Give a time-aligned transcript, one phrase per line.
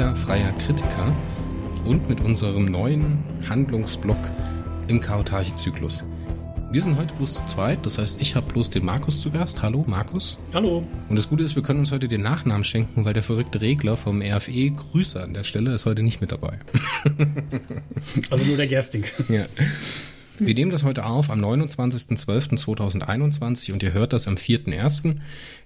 [0.00, 1.14] Liga freier Kritiker
[1.84, 4.16] und mit unserem neuen Handlungsblock
[4.88, 6.04] im Karotage-Zyklus.
[6.72, 9.60] Wir sind heute bloß zu zweit, das heißt, ich habe bloß den Markus zu Gast.
[9.60, 10.38] Hallo, Markus.
[10.54, 10.86] Hallo.
[11.10, 13.98] Und das Gute ist, wir können uns heute den Nachnamen schenken, weil der verrückte Regler
[13.98, 16.58] vom RFE, Grüße an der Stelle, ist heute nicht mit dabei.
[18.30, 19.04] Also nur der Gersting.
[19.28, 19.44] Ja.
[20.42, 25.16] Wir nehmen das heute auf am 29.12.2021 und ihr hört das am 4.1.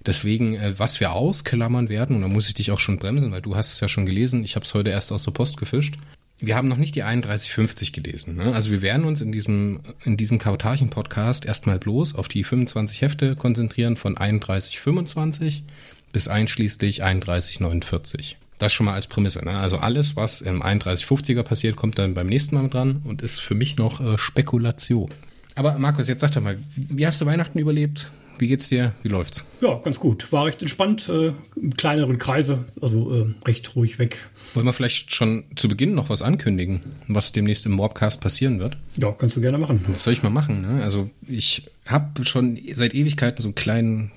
[0.05, 3.41] Deswegen, äh, was wir ausklammern werden, und da muss ich dich auch schon bremsen, weil
[3.41, 5.95] du hast es ja schon gelesen, ich habe es heute erst aus der Post gefischt.
[6.39, 8.35] Wir haben noch nicht die 3150 gelesen.
[8.35, 8.53] Ne?
[8.53, 13.37] Also wir werden uns in diesem, in diesem Kautarchen-Podcast erstmal bloß auf die 25 Hefte
[13.37, 15.63] konzentrieren von 3125
[16.11, 18.35] bis einschließlich 3149.
[18.57, 19.43] Das schon mal als Prämisse.
[19.43, 19.57] Ne?
[19.57, 23.55] Also alles, was im 3150er passiert, kommt dann beim nächsten Mal dran und ist für
[23.55, 25.09] mich noch äh, Spekulation.
[25.55, 28.11] Aber Markus, jetzt sag doch mal, wie hast du Weihnachten überlebt?
[28.37, 28.93] Wie geht's dir?
[29.01, 29.45] Wie läuft's?
[29.61, 30.31] Ja, ganz gut.
[30.31, 34.27] War recht entspannt, äh, im kleineren Kreise, also äh, recht ruhig weg.
[34.53, 38.77] Wollen wir vielleicht schon zu Beginn noch was ankündigen, was demnächst im Mobcast passieren wird?
[38.97, 39.85] Ja, kannst du gerne machen.
[39.87, 40.61] Das soll ich mal machen.
[40.61, 40.83] Ne?
[40.83, 44.11] Also ich habe schon seit Ewigkeiten so einen kleinen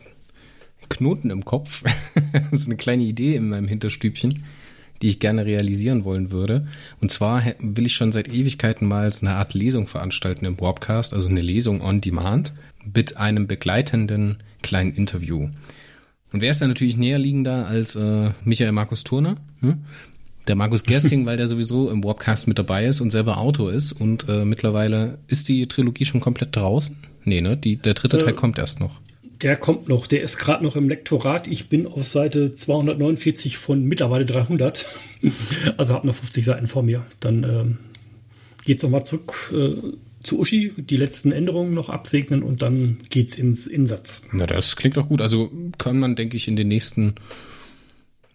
[0.88, 1.82] Knoten im Kopf,
[2.52, 4.44] so eine kleine Idee in meinem Hinterstübchen,
[5.02, 6.66] die ich gerne realisieren wollen würde.
[7.00, 11.14] Und zwar will ich schon seit Ewigkeiten mal so eine Art Lesung veranstalten im Broadcast,
[11.14, 12.52] also eine Lesung on Demand
[12.94, 15.48] mit einem begleitenden kleinen Interview.
[16.32, 19.36] Und wer ist da natürlich näher liegender als äh, Michael Markus Turner?
[19.60, 19.84] Hm?
[20.46, 23.92] Der Markus Gersting, weil der sowieso im Warpcast mit dabei ist und selber Autor ist.
[23.92, 26.96] Und äh, mittlerweile ist die Trilogie schon komplett draußen?
[27.24, 27.56] Nee, ne?
[27.56, 29.00] Die, der dritte äh, Teil kommt erst noch.
[29.42, 31.46] Der kommt noch, der ist gerade noch im Lektorat.
[31.46, 34.84] Ich bin auf Seite 249 von mittlerweile 300.
[35.76, 37.06] also habe noch 50 Seiten vor mir.
[37.20, 37.78] Dann ähm,
[38.64, 43.36] geht's noch mal zurück äh, zu Uschi, die letzten Änderungen noch absegnen und dann geht's
[43.36, 44.22] ins Insatz.
[44.32, 45.20] Na, das klingt doch gut.
[45.20, 47.14] Also kann man, denke ich, in den nächsten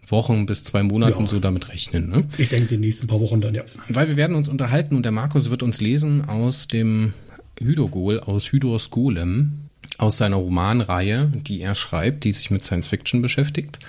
[0.08, 1.28] Wochen bis zwei Monaten ja.
[1.28, 2.09] so damit rechnen.
[2.09, 2.28] Ne?
[2.38, 3.63] Ich denke, die nächsten paar Wochen dann, ja.
[3.90, 7.13] Weil wir werden uns unterhalten und der Markus wird uns lesen aus dem
[7.59, 9.62] Hydogol, aus Hydros Golem,
[9.97, 13.79] aus seiner Romanreihe, die er schreibt, die sich mit Science Fiction beschäftigt.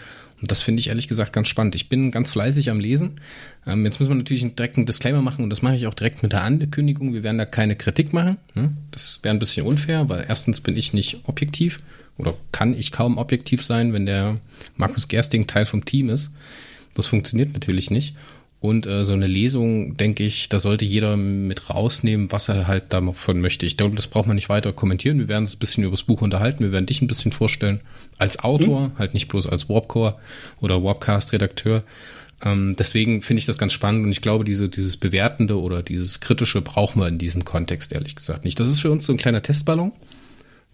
[0.41, 1.75] Und das finde ich ehrlich gesagt ganz spannend.
[1.75, 3.21] Ich bin ganz fleißig am Lesen.
[3.67, 6.23] Ähm, jetzt müssen wir natürlich direkt einen Disclaimer machen und das mache ich auch direkt
[6.23, 7.15] mit der Ankündigung.
[7.15, 8.37] Wir werden da keine Kritik machen.
[8.55, 8.73] Ne?
[8.91, 11.79] Das wäre ein bisschen unfair, weil erstens bin ich nicht objektiv
[12.19, 14.39] oder kann ich kaum objektiv sein, wenn der
[14.77, 16.31] Markus Gersting Teil vom Team ist.
[16.95, 18.15] Das funktioniert natürlich nicht.
[18.65, 22.95] Und äh, so eine Lesung, denke ich, da sollte jeder mit rausnehmen, was er halt
[22.95, 23.67] davon möchte.
[23.67, 25.19] Ich glaube, das braucht man nicht weiter kommentieren.
[25.19, 26.65] Wir werden uns ein bisschen über das Buch unterhalten.
[26.65, 27.83] Wir werden dich ein bisschen vorstellen
[28.17, 28.99] als Autor, mhm.
[28.99, 30.17] halt nicht bloß als Warpcore
[30.63, 31.85] oder Warpcast-Redakteur.
[32.43, 36.21] Ähm, deswegen finde ich das ganz spannend und ich glaube, diese, dieses Bewertende oder dieses
[36.21, 38.59] Kritische brauchen wir in diesem Kontext ehrlich gesagt nicht.
[38.59, 39.93] Das ist für uns so ein kleiner Testballon.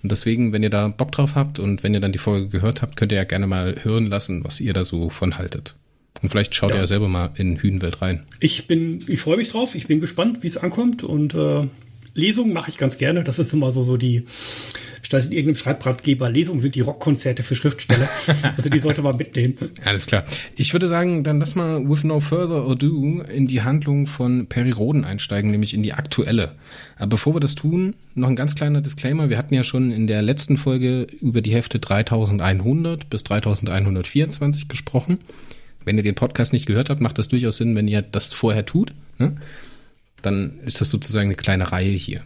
[0.00, 2.82] Und deswegen, wenn ihr da Bock drauf habt und wenn ihr dann die Folge gehört
[2.82, 5.74] habt, könnt ihr ja gerne mal hören lassen, was ihr da so von haltet.
[6.22, 6.76] Und vielleicht schaut ja.
[6.76, 8.24] ihr ja selber mal in Hühnwelt rein.
[8.40, 9.74] Ich bin, ich freue mich drauf.
[9.74, 11.02] Ich bin gespannt, wie es ankommt.
[11.02, 11.66] Und äh,
[12.14, 13.24] Lesungen mache ich ganz gerne.
[13.24, 14.24] Das ist immer so, so die,
[15.02, 18.08] statt in irgendeinem Schreibratgeber, Lesungen sind die Rockkonzerte für Schriftsteller.
[18.56, 19.54] also die sollte man mitnehmen.
[19.84, 20.24] Alles klar.
[20.56, 24.72] Ich würde sagen, dann lass mal with no further ado in die Handlung von Perry
[24.72, 26.52] Roden einsteigen, nämlich in die aktuelle.
[26.96, 29.30] Aber bevor wir das tun, noch ein ganz kleiner Disclaimer.
[29.30, 35.18] Wir hatten ja schon in der letzten Folge über die Hefte 3100 bis 3124 gesprochen
[35.84, 38.66] wenn ihr den Podcast nicht gehört habt, macht das durchaus Sinn, wenn ihr das vorher
[38.66, 38.92] tut.
[39.18, 39.36] Ne?
[40.22, 42.22] Dann ist das sozusagen eine kleine Reihe hier.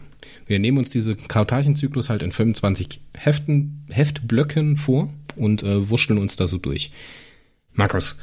[0.47, 6.35] Wir nehmen uns diese Kautarchenzyklus halt in 25 Heften, Heftblöcken vor und äh, wurschteln uns
[6.35, 6.91] da so durch.
[7.73, 8.17] Markus,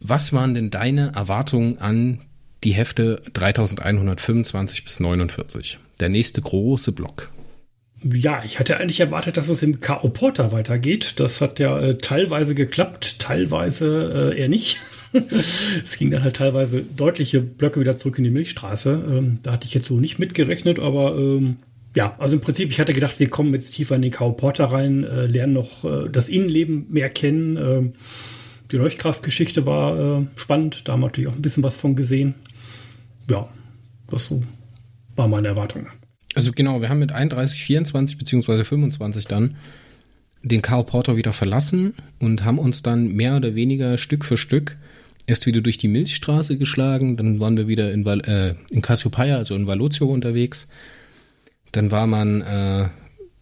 [0.00, 2.20] was waren denn deine Erwartungen an
[2.62, 5.78] die Hefte 3125 bis 49?
[6.00, 7.32] Der nächste große Block
[8.12, 10.08] ja, ich hatte eigentlich erwartet, dass es im K.O.
[10.08, 11.14] Porter weitergeht.
[11.16, 14.78] Das hat ja äh, teilweise geklappt, teilweise äh, eher nicht.
[15.12, 19.04] es ging dann halt teilweise deutliche Blöcke wieder zurück in die Milchstraße.
[19.08, 21.56] Ähm, da hatte ich jetzt so nicht mitgerechnet, aber ähm,
[21.94, 24.32] ja, also im Prinzip, ich hatte gedacht, wir kommen jetzt tiefer in den K.O.
[24.32, 27.56] Porter rein, äh, lernen noch äh, das Innenleben mehr kennen.
[27.56, 27.92] Ähm,
[28.72, 32.34] die Leuchtkraftgeschichte war äh, spannend, da haben wir natürlich auch ein bisschen was von gesehen.
[33.30, 33.48] Ja,
[34.10, 34.42] das so
[35.16, 35.86] war meine Erwartung.
[36.34, 39.56] Also genau, wir haben mit 31, 24 beziehungsweise 25 dann
[40.42, 44.76] den Kao Porter wieder verlassen und haben uns dann mehr oder weniger Stück für Stück
[45.26, 49.38] erst wieder durch die Milchstraße geschlagen, dann waren wir wieder in, Val äh, in Cassiopeia,
[49.38, 50.68] also in Valozio unterwegs.
[51.72, 52.88] Dann war man äh,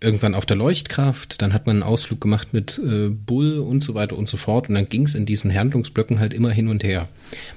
[0.00, 3.94] irgendwann auf der Leuchtkraft, dann hat man einen Ausflug gemacht mit äh, Bull und so
[3.94, 6.84] weiter und so fort und dann ging es in diesen Handlungsblöcken halt immer hin und
[6.84, 7.08] her.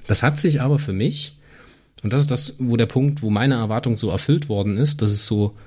[0.07, 1.37] Das hat sich aber für mich
[2.05, 5.09] und das ist das, wo der Punkt, wo meine Erwartung so erfüllt worden ist, dass
[5.09, 5.57] es so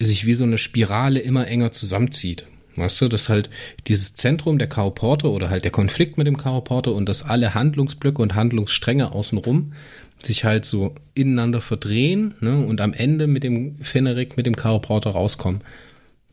[0.00, 2.46] sich wie so eine Spirale immer enger zusammenzieht.
[2.74, 3.48] Weißt du, dass halt
[3.86, 4.92] dieses Zentrum der Kao
[5.22, 9.72] oder halt der Konflikt mit dem Kao und dass alle Handlungsblöcke und Handlungsstränge außenrum
[10.20, 14.78] sich halt so ineinander verdrehen ne, und am Ende mit dem Feneric, mit dem Kao
[14.78, 15.60] rauskommen.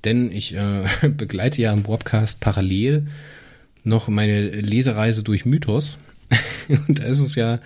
[0.05, 3.09] Denn ich äh, begleite ja im Podcast parallel
[3.83, 5.99] noch meine Lesereise durch Mythos.
[6.87, 7.59] und da ist es ja,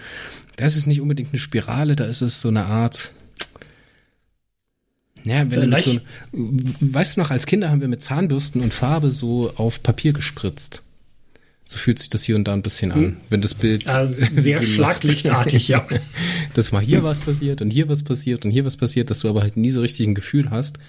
[0.59, 3.13] da ist nicht unbedingt eine Spirale, da ist es so eine Art,
[5.25, 6.00] ja, wenn du so,
[6.33, 10.83] weißt du noch, als Kinder haben wir mit Zahnbürsten und Farbe so auf Papier gespritzt.
[11.63, 13.17] So fühlt sich das hier und da ein bisschen an, hm.
[13.29, 15.88] wenn das Bild also sehr schlaglichtartig, ja.
[16.56, 19.29] Dass mal hier was passiert und hier was passiert und hier was passiert, dass du
[19.29, 20.79] aber halt nie so richtig ein Gefühl hast,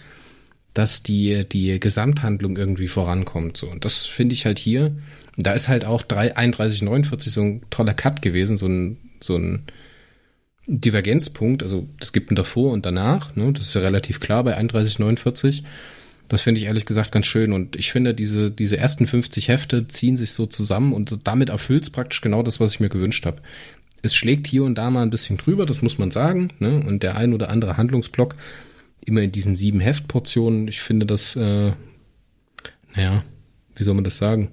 [0.74, 3.56] dass die die Gesamthandlung irgendwie vorankommt.
[3.56, 4.96] So und das finde ich halt hier.
[5.36, 9.36] Da ist halt auch 3, 31, 49 so ein toller Cut gewesen, so ein so
[9.36, 9.64] ein
[10.66, 14.58] Divergenzpunkt, also es gibt ein davor und danach, ne, das ist ja relativ klar bei
[14.58, 15.62] 31,49.
[16.28, 19.88] Das finde ich ehrlich gesagt ganz schön und ich finde, diese, diese ersten 50 Hefte
[19.88, 23.26] ziehen sich so zusammen und damit erfüllt es praktisch genau das, was ich mir gewünscht
[23.26, 23.42] habe.
[24.02, 27.02] Es schlägt hier und da mal ein bisschen drüber, das muss man sagen, ne, und
[27.02, 28.36] der ein oder andere Handlungsblock
[29.04, 31.72] immer in diesen sieben Heftportionen, ich finde das, äh,
[32.94, 33.24] naja,
[33.74, 34.50] wie soll man das sagen?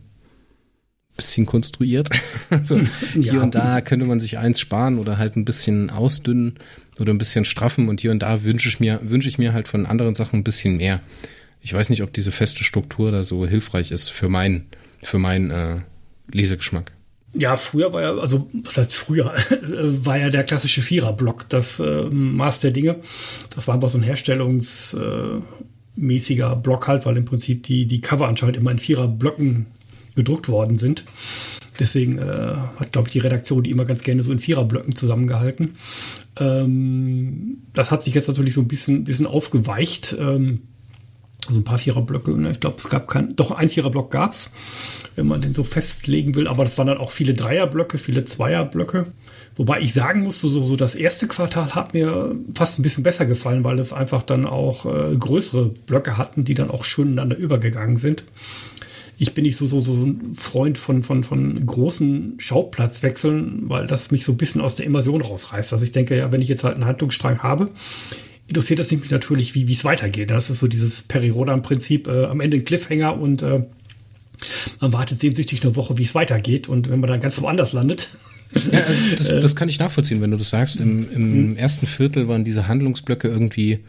[1.17, 2.09] Bisschen konstruiert.
[2.49, 2.79] also
[3.13, 3.41] hier ja.
[3.41, 6.55] und da könnte man sich eins sparen oder halt ein bisschen ausdünnen
[6.99, 9.67] oder ein bisschen straffen und hier und da wünsche ich mir, wünsche ich mir halt
[9.67, 11.01] von anderen Sachen ein bisschen mehr.
[11.61, 14.67] Ich weiß nicht, ob diese feste Struktur da so hilfreich ist für meinen,
[15.01, 15.79] für meinen äh,
[16.31, 16.91] Lesegeschmack.
[17.33, 19.25] Ja, früher war ja, also was heißt früher,
[19.61, 22.97] war ja der klassische Vierer-Block das äh, Maß der Dinge.
[23.53, 28.27] Das war einfach so ein herstellungsmäßiger äh, Block halt, weil im Prinzip die, die Cover
[28.27, 29.67] anscheinend immer in Vierer-Blöcken
[30.17, 31.05] gedruckt worden sind.
[31.79, 35.75] Deswegen äh, hat, glaube ich, die Redaktion die immer ganz gerne so in Viererblöcken zusammengehalten.
[36.39, 40.15] Ähm, das hat sich jetzt natürlich so ein bisschen, bisschen aufgeweicht.
[40.19, 40.61] Ähm,
[41.47, 42.31] also ein paar Viererblöcke.
[42.31, 42.51] Ne?
[42.51, 44.51] Ich glaube, es gab kein, doch ein Viererblock gab es,
[45.15, 46.47] wenn man den so festlegen will.
[46.47, 49.05] Aber das waren dann auch viele Dreierblöcke, viele Zweierblöcke.
[49.55, 53.25] Wobei ich sagen musste, so, so das erste Quartal hat mir fast ein bisschen besser
[53.25, 57.37] gefallen, weil es einfach dann auch äh, größere Blöcke hatten, die dann auch schön ineinander
[57.37, 58.23] übergegangen sind
[59.19, 64.11] ich bin nicht so, so, so ein Freund von, von, von großen Schauplatzwechseln, weil das
[64.11, 65.73] mich so ein bisschen aus der Immersion rausreißt.
[65.73, 67.69] Also ich denke, ja, wenn ich jetzt halt einen Handlungsstrang habe,
[68.47, 70.29] interessiert das mich natürlich, wie es weitergeht.
[70.29, 73.63] Das ist so dieses Perirodan-Prinzip, äh, am Ende ein Cliffhanger und äh,
[74.79, 76.69] man wartet sehnsüchtig eine Woche, wie es weitergeht.
[76.69, 78.09] Und wenn man dann ganz woanders landet.
[78.71, 78.79] Ja,
[79.17, 80.79] das, das kann ich nachvollziehen, wenn du das sagst.
[80.79, 81.57] Im, im mhm.
[81.57, 83.79] ersten Viertel waren diese Handlungsblöcke irgendwie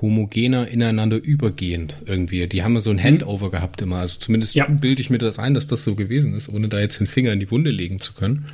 [0.00, 2.46] homogener ineinander übergehend irgendwie.
[2.46, 3.02] Die haben so ein mhm.
[3.02, 3.52] Handover mhm.
[3.52, 3.96] gehabt immer.
[3.96, 4.66] Also zumindest ja.
[4.66, 7.32] bilde ich mir das ein, dass das so gewesen ist, ohne da jetzt den Finger
[7.32, 8.46] in die Wunde legen zu können.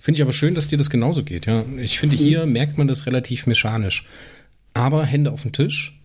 [0.00, 1.64] Finde ich aber schön, dass dir das genauso geht, ja.
[1.78, 2.52] Ich finde, hier mhm.
[2.52, 4.06] merkt man das relativ mechanisch.
[4.74, 5.98] Aber Hände auf den Tisch.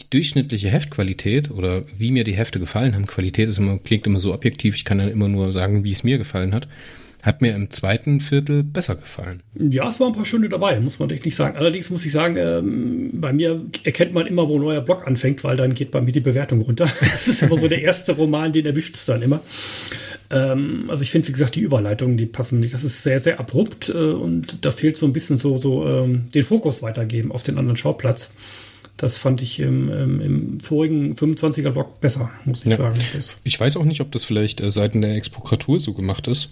[0.00, 4.18] Die durchschnittliche Heftqualität oder wie mir die Hefte gefallen haben, Qualität ist immer, klingt immer
[4.18, 6.66] so objektiv, ich kann dann immer nur sagen, wie es mir gefallen hat
[7.24, 9.42] hat mir im zweiten Viertel besser gefallen.
[9.54, 11.56] Ja, es waren ein paar schöne dabei, muss man nicht sagen.
[11.56, 15.42] Allerdings muss ich sagen, ähm, bei mir erkennt man immer, wo ein neuer Block anfängt,
[15.42, 16.84] weil dann geht bei mir die Bewertung runter.
[17.14, 19.40] Das ist immer so der erste Roman, den erwischt es dann immer.
[20.30, 22.74] Ähm, also ich finde, wie gesagt, die Überleitungen, die passen nicht.
[22.74, 26.30] Das ist sehr, sehr abrupt äh, und da fehlt so ein bisschen so, so ähm,
[26.34, 28.34] den Fokus weitergeben auf den anderen Schauplatz.
[28.98, 32.76] Das fand ich im, im, im vorigen 25er-Block besser, muss ich ja.
[32.76, 32.98] sagen.
[33.14, 36.50] Das ich weiß auch nicht, ob das vielleicht äh, seitens der Exprokratur so gemacht ist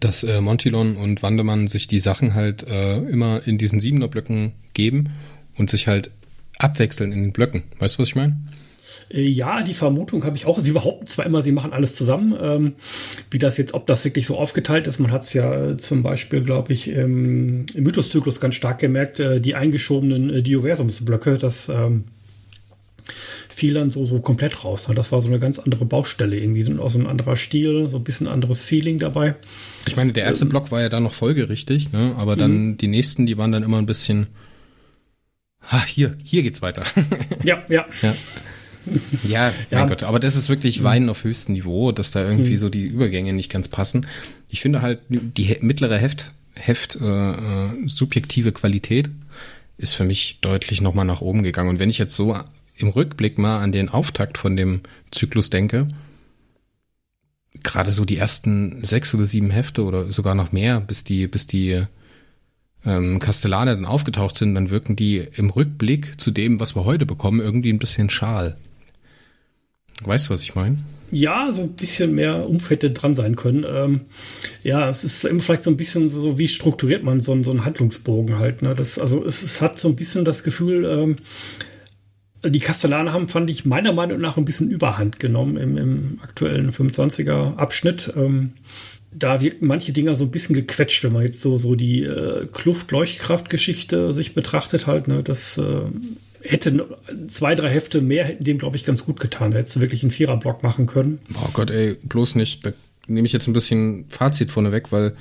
[0.00, 5.10] dass äh, Montilon und Wandemann sich die Sachen halt äh, immer in diesen Siebener-Blöcken geben
[5.56, 6.10] und sich halt
[6.58, 7.64] abwechseln in den Blöcken.
[7.78, 8.36] Weißt du, was ich meine?
[9.10, 10.58] Äh, ja, die Vermutung habe ich auch.
[10.58, 12.34] Sie behaupten zwar immer, sie machen alles zusammen.
[12.40, 12.72] Ähm,
[13.30, 16.02] wie das jetzt, ob das wirklich so aufgeteilt ist, man hat es ja äh, zum
[16.02, 21.68] Beispiel, glaube ich, im, im Mythoszyklus ganz stark gemerkt, äh, die eingeschobenen äh, Dioversumsblöcke, das
[21.68, 22.04] ähm,
[23.54, 24.90] fiel dann so, so komplett raus.
[24.94, 28.04] Das war so eine ganz andere Baustelle irgendwie, so, so ein anderer Stil, so ein
[28.04, 29.36] bisschen anderes Feeling dabei.
[29.86, 32.14] Ich meine, der erste ähm, Block war ja dann noch folgerichtig, ne?
[32.18, 32.76] aber dann mhm.
[32.78, 34.26] die nächsten, die waren dann immer ein bisschen,
[35.62, 36.82] ha, hier, hier geht's weiter.
[37.44, 37.86] ja, ja.
[38.02, 38.14] ja.
[39.26, 39.86] Ja, mein ja.
[39.86, 40.84] Gott, aber das ist wirklich mhm.
[40.84, 42.58] Weinen auf höchstem Niveau, dass da irgendwie mhm.
[42.58, 44.06] so die Übergänge nicht ganz passen.
[44.48, 49.10] Ich finde halt, die mittlere Heft, Heft äh, äh, subjektive Qualität
[49.76, 51.68] ist für mich deutlich nochmal nach oben gegangen.
[51.68, 52.36] Und wenn ich jetzt so
[52.76, 55.88] im Rückblick mal an den Auftakt von dem Zyklus denke,
[57.62, 61.46] gerade so die ersten sechs oder sieben Hefte oder sogar noch mehr, bis die, bis
[61.46, 61.84] die
[62.84, 67.06] ähm, Kastellane dann aufgetaucht sind, dann wirken die im Rückblick zu dem, was wir heute
[67.06, 68.56] bekommen, irgendwie ein bisschen schal.
[70.04, 70.78] Weißt du, was ich meine?
[71.10, 73.64] Ja, so ein bisschen mehr Umfeld dran sein können.
[73.68, 74.00] Ähm,
[74.64, 77.52] ja, es ist immer vielleicht so ein bisschen so, wie strukturiert man so, einen, so
[77.52, 78.62] einen Handlungsbogen halt.
[78.62, 78.74] Ne?
[78.74, 81.16] Das, also es, es, hat so ein bisschen das Gefühl, ähm,
[82.46, 86.70] die Kastellaner haben, fand ich meiner Meinung nach ein bisschen Überhand genommen im, im aktuellen
[86.70, 88.12] 25er Abschnitt.
[88.16, 88.52] Ähm,
[89.12, 92.46] da wirken manche Dinger so ein bisschen gequetscht, wenn man jetzt so, so die äh,
[92.52, 95.82] Kluft-Leuchtkraft-Geschichte sich betrachtet halt, ne, das äh,
[96.42, 96.98] hätte
[97.28, 99.52] zwei, drei Hefte mehr hätten dem, glaube ich, ganz gut getan.
[99.52, 101.20] Da hättest du wirklich einen Vierer-Block machen können.
[101.34, 102.66] Oh Gott, ey, bloß nicht.
[102.66, 102.72] Da
[103.06, 105.14] nehme ich jetzt ein bisschen Fazit vorneweg, weil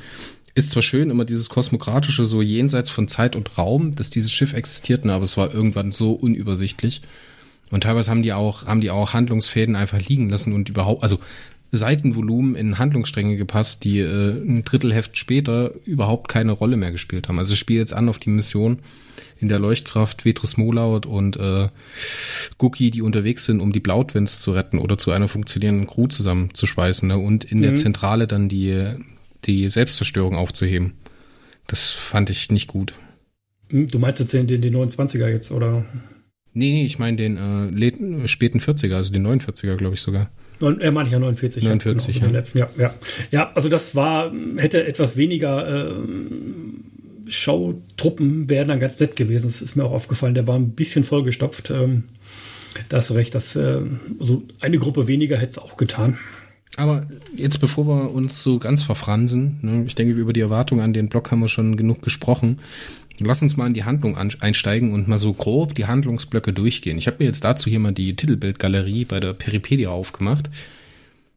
[0.55, 4.53] ist zwar schön, immer dieses kosmokratische, so jenseits von Zeit und Raum, dass dieses Schiff
[4.53, 7.01] existiert, ne, aber es war irgendwann so unübersichtlich.
[7.71, 11.19] Und teilweise haben die auch, haben die auch Handlungsfäden einfach liegen lassen und überhaupt, also
[11.71, 17.39] Seitenvolumen in Handlungsstränge gepasst, die äh, ein Drittelheft später überhaupt keine Rolle mehr gespielt haben.
[17.39, 18.77] Also ich spiele jetzt an auf die Mission,
[19.39, 21.69] in der Leuchtkraft Vetris Molaut und äh,
[22.59, 27.07] Guki, die unterwegs sind, um die Blautwins zu retten oder zu einer funktionierenden Crew zusammenzuschweißen
[27.07, 27.17] ne?
[27.17, 27.63] und in mhm.
[27.63, 28.95] der Zentrale dann die,
[29.45, 30.93] die Selbstzerstörung aufzuheben.
[31.67, 32.93] Das fand ich nicht gut.
[33.69, 35.85] Hm, du meinst jetzt den, den, den 29er jetzt, oder?
[36.53, 40.29] Nee, nee, ich meine den äh, späten 40er, also den 49er, glaube ich sogar.
[40.61, 41.63] Er meine ich ja 49.
[41.63, 42.21] 49, ja.
[42.21, 42.39] Genau, ja.
[42.39, 42.93] Letzten, ja, ja.
[43.31, 45.95] ja, also das war, hätte etwas weniger äh,
[47.27, 49.47] Showtruppen wären dann ganz nett gewesen.
[49.47, 50.35] Das ist mir auch aufgefallen.
[50.35, 51.71] Der war ein bisschen vollgestopft.
[51.71, 52.03] Ähm,
[52.89, 53.81] da hast recht, dass äh,
[54.19, 56.17] so eine Gruppe weniger hätte es auch getan.
[56.75, 60.93] Aber jetzt, bevor wir uns so ganz verfransen, ne, ich denke, über die Erwartungen an
[60.93, 62.59] den Block haben wir schon genug gesprochen.
[63.19, 66.97] Lass uns mal in die Handlung einsteigen und mal so grob die Handlungsblöcke durchgehen.
[66.97, 70.49] Ich habe mir jetzt dazu hier mal die Titelbildgalerie bei der Peripedia aufgemacht.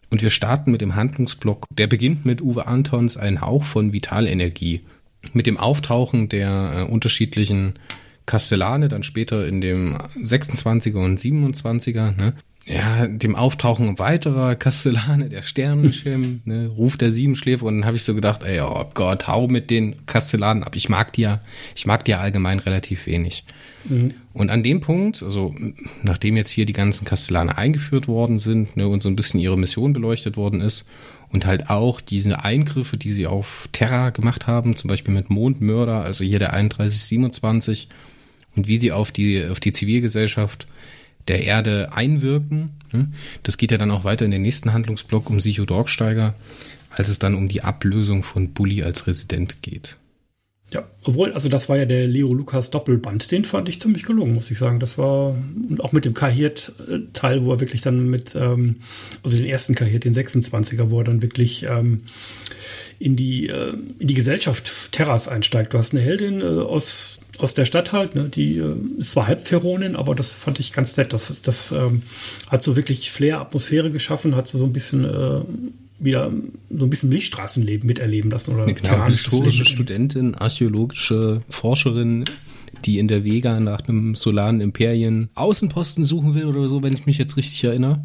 [0.09, 1.67] Und wir starten mit dem Handlungsblock.
[1.71, 4.81] Der beginnt mit Uwe Antons Ein Hauch von Vitalenergie
[5.33, 7.75] mit dem Auftauchen der äh, unterschiedlichen
[8.25, 12.35] Kastellane, dann später in dem 26er und 27er, ne?
[12.67, 18.03] Ja, dem Auftauchen weiterer Kastellane, der Sternenschirm, ne, Ruf der Siebenschläfer und dann habe ich
[18.03, 20.75] so gedacht, ey, oh Gott, hau mit den Kastellanen ab.
[20.75, 21.41] Ich mag die ja,
[21.77, 23.45] ich mag die ja allgemein relativ wenig.
[23.85, 24.15] Mhm.
[24.33, 25.55] Und an dem Punkt, also
[26.03, 29.57] nachdem jetzt hier die ganzen Kastellane eingeführt worden sind ne, und so ein bisschen ihre
[29.57, 30.89] Mission beleuchtet worden ist
[31.31, 36.03] und halt auch diese Eingriffe, die sie auf Terra gemacht haben, zum Beispiel mit Mondmörder,
[36.03, 37.89] also hier der 3127
[38.57, 40.67] und wie sie auf die, auf die Zivilgesellschaft
[41.29, 42.71] der Erde einwirken.
[42.93, 43.09] Ne?
[43.43, 46.35] Das geht ja dann auch weiter in den nächsten Handlungsblock um Sicho Dorksteiger,
[46.91, 49.99] als es dann um die Ablösung von Bully als Resident geht.
[50.73, 54.35] Ja, obwohl, also das war ja der Leo Lukas Doppelband, den fand ich ziemlich gelungen,
[54.35, 54.81] muss ich sagen.
[54.81, 55.37] Das war,
[55.69, 58.77] und auch mit dem Kahiert-Teil, wo er wirklich dann mit, ähm,
[59.23, 62.03] also den ersten Kahiert, den 26er, wo er dann wirklich ähm,
[62.99, 65.73] in, die, äh, in die Gesellschaft Terras einsteigt.
[65.73, 69.27] Du hast eine Heldin äh, aus, aus der Stadt halt, ne, die äh, ist zwar
[69.27, 71.13] Halbferonin, aber das fand ich ganz nett.
[71.13, 72.03] Das, das ähm,
[72.49, 75.41] hat so wirklich Flair, Atmosphäre geschaffen, hat so, so ein bisschen äh,
[75.99, 76.31] wieder
[76.71, 79.75] so ein bisschen Milchstraßenleben miterleben lassen oder genau, historische Leben.
[79.75, 82.25] Studentin, archäologische Forscherin,
[82.85, 87.07] die in der Vega nach einem solaren Imperien Außenposten suchen will oder so, wenn ich
[87.07, 88.05] mich jetzt richtig erinnere.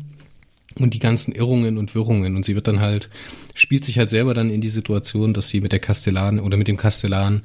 [0.79, 2.37] Und die ganzen Irrungen und Wirrungen.
[2.37, 3.09] Und sie wird dann halt,
[3.53, 6.69] spielt sich halt selber dann in die Situation, dass sie mit der Kastellan oder mit
[6.69, 7.41] dem Kastellan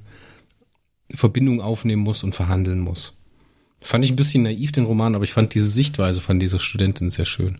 [1.14, 3.18] Verbindung aufnehmen muss und verhandeln muss.
[3.80, 7.10] Fand ich ein bisschen naiv, den Roman, aber ich fand diese Sichtweise von dieser Studentin
[7.10, 7.58] sehr schön.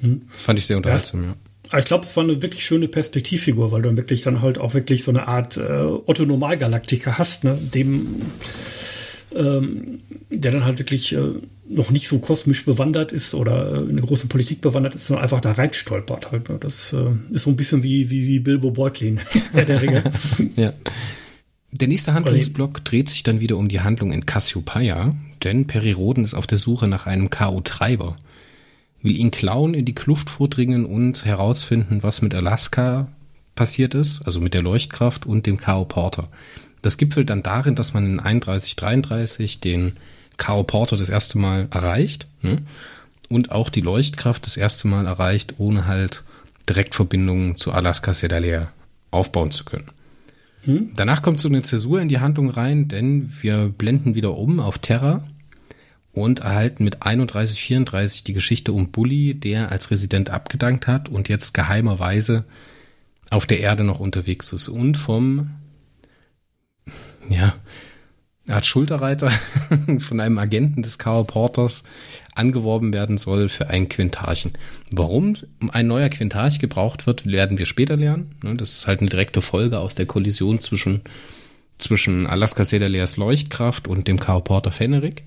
[0.00, 0.22] Hm.
[0.28, 1.36] Fand ich sehr unterhaltsam, ja.
[1.78, 4.74] Ich glaube, es war eine wirklich schöne Perspektivfigur, weil du dann wirklich dann halt auch
[4.74, 7.58] wirklich so eine Art äh, Otto Normalgalaktiker hast, ne?
[7.60, 8.22] dem
[9.34, 10.00] ähm,
[10.30, 11.18] der dann halt wirklich äh,
[11.68, 15.24] noch nicht so kosmisch bewandert ist oder äh, in eine große Politik bewandert ist, sondern
[15.24, 16.48] einfach da reinstolpert halt.
[16.48, 16.58] Ne?
[16.58, 19.20] Das äh, ist so ein bisschen wie, wie, wie Bilbo Beutlin,
[19.54, 20.04] der Regel.
[20.56, 20.72] ja.
[21.80, 25.10] Der nächste Handlungsblock dreht sich dann wieder um die Handlung in Cassiopeia,
[25.44, 28.16] denn Peri Roden ist auf der Suche nach einem K.O.-Treiber
[29.06, 33.08] will ihn klauen, in die Kluft vordringen und herausfinden, was mit Alaska
[33.54, 35.84] passiert ist, also mit der Leuchtkraft und dem K.O.
[35.84, 36.28] Porter.
[36.82, 39.92] Das gipfelt dann darin, dass man in 3133 den
[40.36, 40.64] K.O.
[40.64, 42.58] Porter das erste Mal erreicht ne?
[43.28, 46.24] und auch die Leuchtkraft das erste Mal erreicht, ohne halt
[46.68, 48.70] Direktverbindungen zu Alaska Sedalea
[49.10, 49.90] aufbauen zu können.
[50.66, 50.90] Hm?
[50.94, 54.78] Danach kommt so eine Zäsur in die Handlung rein, denn wir blenden wieder um auf
[54.78, 55.24] Terra
[56.12, 61.54] und erhalten mit 3134 die Geschichte um Bully, der als Resident abgedankt hat und jetzt
[61.54, 62.44] geheimerweise
[63.30, 65.50] auf der Erde noch unterwegs ist und vom,
[67.28, 67.54] ja,
[68.48, 69.30] als Schulterreiter
[69.98, 71.24] von einem Agenten des K.O.
[71.24, 71.84] Porters
[72.36, 74.52] angeworben werden soll für ein Quintarchen.
[74.90, 75.36] Warum
[75.70, 78.34] ein neuer Quintarch gebraucht wird, werden wir später lernen.
[78.42, 81.02] Ne, das ist halt eine direkte Folge aus der Kollision zwischen,
[81.78, 84.40] zwischen Alaska Sedaleas Leuchtkraft und dem K.O.
[84.40, 85.24] Porter Fennerik.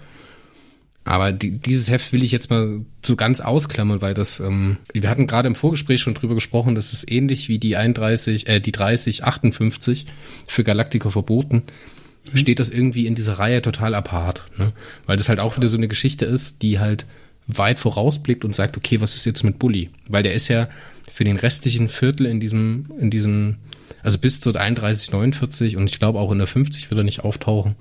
[1.05, 5.09] Aber die, dieses Heft will ich jetzt mal so ganz ausklammern, weil das, ähm, wir
[5.09, 8.71] hatten gerade im Vorgespräch schon drüber gesprochen, das ist ähnlich wie die 31, äh, die
[8.71, 10.05] 30, 58
[10.45, 11.63] für Galactica verboten.
[12.31, 12.37] Mhm.
[12.37, 14.45] steht das irgendwie in dieser Reihe total apart.
[14.57, 14.73] Ne?
[15.05, 17.05] Weil das halt auch wieder so eine Geschichte ist, die halt
[17.47, 19.89] weit vorausblickt und sagt, okay, was ist jetzt mit Bully?
[20.07, 20.69] Weil der ist ja
[21.11, 23.57] für den restlichen Viertel in diesem, in diesem,
[24.03, 27.23] also bis zu 31, 49 und ich glaube auch in der 50 wird er nicht
[27.23, 27.75] auftauchen,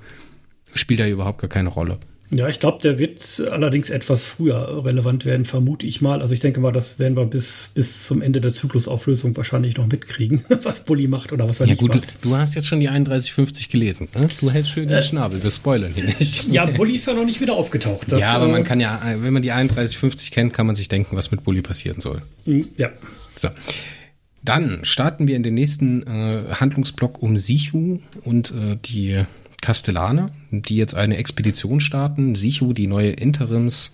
[0.75, 1.99] spielt er überhaupt gar keine Rolle.
[2.31, 6.21] Ja, ich glaube, der wird allerdings etwas früher relevant werden, vermute ich mal.
[6.21, 9.87] Also ich denke mal, das werden wir bis, bis zum Ende der Zyklusauflösung wahrscheinlich noch
[9.87, 12.17] mitkriegen, was Bully macht oder was er ja, nicht gut, macht.
[12.21, 14.09] Du, du hast jetzt schon die 3150 gelesen.
[14.15, 14.29] Ne?
[14.41, 16.49] Du hältst schön den äh, Schnabel, wir spoilern hier nicht.
[16.59, 18.11] Ja, Bully ist ja noch nicht wieder aufgetaucht.
[18.11, 20.89] Das, ja, aber man äh, kann ja, wenn man die 3150 kennt, kann man sich
[20.89, 22.21] denken, was mit Bully passieren soll.
[22.45, 22.91] Hm, ja.
[23.35, 23.49] So.
[24.45, 29.25] Dann starten wir in den nächsten äh, Handlungsblock um Sichu und äh, die
[29.61, 32.35] Castellane, die jetzt eine Expedition starten.
[32.35, 33.93] Sichu, die neue Interims,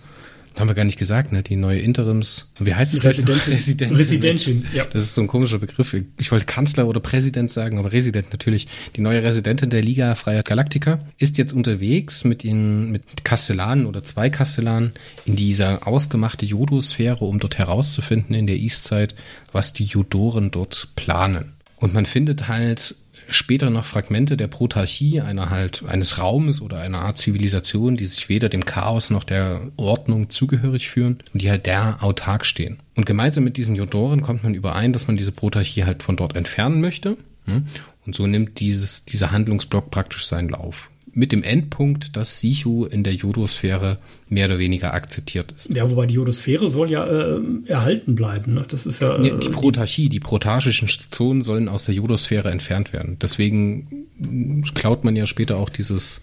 [0.59, 1.43] haben wir gar nicht gesagt, ne?
[1.43, 3.03] Die neue Interims, wie heißt es?
[3.03, 3.53] Residentin.
[3.53, 3.97] Residentin.
[3.97, 4.85] Residentin, ja.
[4.85, 5.95] Das ist so ein komischer Begriff.
[6.17, 8.67] Ich wollte Kanzler oder Präsident sagen, aber Resident natürlich.
[8.95, 14.03] Die neue Residentin der Liga Freier Galactica ist jetzt unterwegs mit den, mit Kastellanen oder
[14.03, 14.93] zwei Kastellanen
[15.25, 19.15] in dieser ausgemachte Jodosphäre, um dort herauszufinden in der Eastzeit,
[19.51, 21.53] was die Judoren dort planen.
[21.77, 22.95] Und man findet halt
[23.29, 28.29] später noch Fragmente der Protarchie, einer halt eines Raumes oder einer Art Zivilisation, die sich
[28.29, 32.79] weder dem Chaos noch der Ordnung zugehörig fühlen und die halt der autark stehen.
[32.95, 36.35] Und gemeinsam mit diesen Jodoren kommt man überein, dass man diese Protarchie halt von dort
[36.35, 37.17] entfernen möchte.
[37.47, 37.67] Hm?
[38.05, 43.03] Und so nimmt dieses, dieser Handlungsblock praktisch seinen Lauf mit dem Endpunkt, dass Sichu in
[43.03, 45.73] der Jodosphäre mehr oder weniger akzeptiert ist.
[45.73, 48.53] Ja, wobei die Jodosphäre soll ja äh, erhalten bleiben.
[48.53, 48.65] Ne?
[48.67, 49.15] Das ist ja.
[49.17, 53.17] Äh, die Protarchie, die protarchischen Zonen sollen aus der Jodosphäre entfernt werden.
[53.21, 54.07] Deswegen
[54.75, 56.21] klaut man ja später auch dieses,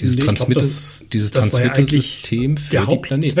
[0.00, 0.64] dieses nee, Transmitter,
[1.12, 3.38] dieses Transmittersystem für der die Planeten.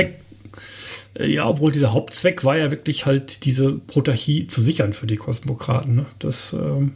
[1.18, 5.16] Äh, ja, obwohl dieser Hauptzweck war ja wirklich halt diese Protarchie zu sichern für die
[5.16, 5.96] Kosmokraten.
[5.96, 6.06] Ne?
[6.18, 6.92] Das ähm,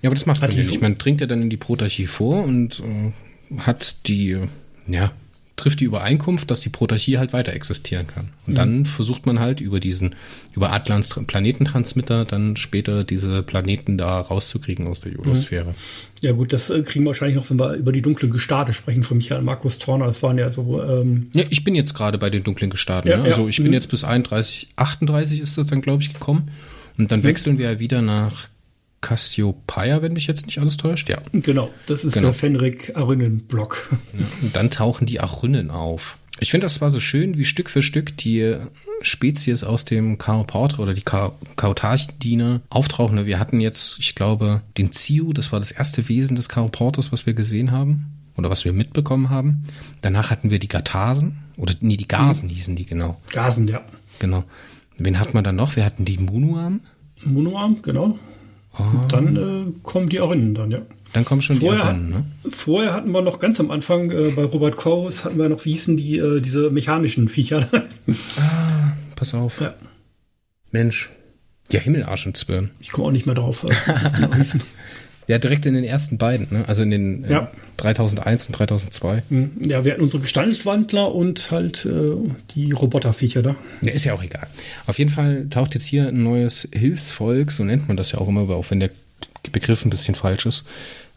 [0.00, 0.80] ja, aber das macht man ja nicht.
[0.80, 3.12] Man dringt ja dann in die Protarchie vor und äh,
[3.58, 4.38] hat die,
[4.86, 5.12] ja,
[5.56, 8.30] trifft die Übereinkunft, dass die Protarchie halt weiter existieren kann.
[8.46, 8.56] Und mhm.
[8.56, 10.14] dann versucht man halt über diesen,
[10.54, 15.70] über Atlans Planetentransmitter dann später diese Planeten da rauszukriegen aus der Jodosphäre.
[15.70, 15.74] Mhm.
[16.20, 19.02] Ja gut, das äh, kriegen wir wahrscheinlich noch, wenn wir über die dunklen Gestade sprechen
[19.02, 20.06] von Michael Markus Torner.
[20.06, 20.82] Das waren ja so.
[20.82, 23.10] Ähm ja, ich bin jetzt gerade bei den dunklen Gestaden.
[23.10, 23.24] Ja, ne?
[23.24, 23.64] Also ich mhm.
[23.64, 26.50] bin jetzt bis 31, 38 ist das dann, glaube ich, gekommen.
[26.98, 27.24] Und dann mhm.
[27.24, 28.48] wechseln wir ja wieder nach
[29.02, 31.10] Cassiopeia, wenn mich jetzt nicht alles täuscht.
[31.10, 31.18] Ja.
[31.32, 32.28] Genau, das ist genau.
[32.28, 33.90] der Fenrik-Arünnen-Block.
[34.18, 36.16] Ja, und dann tauchen die Arünnen auf.
[36.40, 38.56] Ich finde, das war so schön, wie Stück für Stück die
[39.02, 43.26] Spezies aus dem Chaoporter oder die Chaotarchdiener auftauchen.
[43.26, 47.26] Wir hatten jetzt, ich glaube, den Ziu, das war das erste Wesen des Chaoporters, was
[47.26, 49.64] wir gesehen haben oder was wir mitbekommen haben.
[50.00, 52.54] Danach hatten wir die Gatasen oder nee, die Gasen mhm.
[52.54, 53.20] hießen die genau.
[53.32, 53.82] Gasen, ja.
[54.18, 54.44] Genau.
[54.98, 55.76] Wen hat man dann noch?
[55.76, 56.80] Wir hatten die Munuam.
[57.24, 58.18] Munuam, genau.
[58.78, 58.84] Oh.
[59.08, 60.82] Dann äh, kommen die Arinnen dann, ja.
[61.12, 62.26] Dann kommen schon vorher, die Arinnen, ne?
[62.48, 65.72] Vorher hatten wir noch ganz am Anfang äh, bei Robert Corus hatten wir noch, wie
[65.72, 67.68] hießen die, äh, diese mechanischen Viecher.
[68.38, 69.60] ah, pass auf.
[69.60, 69.74] Ja.
[70.70, 71.10] Mensch.
[71.70, 72.70] Ja, Himmelarsch und Zwirn.
[72.80, 74.60] Ich komme auch nicht mehr drauf, was das genau hießen.
[75.28, 76.64] Ja, direkt in den ersten beiden, ne?
[76.66, 77.44] also in den ja.
[77.44, 79.22] äh, 3001 und 3002.
[79.28, 79.50] Mhm.
[79.60, 82.16] Ja, wir hatten unsere Gestaltwandler und halt äh,
[82.54, 83.56] die Roboterviecher da.
[83.82, 84.46] Ja, ist ja auch egal.
[84.86, 88.28] Auf jeden Fall taucht jetzt hier ein neues Hilfsvolk, so nennt man das ja auch
[88.28, 88.90] immer, auch wenn der
[89.52, 90.66] Begriff ein bisschen falsch ist.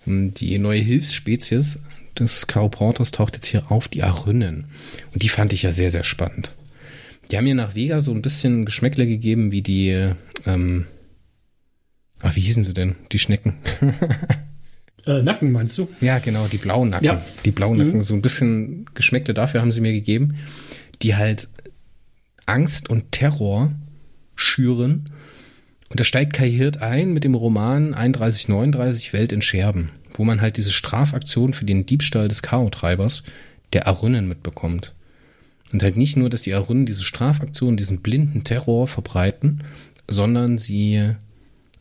[0.07, 1.79] Ähm, die neue Hilfsspezies
[2.17, 4.65] des Porters taucht jetzt hier auf, die Arünnen.
[5.13, 6.51] Und die fand ich ja sehr, sehr spannend.
[7.31, 10.11] Die haben mir nach Vega so ein bisschen Geschmäckle gegeben wie die
[10.45, 10.85] ähm,
[12.21, 12.95] Ach, wie hießen sie denn?
[13.11, 13.55] Die Schnecken.
[15.05, 15.87] äh, Nacken meinst du?
[16.01, 17.05] Ja, genau, die blauen Nacken.
[17.05, 17.21] Ja.
[17.43, 18.01] Die blauen Nacken, mhm.
[18.01, 20.35] so ein bisschen Geschmäckte dafür haben sie mir gegeben,
[21.01, 21.47] die halt
[22.45, 23.71] Angst und Terror
[24.35, 25.09] schüren.
[25.89, 30.41] Und da steigt Kai Hirt ein mit dem Roman 3139 Welt in Scherben, wo man
[30.41, 33.23] halt diese Strafaktion für den Diebstahl des Chaotreibers
[33.73, 34.93] der Arunnen mitbekommt.
[35.71, 39.63] Und halt nicht nur, dass die Arunnen diese Strafaktion, diesen blinden Terror verbreiten,
[40.07, 41.15] sondern sie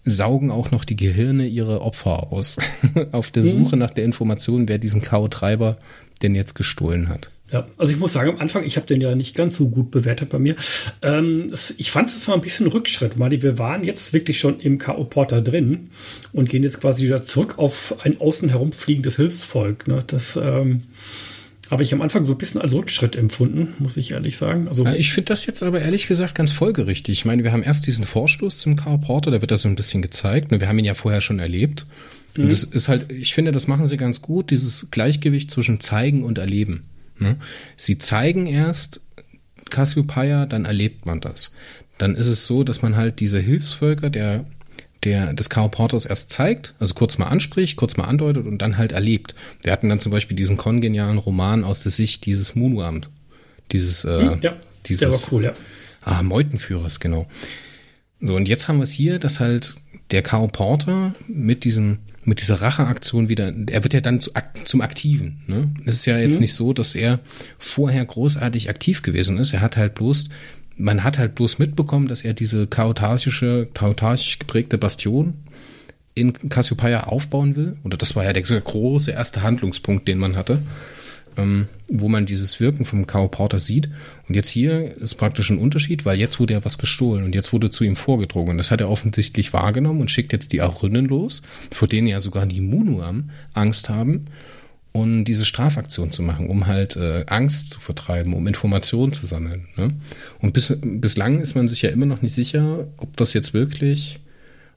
[0.04, 2.58] saugen auch noch die Gehirne ihrer Opfer aus.
[3.12, 3.80] Auf der Suche mhm.
[3.80, 5.78] nach der Information, wer diesen Kautreiber
[6.22, 7.30] denn jetzt gestohlen hat.
[7.52, 9.90] Ja, also ich muss sagen, am Anfang, ich habe den ja nicht ganz so gut
[9.90, 10.56] bewertet bei mir.
[11.02, 13.42] Ähm, ich fand es zwar ein bisschen Rückschritt, Mali.
[13.42, 15.04] Wir waren jetzt wirklich schon im K.O.
[15.04, 15.90] Porter drin
[16.32, 19.86] und gehen jetzt quasi wieder zurück auf ein außen herumfliegendes Hilfsvolk.
[19.86, 20.02] Ne?
[20.06, 20.82] Das ähm,
[21.70, 24.68] habe ich am Anfang so ein bisschen als Rückschritt empfunden, muss ich ehrlich sagen.
[24.68, 27.18] Also ich finde das jetzt aber ehrlich gesagt ganz folgerichtig.
[27.18, 29.74] Ich meine, wir haben erst diesen Vorstoß zum Carl Porter, da wird das so ein
[29.74, 30.50] bisschen gezeigt.
[30.50, 31.86] Wir haben ihn ja vorher schon erlebt.
[32.36, 32.48] Und mhm.
[32.48, 36.38] das ist halt, ich finde, das machen sie ganz gut, dieses Gleichgewicht zwischen zeigen und
[36.38, 36.84] erleben.
[37.18, 37.38] Ne?
[37.76, 39.00] Sie zeigen erst
[39.70, 41.52] Cassiopeia, dann erlebt man das.
[41.98, 44.44] Dann ist es so, dass man halt diese Hilfsvölker der
[45.04, 48.78] der des Kao Porters erst zeigt, also kurz mal anspricht, kurz mal andeutet und dann
[48.78, 49.34] halt erlebt.
[49.62, 53.02] Wir hatten dann zum Beispiel diesen kongenialen Roman aus der Sicht dieses Munuam,
[53.72, 55.52] dieses, äh, hm, ja, dieses, der war cool, ja.
[56.02, 57.26] Ah, Meutenführers, genau.
[58.20, 59.74] So, und jetzt haben wir es hier, dass halt
[60.10, 64.30] der Kao Porter mit diesem mit dieser Racheaktion wieder, er wird ja dann zu,
[64.64, 65.42] zum Aktiven.
[65.46, 65.74] Ne?
[65.84, 66.40] Es ist ja jetzt mhm.
[66.40, 67.20] nicht so, dass er
[67.58, 69.52] vorher großartig aktiv gewesen ist.
[69.52, 70.30] Er hat halt bloß,
[70.76, 75.34] man hat halt bloß mitbekommen, dass er diese chaotische, chaotisch geprägte Bastion
[76.14, 77.76] in Cassiopeia aufbauen will.
[77.84, 80.60] Oder das war ja der große erste Handlungspunkt, den man hatte
[81.36, 83.88] ähm, wo man dieses Wirken vom Kao Porter sieht.
[84.28, 87.52] Und jetzt hier ist praktisch ein Unterschied, weil jetzt wurde ja was gestohlen und jetzt
[87.52, 88.56] wurde zu ihm vorgedrungen.
[88.56, 92.46] Das hat er offensichtlich wahrgenommen und schickt jetzt die Arynnen los, vor denen ja sogar
[92.46, 94.26] die Munuam Angst haben,
[94.94, 99.66] um diese Strafaktion zu machen, um halt äh, Angst zu vertreiben, um Informationen zu sammeln.
[99.76, 99.88] Ne?
[100.38, 104.20] Und bis, bislang ist man sich ja immer noch nicht sicher, ob das jetzt wirklich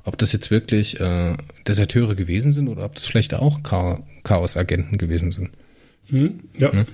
[0.07, 1.35] ob das jetzt wirklich äh,
[1.67, 3.61] Deserteure gewesen sind oder ob das vielleicht auch
[4.23, 5.49] Chaos-Agenten gewesen sind.
[6.07, 6.71] Mhm, ja.
[6.73, 6.85] Ne?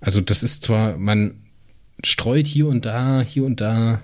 [0.00, 1.32] Also das ist zwar, man
[2.04, 4.02] streut hier und da, hier und da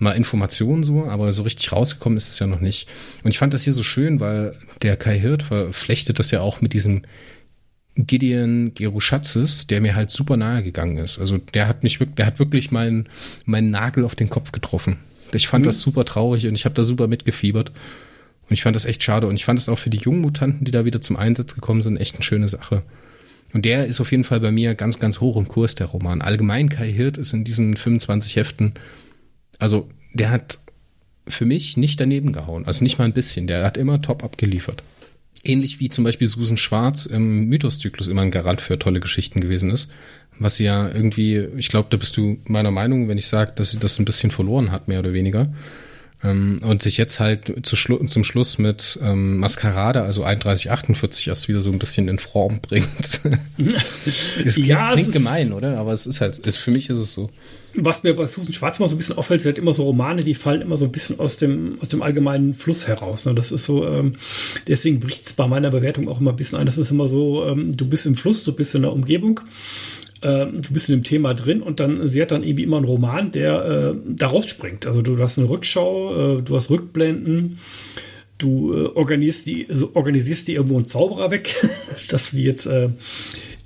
[0.00, 2.88] mal Informationen so, aber so richtig rausgekommen ist es ja noch nicht.
[3.22, 6.60] Und ich fand das hier so schön, weil der Kai Hirt verflechtet das ja auch
[6.60, 7.02] mit diesem
[7.96, 11.18] Gideon Geruschatzes, der mir halt super nahe gegangen ist.
[11.18, 13.08] Also der hat mich wirklich, der hat wirklich meinen,
[13.44, 14.98] meinen Nagel auf den Kopf getroffen.
[15.32, 15.68] Ich fand mhm.
[15.68, 17.70] das super traurig und ich habe da super mitgefiebert.
[17.70, 19.26] Und ich fand das echt schade.
[19.26, 21.82] Und ich fand es auch für die jungen Mutanten, die da wieder zum Einsatz gekommen
[21.82, 22.82] sind, echt eine schöne Sache.
[23.52, 26.20] Und der ist auf jeden Fall bei mir ganz, ganz hoch im Kurs, der Roman.
[26.20, 28.74] Allgemein Kai Hirt ist in diesen 25 Heften,
[29.58, 30.58] also der hat
[31.26, 32.66] für mich nicht daneben gehauen.
[32.66, 33.46] Also nicht mal ein bisschen.
[33.46, 34.82] Der hat immer top abgeliefert.
[35.44, 39.70] Ähnlich wie zum Beispiel Susan Schwarz im Mythoszyklus immer ein Garant für tolle Geschichten gewesen
[39.70, 39.90] ist.
[40.38, 43.70] Was sie ja irgendwie, ich glaube, da bist du meiner Meinung, wenn ich sage, dass
[43.70, 45.52] sie das ein bisschen verloren hat, mehr oder weniger.
[46.24, 51.48] Ähm, und sich jetzt halt zu Schlu zum Schluss mit ähm, Maskerade, also 3148, erst
[51.48, 52.88] wieder so ein bisschen in Form bringt.
[54.06, 55.78] es klingt, ja, klingt es gemein, oder?
[55.78, 57.28] Aber es ist halt, ist, für mich ist es so.
[57.76, 60.22] Was mir bei Susan Schwarz mal so ein bisschen auffällt, sie hat immer so Romane,
[60.22, 63.26] die fallen immer so ein bisschen aus dem, aus dem allgemeinen Fluss heraus.
[63.26, 63.34] Ne?
[63.34, 64.14] Das ist so, ähm,
[64.68, 66.66] deswegen bricht es bei meiner Bewertung auch immer ein bisschen ein.
[66.66, 69.40] Das ist immer so, ähm, du bist im Fluss, du bist in der Umgebung
[70.24, 72.86] äh, du bist in dem Thema drin und dann, sie hat dann irgendwie immer einen
[72.86, 74.86] Roman, der äh, da rausspringt.
[74.86, 77.58] Also du hast eine Rückschau, äh, du hast Rückblenden,
[78.38, 81.54] du äh, organisierst, die, also organisierst die irgendwo einen Zauberer weg,
[82.08, 82.88] das wie jetzt äh,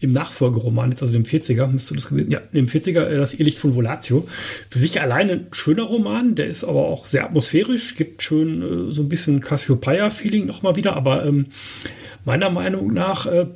[0.01, 3.59] im Nachfolgeroman, jetzt also dem 40er, müsste das gewesen, ja, dem 40er, äh, das Irrlicht
[3.59, 4.27] von Volatio.
[4.69, 8.93] Für sich alleine ein schöner Roman, der ist aber auch sehr atmosphärisch, gibt schön äh,
[8.93, 11.47] so ein bisschen Cassiopeia-Feeling nochmal wieder, aber ähm,
[12.25, 13.47] meiner Meinung nach äh,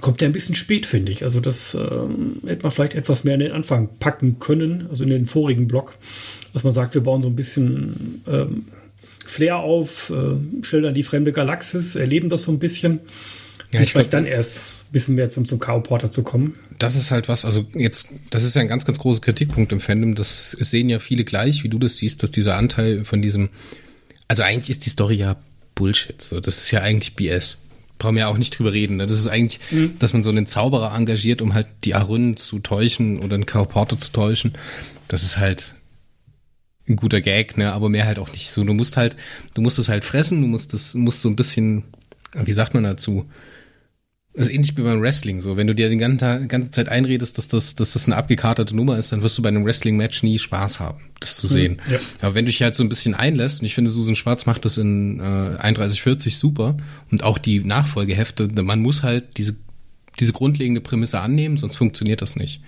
[0.00, 1.22] kommt der ein bisschen spät, finde ich.
[1.22, 5.10] Also das ähm, hätte man vielleicht etwas mehr in den Anfang packen können, also in
[5.10, 5.94] den vorigen Block,
[6.52, 8.64] dass man sagt, wir bauen so ein bisschen ähm,
[9.26, 13.00] Flair auf, äh, schildern die fremde Galaxis, erleben das so ein bisschen.
[13.70, 16.56] Ja, ich vielleicht glaub, dann erst ein bisschen mehr zum, zum K.O.-Porter zu kommen.
[16.78, 19.80] Das ist halt was, also jetzt, das ist ja ein ganz, ganz großer Kritikpunkt im
[19.80, 20.14] Fandom.
[20.14, 23.48] Das sehen ja viele gleich, wie du das siehst, dass dieser Anteil von diesem,
[24.28, 25.36] also eigentlich ist die Story ja
[25.74, 26.20] Bullshit.
[26.20, 27.62] So, das ist ja eigentlich BS
[28.02, 28.96] brauchen wir ja auch nicht drüber reden.
[28.96, 29.06] Ne?
[29.06, 29.98] Das ist eigentlich, mhm.
[29.98, 33.96] dass man so einen Zauberer engagiert, um halt die Arun zu täuschen oder einen Kaoporto
[33.96, 34.52] zu täuschen.
[35.08, 35.76] Das ist halt
[36.88, 37.72] ein guter Gag, ne?
[37.72, 38.64] Aber mehr halt auch nicht so.
[38.64, 39.16] Du musst halt,
[39.54, 41.84] du musst es halt fressen, du musst das, musst so ein bisschen,
[42.34, 43.30] wie sagt man dazu?
[44.34, 45.58] Das ist ähnlich wie beim Wrestling so.
[45.58, 48.96] Wenn du dir die ganze, ganze Zeit einredest, dass das, dass das eine abgekartete Nummer
[48.96, 51.82] ist, dann wirst du bei einem Wrestling-Match nie Spaß haben, das zu hm, sehen.
[51.90, 51.98] Ja.
[52.22, 54.64] Aber wenn du dich halt so ein bisschen einlässt, und ich finde, Susan Schwarz macht
[54.64, 56.78] das in äh, 3140 super
[57.10, 59.54] und auch die Nachfolgehefte, man muss halt diese,
[60.18, 62.62] diese grundlegende Prämisse annehmen, sonst funktioniert das nicht.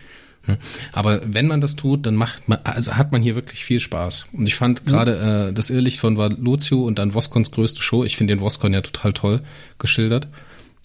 [0.93, 4.27] Aber wenn man das tut, dann macht man, also hat man hier wirklich viel Spaß.
[4.33, 8.19] Und ich fand gerade äh, das Irrlicht von Valuzio und dann Voskons größte Show, ich
[8.19, 9.41] finde den Voskon ja total toll
[9.79, 10.29] geschildert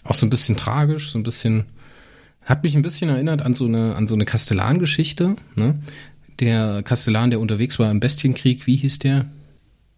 [0.04, 1.64] auch so ein bisschen tragisch, so ein bisschen,
[2.42, 5.78] hat mich ein bisschen erinnert an so eine, an so eine Kastellan-Geschichte, ne?
[6.40, 9.26] Der Kastellan, der unterwegs war im Bestienkrieg, wie hieß der?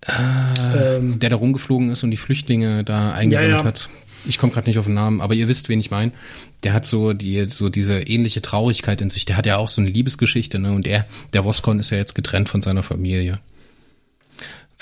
[0.04, 3.64] Äh, ähm, der da rumgeflogen ist und die Flüchtlinge da eingesammelt ja, ja.
[3.64, 3.88] hat.
[4.24, 6.12] Ich komme gerade nicht auf den Namen, aber ihr wisst, wen ich meine.
[6.64, 9.24] Der hat so die so diese ähnliche Traurigkeit in sich.
[9.24, 10.72] Der hat ja auch so eine Liebesgeschichte, ne?
[10.72, 13.40] Und er, der Voskon ist ja jetzt getrennt von seiner Familie.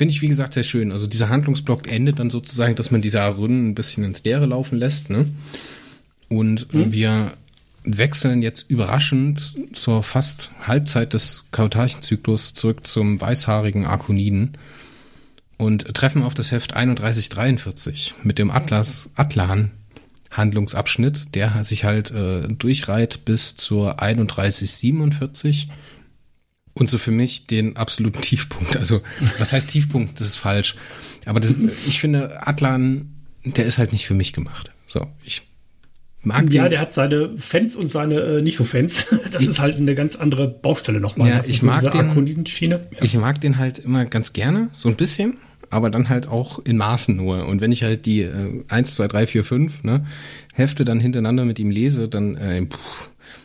[0.00, 0.92] Finde ich, wie gesagt, sehr schön.
[0.92, 4.78] Also dieser Handlungsblock endet dann sozusagen, dass man diese Arünnen ein bisschen ins Leere laufen
[4.78, 5.10] lässt.
[5.10, 5.28] Ne?
[6.30, 6.94] Und mhm.
[6.94, 7.32] wir
[7.84, 14.56] wechseln jetzt überraschend zur fast Halbzeit des Kautarchenzyklus zurück zum weißhaarigen Arkoniden
[15.58, 19.70] und treffen auf das Heft 3143 mit dem Atlas Atlan
[20.30, 25.68] Handlungsabschnitt, der sich halt äh, durchreiht bis zur 3147
[26.72, 28.76] Und so für mich den absoluten Tiefpunkt.
[28.76, 29.00] Also,
[29.38, 30.20] was heißt Tiefpunkt?
[30.20, 30.76] Das ist falsch.
[31.26, 31.56] Aber das,
[31.86, 34.70] ich finde, Atlan, der ist halt nicht für mich gemacht.
[34.86, 35.42] So, ich
[36.22, 39.06] mag Ja, der hat seine Fans und seine äh, nicht so Fans.
[39.30, 41.28] Das ist halt eine ganz andere Baustelle nochmal.
[41.28, 43.02] Ja, ich mag den, ja.
[43.02, 45.36] Ich mag den halt immer ganz gerne, so ein bisschen
[45.70, 47.46] aber dann halt auch in Maßen nur.
[47.46, 50.04] Und wenn ich halt die äh, 1, 2, 3, 4, 5 ne,
[50.52, 52.76] Hefte dann hintereinander mit ihm lese, dann, äh, puh,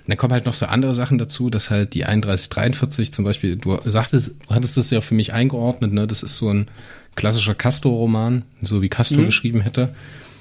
[0.07, 3.55] dann kommen halt noch so andere Sachen dazu, dass halt die 31, 43 zum Beispiel,
[3.55, 6.07] du sagtest, du hattest das ja für mich eingeordnet, ne?
[6.07, 6.67] Das ist so ein
[7.15, 9.25] klassischer Castor-Roman, so wie Castor mhm.
[9.25, 9.95] geschrieben hätte.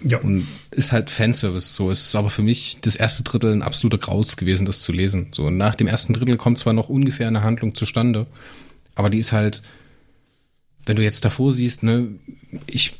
[0.06, 0.18] Ja.
[0.18, 1.90] Und ist halt Fanservice so.
[1.90, 5.28] Es ist aber für mich das erste Drittel ein absoluter Graus gewesen, das zu lesen.
[5.32, 8.26] So, und nach dem ersten Drittel kommt zwar noch ungefähr eine Handlung zustande,
[8.94, 9.62] aber die ist halt
[10.86, 12.08] wenn du jetzt davor siehst, ne,
[12.66, 12.94] ich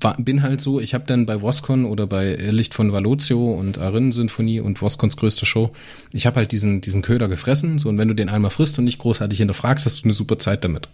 [0.00, 3.78] war, bin halt so, ich habe dann bei Wascon oder bei Licht von Valozio und
[3.78, 5.72] Arin-Sinfonie und Wascons größte Show,
[6.12, 8.84] ich habe halt diesen, diesen Köder gefressen, so und wenn du den einmal frisst und
[8.84, 10.88] nicht großartig hinterfragst, hast du eine super Zeit damit.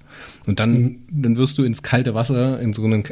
[0.47, 0.99] Und dann, mhm.
[1.11, 3.03] dann wirst du ins kalte Wasser in so einen,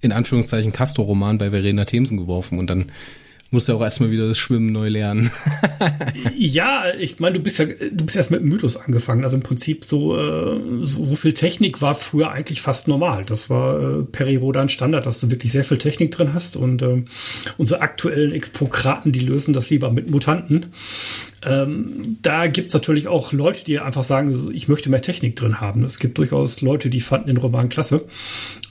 [0.00, 2.86] in Anführungszeichen, Castor-Roman bei Verena Themsen geworfen und dann
[3.50, 5.30] musst du auch erstmal wieder das Schwimmen neu lernen.
[6.36, 9.24] ja, ich meine, du bist ja, du bist erst mit dem Mythos angefangen.
[9.24, 13.24] Also im Prinzip so, äh, so, viel Technik war früher eigentlich fast normal.
[13.24, 17.04] Das war äh, Peri-Rodan Standard, dass du wirklich sehr viel Technik drin hast und äh,
[17.56, 20.66] unsere aktuellen Expokraten, die lösen das lieber mit Mutanten.
[21.46, 25.84] Ähm, da gibt's natürlich auch Leute, die einfach sagen, ich möchte mehr Technik drin haben.
[25.84, 28.04] Es gibt durchaus Leute, die fanden den Roman klasse.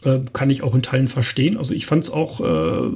[0.03, 1.55] Äh, kann ich auch in Teilen verstehen.
[1.55, 2.91] Also ich fand es auch äh,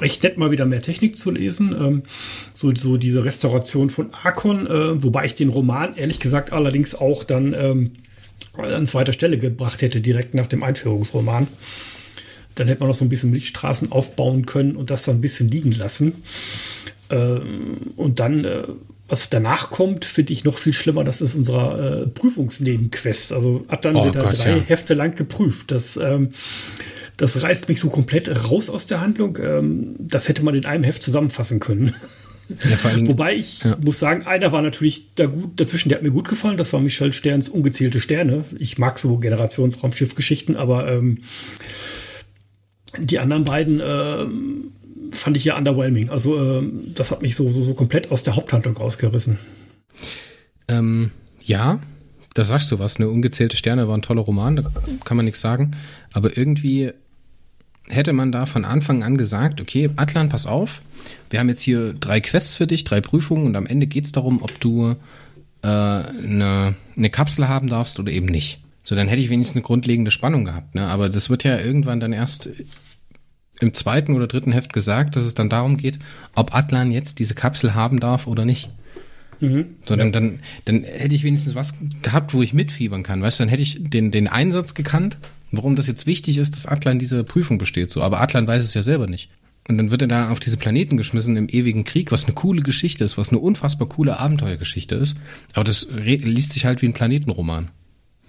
[0.00, 1.74] recht nett, mal wieder mehr Technik zu lesen.
[1.76, 2.02] Ähm,
[2.54, 7.24] so, so diese Restauration von Arkon, äh, wobei ich den Roman ehrlich gesagt allerdings auch
[7.24, 7.90] dann ähm,
[8.56, 11.48] an zweiter Stelle gebracht hätte, direkt nach dem Einführungsroman.
[12.54, 15.48] Dann hätte man noch so ein bisschen Milchstraßen aufbauen können und das dann ein bisschen
[15.48, 16.22] liegen lassen.
[17.10, 18.62] Ähm, und dann äh,
[19.08, 21.02] was danach kommt, finde ich noch viel schlimmer.
[21.02, 23.32] Das ist unserer äh, Prüfungsnebenquest.
[23.32, 24.62] Also Atlan oh, wird da drei ja.
[24.62, 25.70] Hefte lang geprüft.
[25.70, 26.30] Das, ähm,
[27.16, 29.38] das reißt mich so komplett raus aus der Handlung.
[29.42, 31.94] Ähm, das hätte man in einem Heft zusammenfassen können.
[32.48, 33.76] Ja, Wobei ich ja.
[33.84, 36.56] muss sagen, einer war natürlich da gut dazwischen, der hat mir gut gefallen.
[36.56, 38.44] Das war Michel Sterns Ungezählte Sterne.
[38.58, 41.18] Ich mag so Generationsraumschiff-Geschichten, aber ähm,
[42.98, 44.72] die anderen beiden ähm,
[45.10, 46.10] fand ich ja underwhelming.
[46.10, 46.62] Also äh,
[46.94, 49.38] das hat mich so, so, so komplett aus der Haupthandlung rausgerissen.
[50.68, 51.10] Ähm,
[51.44, 51.80] ja,
[52.34, 52.96] da sagst du was.
[52.96, 54.70] Eine ungezählte Sterne war ein toller Roman, da
[55.04, 55.72] kann man nichts sagen.
[56.12, 56.92] Aber irgendwie
[57.88, 60.82] hätte man da von Anfang an gesagt, okay, Atlan, pass auf,
[61.30, 64.12] wir haben jetzt hier drei Quests für dich, drei Prüfungen und am Ende geht es
[64.12, 64.94] darum, ob du
[65.62, 68.60] äh, eine, eine Kapsel haben darfst oder eben nicht.
[68.84, 70.74] So, dann hätte ich wenigstens eine grundlegende Spannung gehabt.
[70.74, 70.86] Ne?
[70.86, 72.50] Aber das wird ja irgendwann dann erst
[73.60, 75.98] im zweiten oder dritten Heft gesagt, dass es dann darum geht,
[76.34, 78.70] ob Atlan jetzt diese Kapsel haben darf oder nicht.
[79.40, 79.76] Mhm.
[79.86, 80.12] So, dann, ja.
[80.12, 83.22] dann, dann hätte ich wenigstens was gehabt, wo ich mitfiebern kann.
[83.22, 85.18] Weißt du, dann hätte ich den, den Einsatz gekannt,
[85.52, 87.90] warum das jetzt wichtig ist, dass Atlan diese Prüfung besteht.
[87.90, 89.30] So, aber Atlan weiß es ja selber nicht.
[89.68, 92.62] Und dann wird er da auf diese Planeten geschmissen im ewigen Krieg, was eine coole
[92.62, 95.18] Geschichte ist, was eine unfassbar coole Abenteuergeschichte ist.
[95.52, 97.68] Aber das liest sich halt wie ein Planetenroman.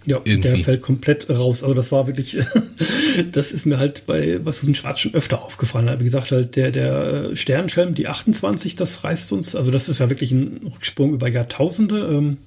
[0.06, 0.50] Ja, Irgendwie.
[0.50, 1.62] der fällt komplett raus.
[1.62, 2.38] Also das war wirklich,
[3.32, 6.00] das ist mir halt bei was so Schwarz schon öfter aufgefallen.
[6.00, 10.10] Wie gesagt, halt der, der Sternschirm, die 28, das reißt uns, also das ist ja
[10.10, 12.10] wirklich ein Rücksprung über Jahrtausende.
[12.12, 12.38] Ähm,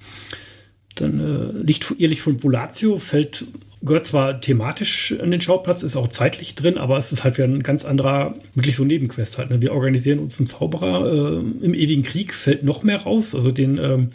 [0.95, 3.45] dann äh, Licht, ihr Licht von Volatio fällt
[3.85, 7.49] gehört zwar thematisch an den Schauplatz, ist auch zeitlich drin, aber es ist halt wieder
[7.49, 9.51] ein ganz anderer, wirklich so Nebenquest halt.
[9.51, 9.61] Ne?
[9.61, 13.35] Wir organisieren uns einen Zauberer äh, im ewigen Krieg, fällt noch mehr raus.
[13.35, 14.11] Also den, ähm,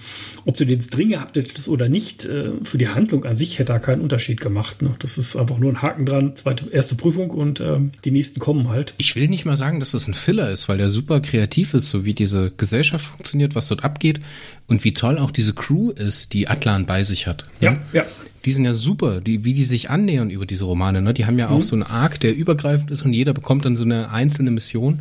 [0.45, 3.73] ob du den drin gehabt hättest oder nicht, äh, für die Handlung an sich hätte
[3.73, 4.82] da keinen Unterschied gemacht.
[4.82, 4.95] Ne?
[4.99, 8.69] Das ist einfach nur ein Haken dran, zweite, erste Prüfung und ähm, die nächsten kommen
[8.69, 8.93] halt.
[8.97, 11.89] Ich will nicht mal sagen, dass das ein Filler ist, weil der super kreativ ist,
[11.89, 14.21] so wie diese Gesellschaft funktioniert, was dort abgeht
[14.67, 17.45] und wie toll auch diese Crew ist, die Atlan bei sich hat.
[17.60, 17.80] Ne?
[17.91, 18.06] Ja, ja
[18.47, 21.01] die sind ja super, die, wie die sich annähern über diese Romane.
[21.01, 21.13] Ne?
[21.13, 21.63] Die haben ja auch mhm.
[21.63, 24.99] so einen Arc, der übergreifend ist und jeder bekommt dann so eine einzelne Mission.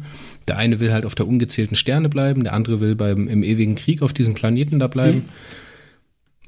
[0.49, 3.77] Der eine will halt auf der ungezählten Sterne bleiben, der andere will beim im ewigen
[3.77, 5.29] Krieg auf diesem Planeten da bleiben.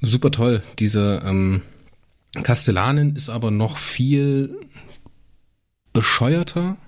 [0.01, 0.09] Mhm.
[0.09, 0.61] Super toll.
[0.81, 1.63] Diese ähm,
[2.43, 4.59] Kastellanin ist aber noch viel
[5.93, 6.79] bescheuerter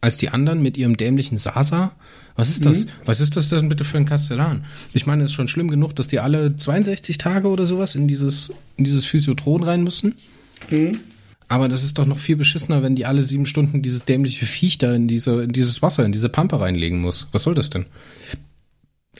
[0.00, 1.92] als die anderen mit ihrem dämlichen Sasa.
[2.38, 2.84] Was ist das?
[2.84, 2.90] Mhm.
[3.04, 4.64] Was ist das denn bitte für ein Kastellan?
[4.94, 8.06] Ich meine, es ist schon schlimm genug, dass die alle 62 Tage oder sowas in
[8.06, 10.14] dieses, in dieses Physiotron rein müssen.
[10.70, 11.00] Mhm.
[11.48, 14.78] Aber das ist doch noch viel beschissener, wenn die alle sieben Stunden dieses dämliche Viech
[14.78, 17.26] da in, diese, in dieses Wasser, in diese Pampe reinlegen muss.
[17.32, 17.86] Was soll das denn?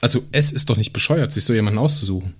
[0.00, 2.34] Also, es ist doch nicht bescheuert, sich so jemanden auszusuchen.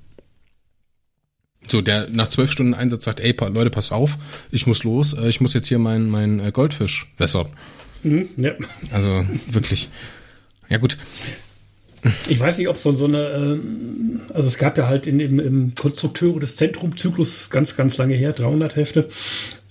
[1.69, 4.17] So, der nach zwölf Stunden Einsatz sagt, ey, Leute, pass auf,
[4.53, 7.49] ich muss los, äh, ich muss jetzt hier meinen mein äh, Goldfisch wässern.
[8.05, 8.53] Mhm, ja.
[8.93, 9.89] Also, wirklich.
[10.69, 10.99] Ja, gut.
[12.29, 15.41] Ich weiß nicht, ob so, so eine, äh, Also es gab ja halt in, im,
[15.41, 19.09] im Konstrukteure des Zentrumzyklus ganz, ganz lange her, 300 Hefte,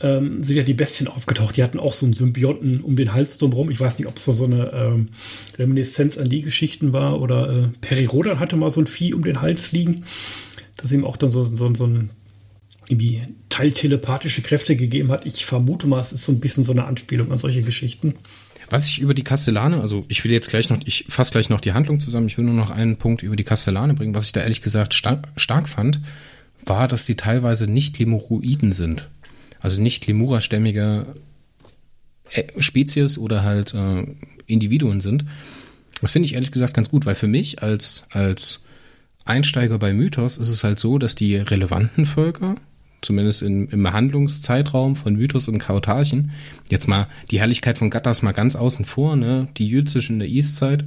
[0.02, 1.56] ähm, sind ja die Bestien aufgetaucht.
[1.56, 3.72] Die hatten auch so einen Symbionten um den Hals drumherum.
[3.72, 5.10] Ich weiß nicht, ob es so, so eine ähm,
[5.58, 9.24] Reminiszenz an die Geschichten war oder äh, Peri Rodan hatte mal so ein Vieh um
[9.24, 10.04] den Hals liegen,
[10.76, 12.10] das ihm auch dann so, so, so ein
[12.90, 15.26] irgendwie teiltelepathische Kräfte gegeben hat.
[15.26, 18.16] Ich vermute mal, es ist so ein bisschen so eine Anspielung an solche Geschichten.
[18.70, 21.62] Was ich über die Kastellane, also ich will jetzt gleich noch, ich fasse gleich noch
[21.62, 24.14] die Handlung zusammen, ich will nur noch einen Punkt über die Kastellane bringen.
[24.14, 26.02] Was ich da ehrlich gesagt stark, stark fand,
[26.66, 29.10] war, dass die teilweise nicht Lemuroiden sind.
[29.60, 31.08] Also nicht Lemura-stämmige
[32.32, 34.06] äh, Spezies oder halt äh,
[34.46, 35.26] Individuen sind.
[36.02, 38.62] Das finde ich ehrlich gesagt ganz gut, weil für mich als, als
[39.26, 42.56] Einsteiger bei Mythos ist es halt so, dass die relevanten Völker,
[43.02, 46.32] zumindest in, im Behandlungszeitraum von Mythos und Kautarchen.
[46.70, 49.48] Jetzt mal die Herrlichkeit von Gattas mal ganz außen vor, ne?
[49.58, 50.86] Die Jützisch in der Eastzeit,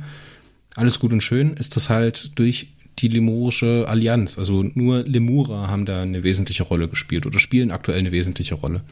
[0.74, 2.68] alles gut und schön, ist das halt durch
[2.98, 4.38] die Lemurische Allianz.
[4.38, 8.82] Also nur Lemurer haben da eine wesentliche Rolle gespielt oder spielen aktuell eine wesentliche Rolle.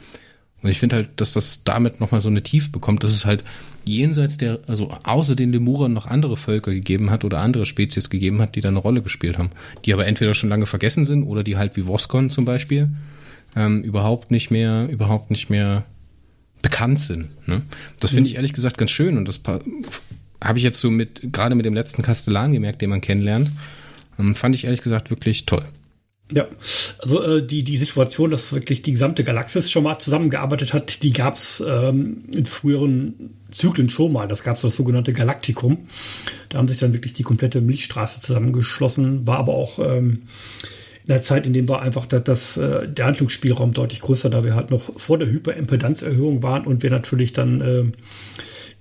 [0.61, 3.43] Und ich finde halt, dass das damit nochmal so eine Tiefe bekommt, dass es halt
[3.85, 8.41] jenseits der, also außer den Lemurern noch andere Völker gegeben hat oder andere Spezies gegeben
[8.41, 9.51] hat, die da eine Rolle gespielt haben.
[9.85, 12.89] Die aber entweder schon lange vergessen sind oder die halt wie Voskon zum Beispiel
[13.55, 15.85] ähm, überhaupt nicht mehr, überhaupt nicht mehr
[16.61, 17.29] bekannt sind.
[17.47, 17.61] Ne?
[17.99, 19.41] Das finde ich ehrlich gesagt ganz schön und das
[20.43, 23.51] habe ich jetzt so mit, gerade mit dem letzten Kastellan gemerkt, den man kennenlernt,
[24.19, 25.65] ähm, fand ich ehrlich gesagt wirklich toll.
[26.31, 26.45] Ja,
[26.99, 31.11] also äh, die, die Situation, dass wirklich die gesamte Galaxis schon mal zusammengearbeitet hat, die
[31.11, 34.27] gab es ähm, in früheren Zyklen schon mal.
[34.27, 35.87] Das gab es das sogenannte Galaktikum.
[36.49, 40.23] Da haben sich dann wirklich die komplette Milchstraße zusammengeschlossen, war aber auch ähm,
[41.03, 44.43] in der Zeit, in dem war einfach das, das, äh, der Handlungsspielraum deutlich größer, da
[44.43, 47.83] wir halt noch vor der Hyperimpedanzerhöhung waren und wir natürlich dann äh,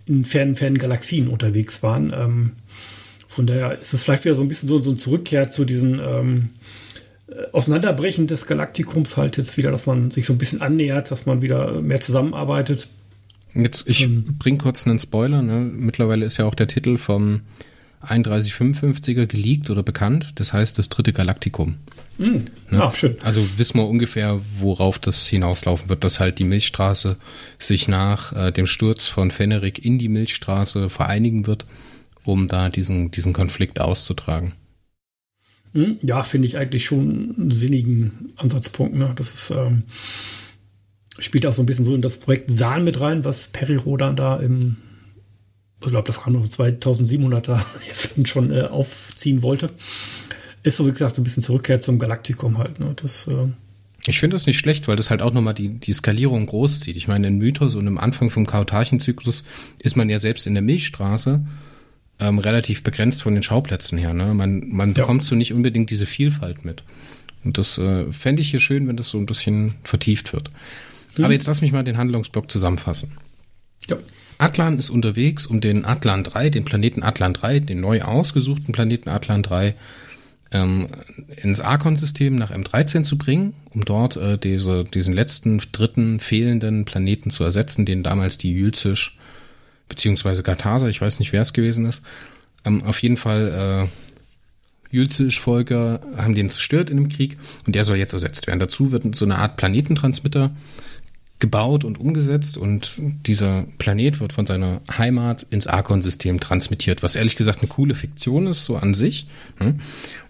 [0.04, 2.12] in fernen, fernen Galaxien unterwegs waren.
[2.14, 2.52] Ähm,
[3.26, 5.98] von daher ist es vielleicht wieder so ein bisschen so, so ein Zurückkehr zu diesen
[6.00, 6.87] ähm, äh,
[7.52, 11.42] Auseinanderbrechen des Galaktikums halt jetzt wieder, dass man sich so ein bisschen annähert, dass man
[11.42, 12.88] wieder mehr zusammenarbeitet.
[13.54, 15.42] Jetzt, ich ähm, bring kurz einen Spoiler.
[15.42, 15.60] Ne?
[15.60, 17.42] Mittlerweile ist ja auch der Titel vom
[18.06, 20.32] 3155er geleakt oder bekannt.
[20.36, 21.76] Das heißt das dritte Galaktikum.
[22.18, 22.82] Mm, ne?
[22.82, 23.16] ah, schön.
[23.22, 27.16] Also wissen wir ungefähr, worauf das hinauslaufen wird, dass halt die Milchstraße
[27.58, 31.66] sich nach äh, dem Sturz von Feneric in die Milchstraße vereinigen wird,
[32.24, 34.52] um da diesen, diesen Konflikt auszutragen.
[35.72, 38.94] Mm, ja, finde ich eigentlich schon einen sinnigen Ansatzpunkt.
[38.96, 39.12] Ne?
[39.16, 39.84] Das ist ähm,
[41.18, 44.16] spielt auch so ein bisschen so in das Projekt Sahn mit rein, was Perry Rodan
[44.16, 44.76] da im
[45.80, 47.60] ich glaube, das noch 2700er
[48.26, 49.70] schon äh, aufziehen wollte.
[50.64, 52.80] Ist so, wie gesagt, so ein bisschen Zurückkehr zum Galaktikum halt.
[52.80, 52.94] Ne?
[53.00, 53.46] Das, äh
[54.06, 56.96] ich finde das nicht schlecht, weil das halt auch nochmal die, die Skalierung groß zieht.
[56.96, 59.44] Ich meine, in Mythos und im Anfang vom Kautarchenzyklus
[59.80, 61.44] ist man ja selbst in der Milchstraße
[62.20, 64.12] ähm, relativ begrenzt von den Schauplätzen her.
[64.12, 64.34] Ne?
[64.34, 64.94] Man, man ja.
[64.94, 66.84] bekommt so nicht unbedingt diese Vielfalt mit.
[67.44, 70.50] Und das äh, fände ich hier schön, wenn das so ein bisschen vertieft wird.
[71.16, 71.24] Mhm.
[71.24, 73.16] Aber jetzt lass mich mal den Handlungsblock zusammenfassen.
[73.88, 73.96] Ja.
[74.38, 79.08] Atlan ist unterwegs, um den Atlan 3, den Planeten Atlan 3, den neu ausgesuchten Planeten
[79.08, 79.74] Atlan 3,
[80.52, 80.86] ähm,
[81.42, 87.30] ins Arkon-System nach M13 zu bringen, um dort äh, diese, diesen letzten, dritten, fehlenden Planeten
[87.30, 89.18] zu ersetzen, den damals die Jülzisch
[89.88, 92.02] beziehungsweise Gatasa, ich weiß nicht, wer es gewesen ist.
[92.64, 97.96] Ähm, auf jeden Fall äh, Jülzisch-Volker haben den zerstört in dem Krieg und der soll
[97.96, 98.60] jetzt ersetzt werden.
[98.60, 100.50] Dazu wird so eine Art Planetentransmitter
[101.40, 107.36] gebaut und umgesetzt und dieser Planet wird von seiner Heimat ins Arkon-System transmittiert, was ehrlich
[107.36, 109.28] gesagt eine coole Fiktion ist, so an sich.
[109.60, 109.78] Ne?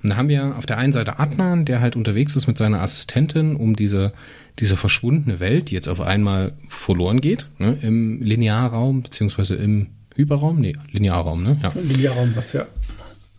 [0.02, 2.82] Und da haben wir auf der einen Seite Adnan, der halt unterwegs ist mit seiner
[2.82, 4.12] Assistentin, um diese,
[4.58, 7.76] diese verschwundene Welt, die jetzt auf einmal verloren geht, ne?
[7.82, 11.58] im Linearraum, beziehungsweise im Hyperraum, nee, Linearraum, ne?
[11.62, 11.72] Ja.
[11.80, 12.66] Linearraum, was ja.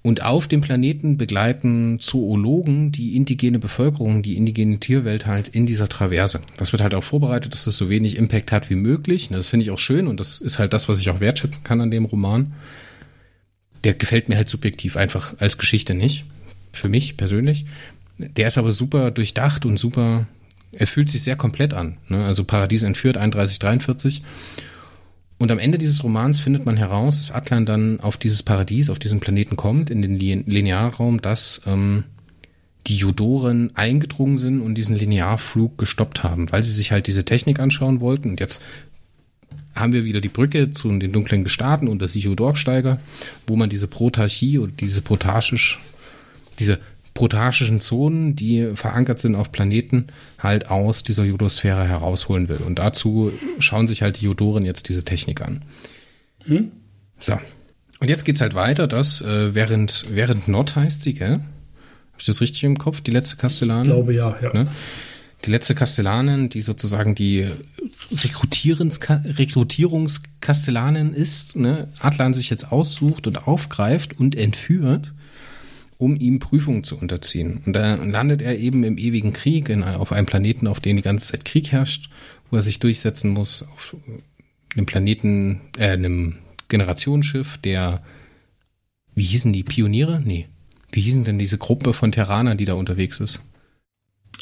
[0.02, 5.90] Und auf dem Planeten begleiten Zoologen die indigene Bevölkerung, die indigene Tierwelt halt in dieser
[5.90, 6.42] Traverse.
[6.56, 9.28] Das wird halt auch vorbereitet, dass das so wenig Impact hat wie möglich.
[9.30, 11.82] Das finde ich auch schön und das ist halt das, was ich auch wertschätzen kann
[11.82, 12.54] an dem Roman.
[13.84, 16.26] Der gefällt mir halt subjektiv einfach als Geschichte nicht.
[16.72, 17.66] Für mich persönlich.
[18.18, 20.28] Der ist aber super durchdacht und super,
[20.72, 21.98] er fühlt sich sehr komplett an.
[22.08, 22.24] Ne?
[22.26, 24.24] Also Paradies entführt 3143
[25.40, 29.00] und am Ende dieses Romans findet man heraus, dass Atlan dann auf dieses Paradies, auf
[29.00, 32.04] diesen Planeten kommt, in den Linearraum, dass ähm,
[32.88, 37.60] die Judoren eingedrungen sind und diesen Linearflug gestoppt haben, weil sie sich halt diese Technik
[37.60, 38.32] anschauen wollten.
[38.32, 38.62] Und jetzt
[39.76, 43.00] haben wir wieder die Brücke zu den dunklen Gestaden und das Sichodorgsteiger,
[43.48, 45.80] wo man diese Protarchie und diese protaschisch,
[46.60, 46.80] diese
[47.20, 50.08] protarchischen Zonen, die verankert sind auf Planeten,
[50.38, 52.60] halt aus dieser Judosphäre herausholen will.
[52.66, 55.66] Und dazu schauen sich halt die Judoren jetzt diese Technik an.
[56.46, 56.72] Hm?
[57.18, 57.34] So.
[58.00, 61.42] Und jetzt geht's halt weiter, dass äh, während, während Nord heißt sie, gell?
[62.18, 63.02] ich das richtig im Kopf?
[63.02, 63.84] Die letzte Kastellanin?
[63.84, 64.54] Ich glaube ja, ja.
[64.54, 64.68] Ne?
[65.44, 67.50] Die letzte Kastellanin, die sozusagen die
[68.14, 71.90] Rekrutierungskastellanin ist, ne?
[72.00, 75.14] Adlan sich jetzt aussucht und aufgreift und entführt,
[76.00, 77.62] um ihm Prüfungen zu unterziehen.
[77.66, 81.04] Und da landet er eben im ewigen Krieg in, auf einem Planeten, auf dem die
[81.04, 82.10] ganze Zeit Krieg herrscht,
[82.50, 83.98] wo er sich durchsetzen muss, auf
[84.76, 86.38] einem Planeten, äh, einem
[86.70, 88.02] Generationsschiff, der,
[89.14, 90.22] wie hießen die, Pioniere?
[90.24, 90.48] Nee.
[90.90, 93.44] Wie hießen denn diese Gruppe von Terranern, die da unterwegs ist?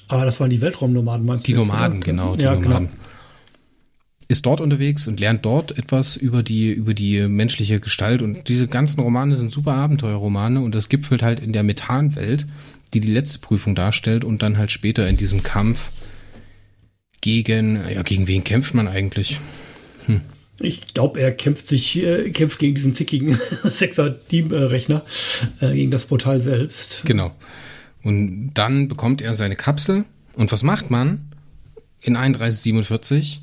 [0.09, 1.51] Ah, das waren die Weltraumnomaden, meinst du?
[1.51, 2.89] Die Nomaden, genau, die ja, Nomaden.
[2.89, 2.99] Genau.
[4.30, 8.21] Ist dort unterwegs und lernt dort etwas über die, über die menschliche Gestalt.
[8.21, 12.45] Und diese ganzen Romane sind super Abenteuerromane und das gipfelt halt in der Methanwelt,
[12.93, 15.91] die die letzte Prüfung darstellt und dann halt später in diesem Kampf
[17.21, 19.39] gegen, ja, gegen wen kämpft man eigentlich?
[20.05, 20.21] Hm.
[20.59, 25.03] Ich glaube, er kämpft sich, äh, kämpft gegen diesen zickigen Sechser-Team-Rechner,
[25.61, 27.01] äh, gegen das Portal selbst.
[27.05, 27.32] Genau.
[28.03, 30.05] Und dann bekommt er seine Kapsel.
[30.36, 31.32] Und was macht man
[32.01, 33.41] in 3147?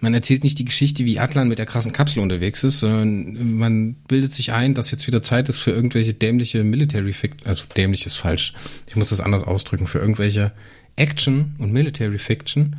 [0.00, 3.94] Man erzählt nicht die Geschichte, wie Atlan mit der krassen Kapsel unterwegs ist, sondern man
[4.08, 8.06] bildet sich ein, dass jetzt wieder Zeit ist für irgendwelche dämliche Military Fiction, also dämlich
[8.06, 8.54] ist falsch.
[8.86, 10.52] Ich muss das anders ausdrücken, für irgendwelche
[10.96, 12.76] Action und Military Fiction,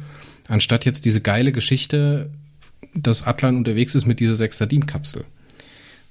[0.48, 2.32] anstatt jetzt diese geile Geschichte
[2.94, 5.26] dass Atlan unterwegs ist mit dieser Sextadin-Kapsel.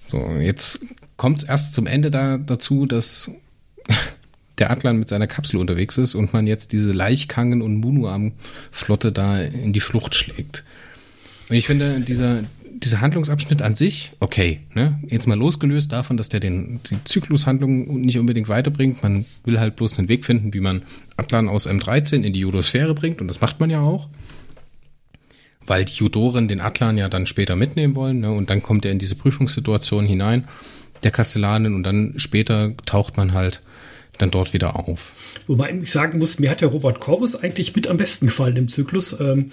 [0.07, 0.81] So, jetzt
[1.17, 3.31] kommt es erst zum Ende da, dazu, dass
[4.59, 9.41] der Atlan mit seiner Kapsel unterwegs ist und man jetzt diese Leichkangen- und Munuam-Flotte da
[9.41, 10.65] in die Flucht schlägt.
[11.51, 14.98] Und ich finde, dieser, dieser Handlungsabschnitt an sich, okay, ne?
[15.09, 19.03] jetzt mal losgelöst davon, dass der den, die Zyklushandlung nicht unbedingt weiterbringt.
[19.03, 20.82] Man will halt bloß einen Weg finden, wie man
[21.16, 24.09] Atlan aus M13 in die Judosphäre bringt und das macht man ja auch
[25.70, 28.20] weil die Judoren den Atlan ja dann später mitnehmen wollen.
[28.20, 28.32] Ne?
[28.32, 30.48] Und dann kommt er in diese Prüfungssituation hinein,
[31.05, 33.62] der Kastellanin, und dann später taucht man halt
[34.18, 35.12] dann dort wieder auf.
[35.51, 38.68] Wobei ich sagen muss, mir hat der Robert Corbus eigentlich mit am besten gefallen im
[38.68, 39.18] Zyklus.
[39.18, 39.51] Ähm,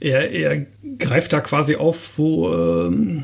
[0.00, 0.66] er, er
[0.98, 3.22] greift da quasi auf, wo, ähm,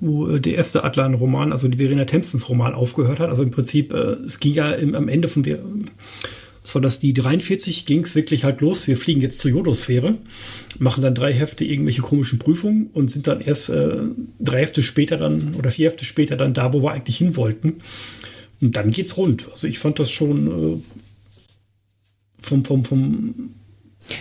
[0.00, 3.30] wo der erste Atlan-Roman, also die Verena Tempstons Roman aufgehört hat.
[3.30, 5.60] Also im Prinzip, äh, es ging ja im, am Ende von der
[6.64, 8.88] das war das die 43, ging es wirklich halt los.
[8.88, 10.18] Wir fliegen jetzt zur Jodosphäre,
[10.80, 13.98] machen dann drei Hefte irgendwelche komischen Prüfungen und sind dann erst äh,
[14.40, 17.74] drei Hefte später dann oder vier Hefte später dann da, wo wir eigentlich hin wollten.
[18.60, 19.48] Und dann geht's rund.
[19.52, 20.80] Also ich fand das schon äh,
[22.42, 23.34] vom, vom, vom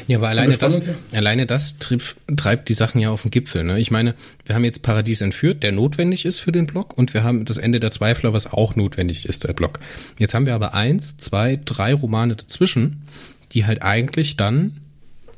[0.07, 0.81] ja, aber alleine das,
[1.13, 2.03] alleine das trieb,
[2.37, 3.63] treibt die Sachen ja auf den Gipfel.
[3.63, 3.79] Ne?
[3.79, 4.15] Ich meine,
[4.45, 7.57] wir haben jetzt Paradies entführt, der notwendig ist für den Block, und wir haben das
[7.57, 9.79] Ende der Zweifler, was auch notwendig ist, der Block.
[10.17, 13.03] Jetzt haben wir aber eins, zwei, drei Romane dazwischen,
[13.51, 14.77] die halt eigentlich dann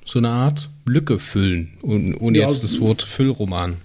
[0.05, 3.77] so eine Art Lücke füllen, und, ohne ja, jetzt das Wort Füllroman.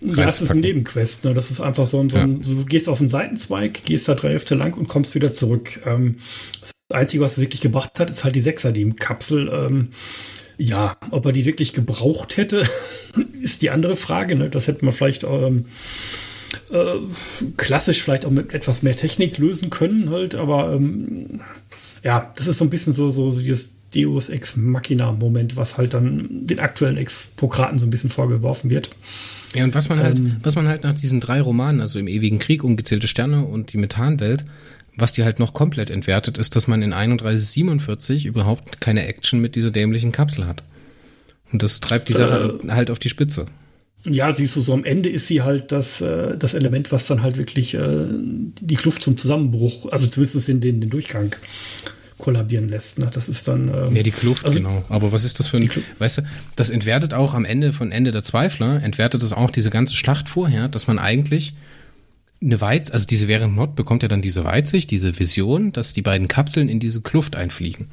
[0.00, 1.24] Ja, das ist ein Nebenquest.
[1.24, 1.34] Ne?
[1.34, 2.42] Das ist einfach so ein, so ein ja.
[2.42, 5.80] so, du gehst auf einen Seitenzweig, gehst da drei Hälfte lang und kommst wieder zurück.
[5.84, 6.16] Ähm,
[6.60, 9.50] das Einzige, was es wirklich gebracht hat, ist halt die Sechser, die Kapsel.
[9.52, 9.88] Ähm,
[10.56, 12.68] ja, ob er die wirklich gebraucht hätte,
[13.42, 14.36] ist die andere Frage.
[14.36, 14.50] Ne?
[14.50, 15.66] Das hätte man vielleicht ähm,
[16.70, 16.96] äh,
[17.56, 21.40] klassisch vielleicht auch mit etwas mehr Technik lösen können, halt, aber ähm,
[22.02, 25.94] ja, das ist so ein bisschen so, so, so dieses Deus Ex Machina-Moment, was halt
[25.94, 28.90] dann den aktuellen Expokraten so ein bisschen vorgeworfen wird.
[29.54, 32.08] Ja, und was man halt, ähm, was man halt nach diesen drei Romanen, also im
[32.08, 34.44] ewigen Krieg, ungezählte Sterne und die Methanwelt,
[34.96, 39.56] was die halt noch komplett entwertet, ist, dass man in 3147 überhaupt keine Action mit
[39.56, 40.62] dieser dämlichen Kapsel hat.
[41.52, 43.46] Und das treibt die Sache äh, halt auf die Spitze.
[44.04, 47.22] Ja, siehst du, so am Ende ist sie halt das, äh, das Element, was dann
[47.22, 48.06] halt wirklich äh,
[48.60, 51.34] die Kluft zum Zusammenbruch, also zumindest in den, den Durchgang
[52.18, 52.98] kollabieren lässt.
[52.98, 53.08] Ne?
[53.12, 53.68] Das ist dann.
[53.68, 54.84] Ähm, ja, die Kluft, also, genau.
[54.88, 55.70] Aber was ist das für ein.
[55.98, 56.22] Weißt du,
[56.56, 60.28] das entwertet auch am Ende von Ende der Zweifler, entwertet es auch diese ganze Schlacht
[60.28, 61.54] vorher, dass man eigentlich
[62.40, 66.02] eine Weiz, also diese während Mod bekommt ja dann diese Weitsicht, diese Vision, dass die
[66.02, 67.88] beiden Kapseln in diese Kluft einfliegen.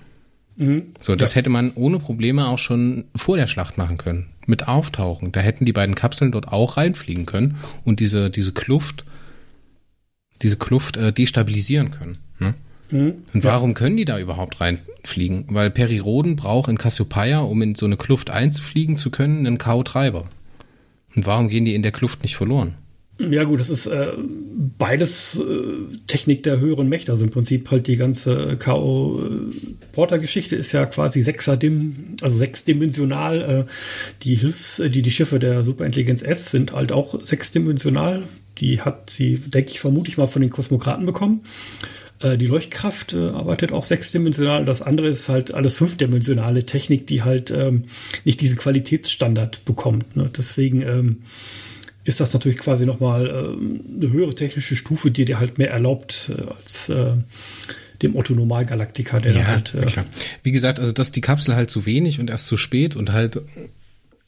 [0.57, 0.93] Mhm.
[0.99, 1.37] So, das ja.
[1.37, 4.27] hätte man ohne Probleme auch schon vor der Schlacht machen können.
[4.45, 5.31] Mit Auftauchen.
[5.31, 9.05] Da hätten die beiden Kapseln dort auch reinfliegen können und diese, diese Kluft,
[10.41, 12.17] diese Kluft äh, destabilisieren können.
[12.39, 12.53] Ne?
[12.91, 13.23] Mhm.
[13.33, 13.73] Und warum ja.
[13.75, 15.45] können die da überhaupt reinfliegen?
[15.49, 20.25] Weil Periroden braucht in Cassiopeia, um in so eine Kluft einzufliegen zu können, einen K.O.-Treiber.
[21.15, 22.75] Und warum gehen die in der Kluft nicht verloren?
[23.17, 24.11] Ja gut, das ist äh,
[24.77, 27.13] beides äh, Technik der höheren Mächte.
[27.13, 29.21] Also im Prinzip halt die ganze K.O.
[29.93, 33.65] Porter-Geschichte ist ja quasi sechserdim, also sechsdimensional.
[33.67, 33.71] Äh,
[34.23, 38.23] die Hilfs, die die Schiffe der Superintelligenz S sind halt auch sechsdimensional.
[38.57, 41.41] Die hat sie, denke ich, vermutlich mal von den Kosmokraten bekommen.
[42.25, 44.65] Äh, die Leuchtkraft äh, arbeitet auch sechsdimensional.
[44.65, 47.83] Das andere ist halt alles fünfdimensionale Technik, die halt ähm,
[48.23, 50.15] nicht diesen Qualitätsstandard bekommt.
[50.15, 50.29] Ne?
[50.35, 51.17] Deswegen ähm,
[52.03, 56.31] ist das natürlich quasi nochmal äh, eine höhere technische Stufe, die dir halt mehr erlaubt,
[56.35, 57.13] äh, als äh,
[58.01, 59.75] dem Otto Normalgalaktiker, der ja, halt.
[59.75, 60.05] Äh, klar.
[60.41, 63.41] Wie gesagt, also dass die Kapsel halt zu wenig und erst zu spät und halt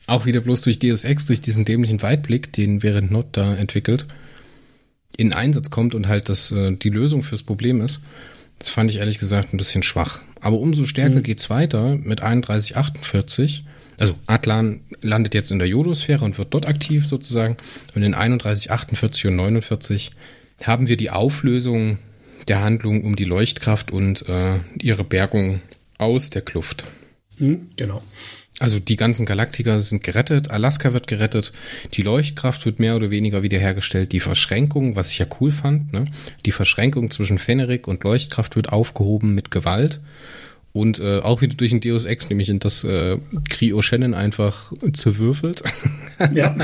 [0.05, 4.05] auch wieder bloß durch Deus Ex, durch diesen dämlichen Weitblick, den während Not da entwickelt,
[5.17, 8.01] in Einsatz kommt und halt das äh, die Lösung fürs Problem ist.
[8.59, 10.21] Das fand ich ehrlich gesagt ein bisschen schwach.
[10.41, 11.23] Aber umso stärker mhm.
[11.23, 13.65] geht's weiter mit 3148.
[13.97, 17.57] Also Atlan landet jetzt in der Jodosphäre und wird dort aktiv sozusagen.
[17.95, 20.11] Und in 3148 und 49
[20.63, 21.97] haben wir die Auflösung
[22.47, 25.61] der Handlung um die Leuchtkraft und äh, ihre Bergung
[25.97, 26.85] aus der Kluft.
[27.37, 28.01] Mhm, genau.
[28.59, 31.51] Also die ganzen Galaktiker sind gerettet, Alaska wird gerettet,
[31.93, 36.05] die Leuchtkraft wird mehr oder weniger wiederhergestellt, die Verschränkung, was ich ja cool fand, ne?
[36.43, 39.99] die Verschränkung zwischen Fenrik und Leuchtkraft wird aufgehoben mit Gewalt
[40.73, 43.17] und äh, auch wieder durch ein Deus Ex, nämlich in das äh,
[43.49, 45.63] Krio Shannon einfach zerwürfelt.
[46.33, 46.55] Ja.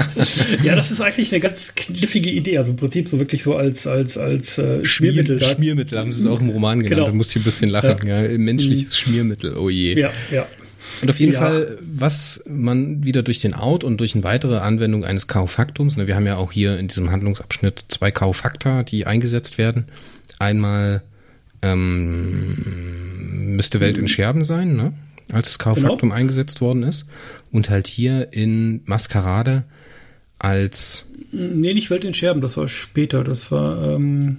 [0.64, 2.58] ja, das ist eigentlich eine ganz knifflige Idee.
[2.58, 5.39] Also im Prinzip so wirklich so als als als äh, Schmiermittel.
[5.39, 6.96] Schmier, Schmiermittel haben sie es auch im Roman genannt.
[6.96, 7.06] Genau.
[7.06, 8.08] Da muss ich ein bisschen lachen.
[8.08, 8.24] Ja.
[8.24, 8.38] ja.
[8.39, 9.12] Menschliches mhm.
[9.12, 9.56] Schmiermittel.
[9.56, 10.00] Oh je.
[10.00, 10.48] Ja, ja.
[11.02, 11.39] Und auf jeden ja.
[11.39, 16.08] Fall, was man wieder durch den Out und durch eine weitere Anwendung eines K-Faktums, ne,
[16.08, 19.86] wir haben ja auch hier in diesem Handlungsabschnitt zwei K-Fakta, die eingesetzt werden.
[20.39, 21.02] Einmal
[21.62, 24.94] ähm, müsste Welt in Scherben sein, ne?
[25.32, 26.16] als das K-Faktum genau.
[26.16, 27.08] eingesetzt worden ist.
[27.52, 29.64] Und halt hier in Maskerade
[30.39, 31.10] als.
[31.32, 33.24] Nee, nicht Welt in Scherben, das war später.
[33.24, 33.96] Das war.
[33.96, 34.38] Ähm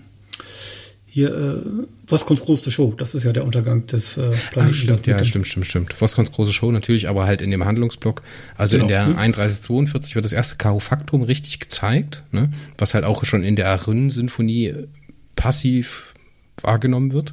[1.15, 4.75] hier äh, Voskons große Show, das ist ja der Untergang des äh, Planeten.
[4.75, 6.01] Ach, stimmt, ja, stimmt, stimmt, stimmt.
[6.01, 8.23] Voskons große Show natürlich, aber halt in dem Handlungsblock.
[8.57, 8.83] Also genau.
[8.83, 9.15] in der hm.
[9.15, 12.51] 3142 wird das erste K.O.-Faktum richtig gezeigt, ne?
[12.79, 14.89] was halt auch schon in der Aryn-Sinfonie äh,
[15.37, 16.13] passiv
[16.61, 17.33] wahrgenommen wird.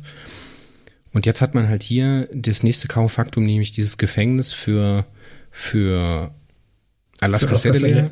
[1.11, 5.07] Und jetzt hat man halt hier das nächste K.O.-Faktum, nämlich dieses Gefängnis für,
[5.49, 6.29] für
[7.19, 8.11] Alaska Sedele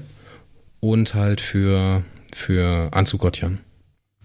[0.79, 2.03] und halt für,
[2.33, 3.59] für Anzugotjan.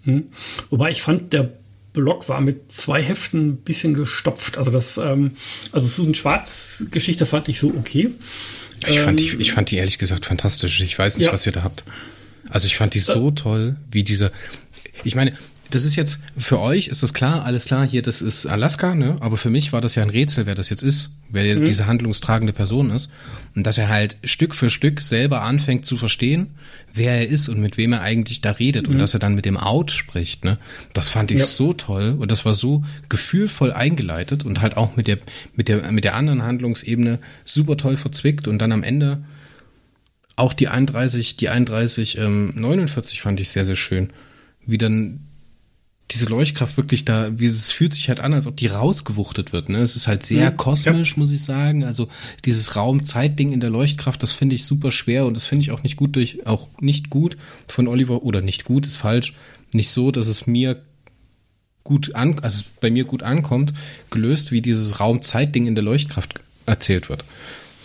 [0.05, 0.29] Hm.
[0.69, 1.51] Wobei ich fand, der
[1.93, 4.57] Block war mit zwei Heften ein bisschen gestopft.
[4.57, 5.31] Also das, ähm,
[5.71, 8.11] also Susan Schwarz Geschichte fand ich so okay.
[8.87, 10.81] Ich, ähm, fand die, ich fand die ehrlich gesagt fantastisch.
[10.81, 11.33] Ich weiß nicht, ja.
[11.33, 11.85] was ihr da habt.
[12.49, 14.31] Also ich fand die so äh, toll, wie diese.
[15.03, 15.33] Ich meine,
[15.71, 19.15] das ist jetzt, für euch ist das klar, alles klar, hier, das ist Alaska, ne?
[19.19, 21.65] Aber für mich war das ja ein Rätsel, wer das jetzt ist, wer mhm.
[21.65, 23.09] diese handlungstragende Person ist.
[23.55, 26.51] Und dass er halt Stück für Stück selber anfängt zu verstehen,
[26.93, 28.87] wer er ist und mit wem er eigentlich da redet.
[28.87, 28.93] Mhm.
[28.93, 30.57] Und dass er dann mit dem Out spricht, ne?
[30.93, 31.45] Das fand ich ja.
[31.45, 35.17] so toll und das war so gefühlvoll eingeleitet und halt auch mit der,
[35.55, 39.23] mit der, mit der anderen Handlungsebene super toll verzwickt und dann am Ende
[40.35, 44.11] auch die 31, die 31, ähm, 49 fand ich sehr, sehr schön.
[44.65, 45.21] Wie dann
[46.11, 49.69] diese Leuchtkraft wirklich da, wie es fühlt sich halt an, als ob die rausgewuchtet wird.
[49.69, 49.79] Ne?
[49.79, 51.19] Es ist halt sehr mhm, kosmisch, ja.
[51.19, 51.83] muss ich sagen.
[51.83, 52.07] Also
[52.45, 55.81] dieses Raum-Zeit-Ding in der Leuchtkraft, das finde ich super schwer und das finde ich auch
[55.81, 57.37] nicht gut durch, auch nicht gut
[57.67, 59.33] von Oliver oder nicht gut ist falsch,
[59.71, 60.81] nicht so, dass es mir
[61.83, 63.73] gut an, also bei mir gut ankommt,
[64.11, 66.35] gelöst, wie dieses Raum-Zeit-Ding in der Leuchtkraft
[66.67, 67.25] erzählt wird.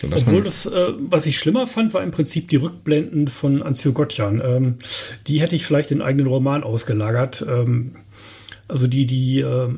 [0.00, 3.92] So, Obwohl das, äh, was ich schlimmer fand, war im Prinzip die Rückblenden von Anzio
[3.92, 4.40] Gottjan.
[4.42, 4.74] Ähm,
[5.26, 7.44] die hätte ich vielleicht in eigenen Roman ausgelagert.
[7.46, 7.96] Ähm,
[8.70, 9.68] also die, die, äh,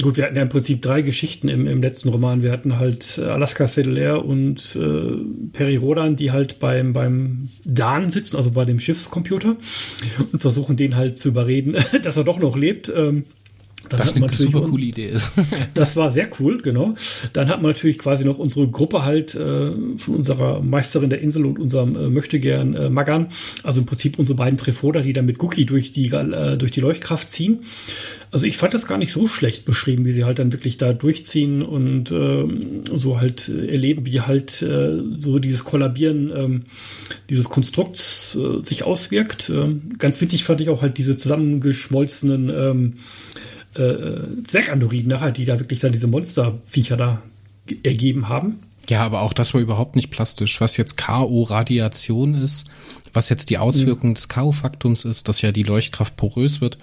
[0.00, 2.42] gut, wir hatten ja im Prinzip drei Geschichten im, im letzten Roman.
[2.42, 8.10] Wir hatten halt äh, Alaska Sedelair und äh, Peri Rodan, die halt beim, beim Dan
[8.10, 9.56] sitzen, also bei dem Schiffscomputer
[10.32, 12.92] und versuchen den halt zu überreden, dass er doch noch lebt.
[12.94, 13.24] Ähm,
[13.92, 15.32] dann das eine super coole Idee ist.
[15.74, 16.94] das war sehr cool, genau.
[17.32, 21.46] Dann hat man natürlich quasi noch unsere Gruppe halt äh, von unserer Meisterin der Insel
[21.46, 23.28] und unserem äh, Möchtegern äh, Magan.
[23.62, 26.80] Also im Prinzip unsere beiden Trefoder, die dann mit Guki durch die, äh, durch die
[26.80, 27.60] Leuchtkraft ziehen.
[28.32, 30.94] Also ich fand das gar nicht so schlecht beschrieben, wie sie halt dann wirklich da
[30.94, 32.44] durchziehen und äh,
[32.94, 36.62] so halt erleben, wie halt äh, so dieses Kollabieren ähm,
[37.28, 39.50] dieses Konstrukts äh, sich auswirkt.
[39.50, 42.92] Äh, ganz witzig fand ich auch halt diese zusammengeschmolzenen ähm,
[43.74, 47.22] äh, Zwergandoriden nachher, die da wirklich dann diese Monsterviecher da
[47.82, 48.60] ergeben haben.
[48.88, 50.60] Ja, aber auch das war überhaupt nicht plastisch.
[50.60, 52.70] Was jetzt K.O.-Radiation ist,
[53.12, 54.14] was jetzt die Auswirkung mhm.
[54.14, 56.78] des K.O.-Faktums ist, dass ja die Leuchtkraft porös wird,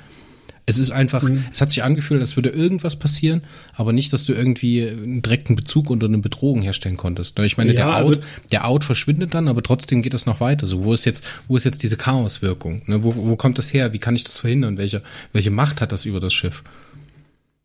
[0.70, 1.45] es ist einfach, mhm.
[1.51, 3.41] es hat sich angefühlt, als würde irgendwas passieren,
[3.74, 7.39] aber nicht, dass du irgendwie einen direkten Bezug oder eine Bedrohung herstellen konntest.
[7.39, 10.39] Ich meine, ja, der, Out, also, der Out verschwindet dann, aber trotzdem geht das noch
[10.39, 10.67] weiter.
[10.67, 12.84] So, wo ist jetzt, wo ist jetzt diese Chaoswirkung?
[12.86, 13.03] Ne?
[13.03, 13.93] Wo, wo kommt das her?
[13.93, 14.78] Wie kann ich das verhindern?
[14.78, 15.01] Welche,
[15.34, 16.63] welche Macht hat das über das Schiff?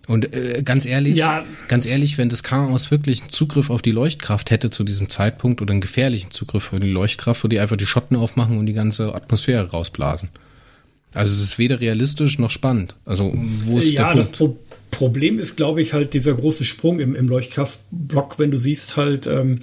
[0.06, 1.44] Und äh, ganz ehrlich, ja.
[1.68, 5.62] ganz ehrlich, wenn das Chaos wirklich einen Zugriff auf die Leuchtkraft hätte zu diesem Zeitpunkt
[5.62, 8.74] oder einen gefährlichen Zugriff auf die Leuchtkraft, würde die einfach die Schotten aufmachen und die
[8.74, 10.28] ganze Atmosphäre rausblasen.
[11.14, 12.96] Also es ist weder realistisch noch spannend.
[13.04, 13.32] Also
[13.64, 14.18] wo ist ja, der Punkt?
[14.18, 14.56] Das Pro
[14.94, 19.26] Problem ist, glaube ich, halt dieser große Sprung im, im Leuchtkraftblock, wenn du siehst halt,
[19.26, 19.62] ähm,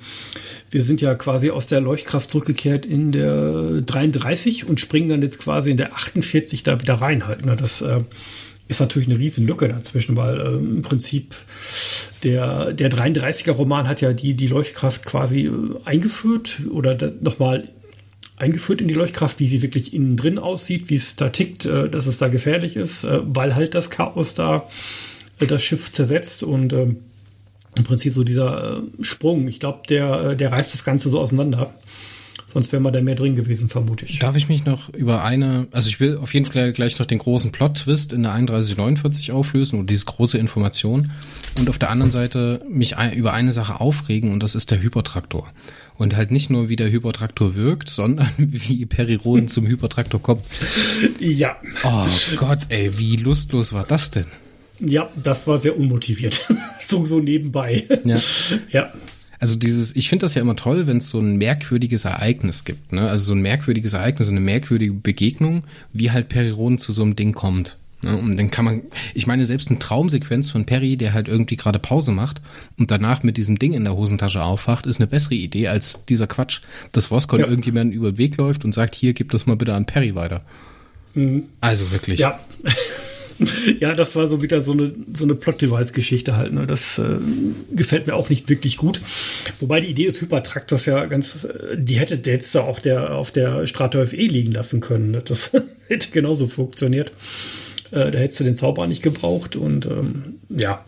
[0.72, 5.39] wir sind ja quasi aus der Leuchtkraft zurückgekehrt in der 33 und springen dann jetzt
[5.39, 7.45] quasi in der 48 da wieder rein halt.
[7.45, 7.56] Ne?
[7.56, 8.02] Das äh,
[8.68, 11.34] ist natürlich eine riesen Lücke dazwischen, weil äh, im Prinzip
[12.24, 15.52] der, der 33er Roman hat ja die, die Leuchtkraft quasi äh,
[15.86, 17.70] eingeführt oder nochmal
[18.41, 21.89] eingeführt in die Leuchtkraft, wie sie wirklich innen drin aussieht, wie es da tickt, äh,
[21.89, 24.67] dass es da gefährlich ist, äh, weil halt das Chaos da
[25.39, 26.97] äh, das Schiff zersetzt und ähm,
[27.77, 31.73] im Prinzip so dieser Sprung, ich glaube, der, der reißt das Ganze so auseinander.
[32.45, 34.19] Sonst wäre man da mehr drin gewesen, vermute ich.
[34.19, 37.19] Darf ich mich noch über eine, also ich will auf jeden Fall gleich noch den
[37.19, 41.11] großen Plot-Twist in der 3149 auflösen oder diese große Information
[41.57, 45.49] und auf der anderen Seite mich über eine Sache aufregen und das ist der Hypertraktor.
[46.02, 50.43] Und halt nicht nur, wie der Hypertraktor wirkt, sondern wie Periroden zum Hypertraktor kommt.
[51.20, 51.58] Ja.
[51.84, 54.26] Oh Gott, ey, wie lustlos war das denn?
[54.80, 56.52] Ja, das war sehr unmotiviert.
[56.82, 57.86] so, so nebenbei.
[58.04, 58.18] Ja.
[58.72, 58.91] ja.
[59.38, 62.93] Also dieses, ich finde das ja immer toll, wenn es so ein merkwürdiges Ereignis gibt,
[62.93, 63.08] ne?
[63.08, 67.34] Also so ein merkwürdiges Ereignis, eine merkwürdige Begegnung, wie halt Periroden zu so einem Ding
[67.34, 67.78] kommt.
[68.02, 68.16] Ne?
[68.18, 68.82] Und dann kann man,
[69.14, 72.41] ich meine, selbst eine Traumsequenz von Perry, der halt irgendwie gerade Pause macht
[72.78, 76.28] und danach mit diesem Ding in der Hosentasche aufwacht, ist eine bessere Idee als dieser
[76.28, 77.47] Quatsch, dass Voskon ja.
[77.47, 80.41] irgendjemand über den Weg läuft und sagt, hier, gib das mal bitte an Perry weiter.
[81.14, 81.43] Mhm.
[81.60, 82.20] Also wirklich.
[82.20, 82.39] Ja.
[83.80, 86.54] ja, das war so wieder so eine, so eine Plot-Device-Geschichte halt.
[86.54, 86.68] Ne?
[86.68, 87.18] Das äh,
[87.72, 89.02] gefällt mir auch nicht wirklich gut.
[89.60, 93.32] Wobei die Idee des Hypertraktors ja ganz, äh, die hätte der jetzt auch der, auf
[93.32, 95.12] der Strata FE liegen lassen können.
[95.12, 95.22] Ne?
[95.24, 95.52] Das
[95.88, 97.12] hätte genauso funktioniert.
[97.91, 100.83] Äh, da hättest du den Zauber nicht gebraucht und ähm, ja,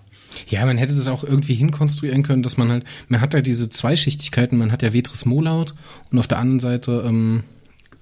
[0.47, 3.69] ja, man hätte das auch irgendwie hinkonstruieren können, dass man halt, man hat ja diese
[3.69, 5.73] Zweischichtigkeiten, man hat ja Vetris Molaut
[6.11, 7.43] und auf der anderen Seite ähm,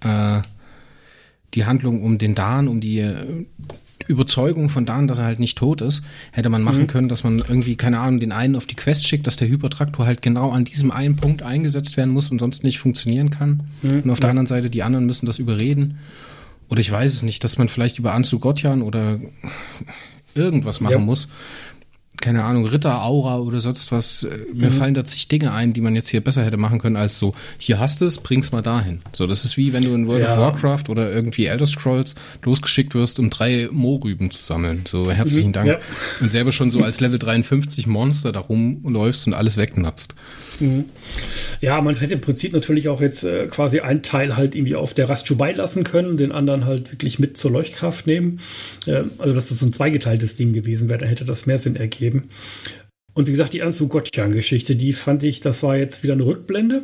[0.01, 0.41] äh,
[1.53, 3.45] die Handlung um den Dan, um die äh,
[4.07, 6.87] Überzeugung von Dan, dass er halt nicht tot ist, hätte man machen mhm.
[6.87, 10.05] können, dass man irgendwie, keine Ahnung, den einen auf die Quest schickt, dass der Hypertraktor
[10.05, 13.63] halt genau an diesem einen Punkt eingesetzt werden muss und sonst nicht funktionieren kann.
[13.81, 14.01] Mhm.
[14.01, 15.99] Und auf der anderen Seite, die anderen müssen das überreden.
[16.71, 19.19] Oder ich weiß es nicht, dass man vielleicht über Anzu Gottjan oder
[20.33, 20.99] irgendwas machen ja.
[20.99, 21.27] muss,
[22.21, 24.25] keine Ahnung, Ritter, Aura oder sonst was.
[24.53, 24.73] Mir mhm.
[24.73, 27.33] fallen da zig Dinge ein, die man jetzt hier besser hätte machen können, als so,
[27.57, 29.01] hier hast du es, bring's mal dahin.
[29.13, 30.33] So, das ist wie wenn du in World ja.
[30.33, 34.83] of Warcraft oder irgendwie Elder Scrolls losgeschickt wirst, um drei Moorrüben zu sammeln.
[34.87, 35.53] So, herzlichen mhm.
[35.53, 35.67] Dank.
[35.67, 35.79] Ja.
[36.19, 40.15] Und selber schon so als Level 53 Monster da rumläufst und alles wegnatzt.
[40.59, 40.85] Mhm.
[41.59, 44.93] Ja, man hätte im Prinzip natürlich auch jetzt äh, quasi einen Teil halt irgendwie auf
[44.93, 48.39] der Rast beilassen können, den anderen halt wirklich mit zur Leuchtkraft nehmen.
[48.85, 51.75] Äh, also, dass das so ein zweigeteiltes Ding gewesen wäre, dann hätte das mehr Sinn
[51.75, 52.10] ergeben.
[53.13, 56.83] Und wie gesagt, die Anzu Gottjan-Geschichte, die fand ich, das war jetzt wieder eine Rückblende.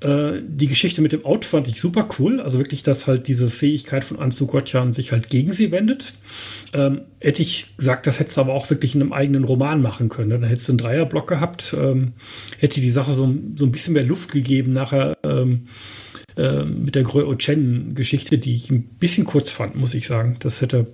[0.00, 2.40] Äh, die Geschichte mit dem Out fand ich super cool.
[2.40, 6.14] Also wirklich, dass halt diese Fähigkeit von Anzu Gottjan sich halt gegen sie wendet.
[6.72, 10.08] Ähm, hätte ich gesagt, das hättest du aber auch wirklich in einem eigenen Roman machen
[10.08, 10.30] können.
[10.30, 12.12] Dann hättest du einen Dreierblock gehabt, ähm,
[12.58, 15.66] hätte die Sache so, so ein bisschen mehr Luft gegeben nachher ähm,
[16.36, 20.36] äh, mit der Grö Chen-Geschichte, die ich ein bisschen kurz fand, muss ich sagen.
[20.40, 20.86] Das hätte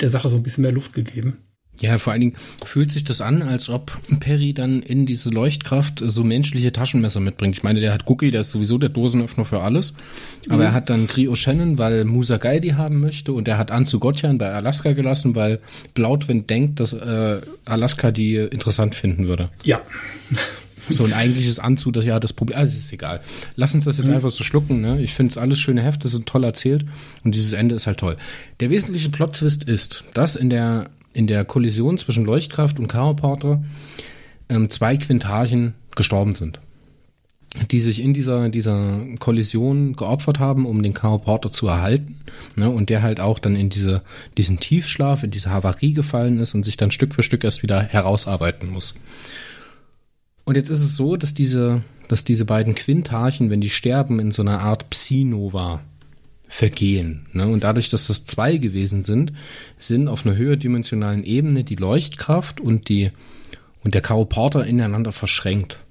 [0.00, 1.38] der Sache so ein bisschen mehr Luft gegeben.
[1.80, 6.02] Ja, vor allen Dingen fühlt sich das an, als ob Perry dann in diese Leuchtkraft
[6.04, 7.56] so menschliche Taschenmesser mitbringt.
[7.56, 9.94] Ich meine, der hat Cookie, der ist sowieso der Dosenöffner für alles.
[10.48, 10.62] Aber mhm.
[10.62, 14.38] er hat dann Grio Shannon, weil Musa Gaidi haben möchte und er hat Anzu Gotjan
[14.38, 15.60] bei Alaska gelassen, weil
[15.94, 19.50] Blautwind denkt, dass äh, Alaska die interessant finden würde.
[19.64, 19.80] Ja.
[20.90, 23.22] So ein eigentliches Anzu, das ja das Problem, also ist egal.
[23.56, 24.14] Lass uns das jetzt mhm.
[24.14, 25.00] einfach so schlucken, ne?
[25.00, 26.84] Ich finde es alles schöne Hefte, sind toll erzählt
[27.24, 28.16] und dieses Ende ist halt toll.
[28.60, 33.64] Der wesentliche Plot-Twist ist, dass in der in der Kollision zwischen Leuchtkraft und Chaoporter
[34.48, 36.60] ähm, zwei Quintarchen gestorben sind.
[37.70, 42.16] Die sich in dieser, dieser Kollision geopfert haben, um den Chaoporter zu erhalten.
[42.56, 44.02] Ne, und der halt auch dann in diese,
[44.36, 47.80] diesen Tiefschlaf, in diese Havarie gefallen ist und sich dann Stück für Stück erst wieder
[47.80, 48.94] herausarbeiten muss.
[50.44, 54.32] Und jetzt ist es so, dass diese, dass diese beiden Quintarchen, wenn die sterben, in
[54.32, 55.80] so einer Art Psi-Nova
[56.48, 57.26] vergehen.
[57.32, 57.46] Ne?
[57.46, 59.32] Und dadurch, dass das zwei gewesen sind,
[59.78, 63.10] sind auf einer höherdimensionalen Ebene die Leuchtkraft und die
[63.82, 65.83] und der Chiroporter ineinander verschränkt.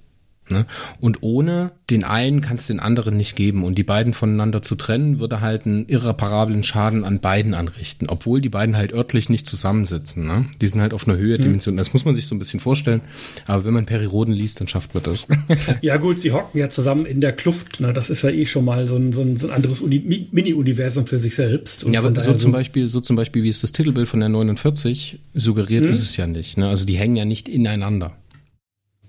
[0.51, 0.65] Ne?
[0.99, 3.63] Und ohne den einen kann es den anderen nicht geben.
[3.63, 8.41] Und die beiden voneinander zu trennen, würde halt einen irreparablen Schaden an beiden anrichten, obwohl
[8.41, 10.25] die beiden halt örtlich nicht zusammensitzen.
[10.25, 10.45] Ne?
[10.61, 11.75] Die sind halt auf einer Höhe Dimension.
[11.75, 11.77] Mhm.
[11.77, 13.01] Das muss man sich so ein bisschen vorstellen.
[13.47, 15.27] Aber wenn man Periroden liest, dann schafft man das.
[15.81, 17.79] ja gut, sie hocken ja zusammen in der Kluft.
[17.79, 17.93] Ne?
[17.93, 21.19] Das ist ja eh schon mal so ein, so ein, so ein anderes Mini-Universum für
[21.19, 21.83] sich selbst.
[21.83, 24.29] Und ja, aber so zum Beispiel, so zum Beispiel, wie es das Titelbild von der
[24.29, 25.91] 49 suggeriert, mhm.
[25.91, 26.57] ist es ja nicht.
[26.57, 26.67] Ne?
[26.67, 28.13] Also die hängen ja nicht ineinander.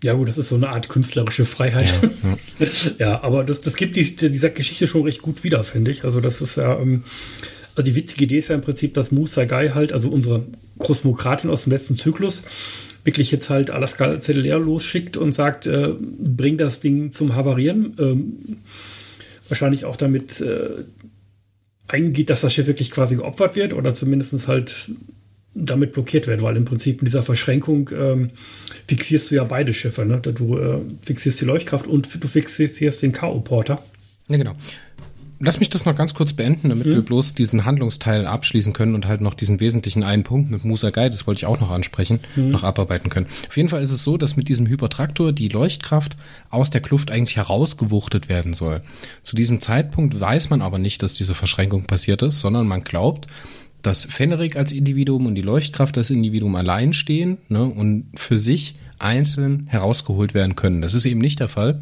[0.04, 1.94] Ja, gut, das ist so eine Art künstlerische Freiheit.
[2.58, 2.66] Ja,
[2.98, 3.22] ja.
[3.22, 6.04] aber das, das gibt die, dieser Geschichte schon recht gut wieder, finde ich.
[6.04, 7.04] Also, das ist ja, ähm,
[7.74, 10.44] also die witzige Idee ist ja im Prinzip, dass Musa Gai halt, also unsere
[10.76, 12.42] Kosmokratin aus dem letzten Zyklus,
[13.02, 17.96] wirklich jetzt halt Alaska zellulär losschickt und sagt, äh, bring das Ding zum Havarieren.
[17.98, 18.58] Ähm,
[19.48, 20.84] wahrscheinlich auch damit äh,
[21.88, 24.90] eingeht, dass das Schiff wirklich quasi geopfert wird oder zumindest halt
[25.54, 28.30] damit blockiert wird, weil im Prinzip in dieser Verschränkung ähm,
[28.86, 30.04] fixierst du ja beide Schiffe.
[30.04, 30.20] Ne?
[30.20, 33.78] Du äh, fixierst die Leuchtkraft und du fixierst den K.O.-Porter.
[34.28, 34.54] Ja, genau.
[35.40, 36.94] Lass mich das noch ganz kurz beenden, damit hm.
[36.94, 40.90] wir bloß diesen Handlungsteil abschließen können und halt noch diesen wesentlichen einen Punkt mit Musa
[40.90, 42.50] Guy, das wollte ich auch noch ansprechen, hm.
[42.50, 43.26] noch abarbeiten können.
[43.48, 46.16] Auf jeden Fall ist es so, dass mit diesem Hypertraktor die Leuchtkraft
[46.50, 48.80] aus der Kluft eigentlich herausgewuchtet werden soll.
[49.22, 53.26] Zu diesem Zeitpunkt weiß man aber nicht, dass diese Verschränkung passiert ist, sondern man glaubt,
[53.84, 58.76] dass Fenrik als Individuum und die Leuchtkraft als Individuum allein stehen ne, und für sich
[58.98, 60.80] einzeln herausgeholt werden können.
[60.80, 61.80] Das ist eben nicht der Fall,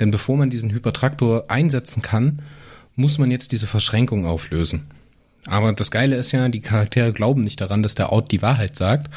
[0.00, 2.40] denn bevor man diesen Hypertraktor einsetzen kann,
[2.96, 4.86] muss man jetzt diese Verschränkung auflösen.
[5.46, 8.76] Aber das Geile ist ja, die Charaktere glauben nicht daran, dass der Out die Wahrheit
[8.76, 9.10] sagt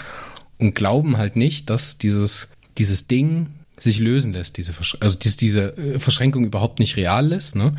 [0.58, 3.48] und glauben halt nicht, dass dieses, dieses Ding
[3.80, 7.56] sich lösen lässt, diese, Versch also diese, diese äh, Verschränkung überhaupt nicht real ist.
[7.56, 7.74] Ne?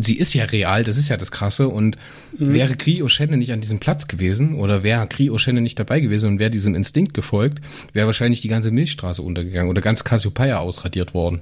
[0.00, 1.68] Sie ist ja real, das ist ja das Krasse.
[1.68, 1.98] Und
[2.38, 2.54] mhm.
[2.54, 6.30] wäre Kri O'Shenne nicht an diesem Platz gewesen oder wäre Kri O'Shenne nicht dabei gewesen
[6.30, 7.60] und wäre diesem Instinkt gefolgt,
[7.92, 11.40] wäre wahrscheinlich die ganze Milchstraße untergegangen oder ganz Cassiopeia ausradiert worden.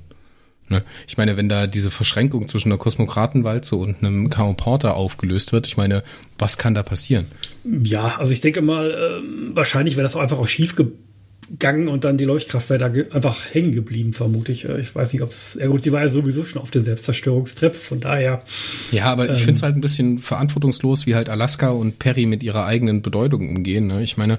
[0.69, 0.83] Ne?
[1.07, 4.55] Ich meine, wenn da diese Verschränkung zwischen einer Kosmokratenwalze und einem K.O.
[4.55, 6.03] Porter aufgelöst wird, ich meine,
[6.39, 7.27] was kann da passieren?
[7.85, 10.75] Ja, also ich denke mal, äh, wahrscheinlich wäre das auch einfach auch schief
[11.53, 14.69] gegangen und dann die Leuchtkraft wäre da einfach hängen geblieben, vermute ich.
[14.69, 16.83] Äh, ich weiß nicht, ob es, ja gut, sie war ja sowieso schon auf dem
[16.83, 18.43] Selbstzerstörungstrip, von daher.
[18.91, 22.27] Ja, aber ähm, ich finde es halt ein bisschen verantwortungslos, wie halt Alaska und Perry
[22.27, 23.87] mit ihrer eigenen Bedeutung umgehen.
[23.87, 24.03] Ne?
[24.03, 24.39] Ich meine,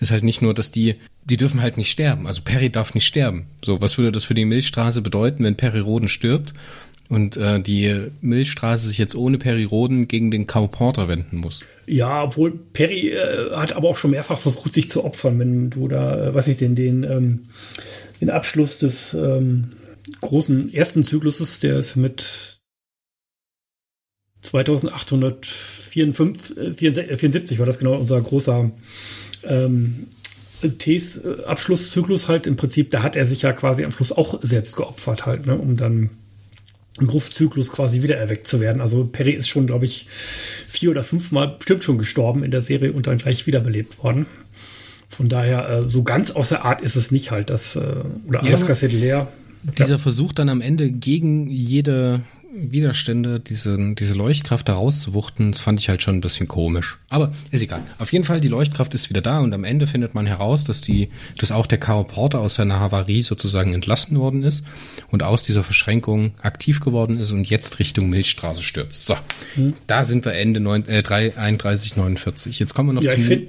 [0.00, 0.94] ist halt nicht nur, dass die,
[1.24, 2.26] die dürfen halt nicht sterben.
[2.26, 3.46] Also Perry darf nicht sterben.
[3.62, 6.54] So, was würde das für die Milchstraße bedeuten, wenn Perry Roden stirbt
[7.08, 11.62] und äh, die Milchstraße sich jetzt ohne Perry Roden gegen den Cow Porter wenden muss?
[11.86, 15.88] Ja, obwohl Perry äh, hat aber auch schon mehrfach versucht, sich zu opfern, wenn du
[15.88, 17.48] da, äh, was ich denn, den, ähm,
[18.20, 19.70] den Abschluss des ähm,
[20.20, 22.58] großen ersten Zykluses, der ist mit
[24.42, 28.70] 2874 äh, war das genau unser großer
[29.44, 30.06] ähm,
[30.78, 34.76] Ts Abschlusszyklus halt im Prinzip, da hat er sich ja quasi am Schluss auch selbst
[34.76, 36.10] geopfert halt, ne, um dann
[37.00, 38.80] im Gruftzyklus quasi wieder erweckt zu werden.
[38.80, 40.06] Also Perry ist schon, glaube ich,
[40.68, 44.26] vier oder fünfmal bestimmt schon gestorben in der Serie und dann gleich wiederbelebt worden.
[45.08, 47.80] Von daher, äh, so ganz außer Art ist es nicht halt, das, äh,
[48.26, 49.28] oder ja, Alaska Sedler.
[49.62, 49.98] Dieser ja.
[49.98, 52.22] Versuch dann am Ende gegen jede
[52.72, 56.98] Widerstände, diese, diese Leuchtkraft da rauszuwuchten, das fand ich halt schon ein bisschen komisch.
[57.08, 57.82] Aber ist egal.
[57.98, 60.80] Auf jeden Fall, die Leuchtkraft ist wieder da und am Ende findet man heraus, dass
[60.80, 62.04] die, dass auch der K.O.
[62.04, 64.64] Porter aus seiner Havarie sozusagen entlassen worden ist
[65.10, 69.06] und aus dieser Verschränkung aktiv geworden ist und jetzt Richtung Milchstraße stürzt.
[69.06, 69.16] So,
[69.54, 69.74] hm.
[69.86, 72.58] da sind wir Ende 9, äh, 3, 31, 49.
[72.58, 73.46] Jetzt kommen wir noch ja, zu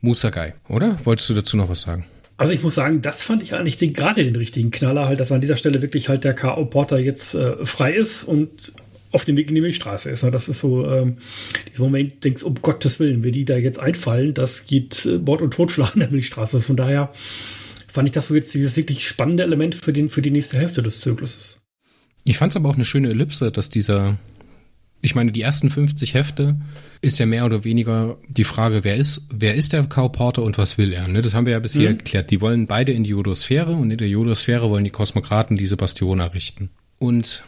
[0.00, 0.98] Musagai, oder?
[1.04, 2.04] Wolltest du dazu noch was sagen?
[2.36, 5.30] Also ich muss sagen, das fand ich eigentlich den, gerade den richtigen Knaller, halt, dass
[5.30, 6.64] an dieser Stelle wirklich halt der K.O.
[6.64, 8.72] Porter jetzt äh, frei ist und
[9.12, 10.24] auf dem Weg in die Milchstraße ist.
[10.24, 10.32] Ne?
[10.32, 11.18] Das ist so ähm,
[11.70, 15.40] dieser Moment, denkst, um Gottes Willen, wie die da jetzt einfallen, das gibt äh, Mord
[15.42, 16.60] und Totschlag in der Milchstraße.
[16.60, 17.12] Von daher
[17.86, 20.82] fand ich das so jetzt dieses wirklich spannende Element für, den, für die nächste Hälfte
[20.82, 21.60] des Zykluses.
[22.24, 24.18] Ich fand es aber auch eine schöne Ellipse, dass dieser
[25.04, 26.56] ich meine, die ersten 50 Hefte
[27.02, 30.56] ist ja mehr oder weniger die Frage, wer ist, wer ist der Cow Porter und
[30.56, 31.06] was will er?
[31.08, 31.20] Ne?
[31.20, 31.98] Das haben wir ja bisher mhm.
[31.98, 32.30] geklärt.
[32.30, 36.20] Die wollen beide in die Jodosphäre und in der Jodosphäre wollen die Kosmokraten diese Bastion
[36.20, 36.70] errichten.
[36.98, 37.44] Und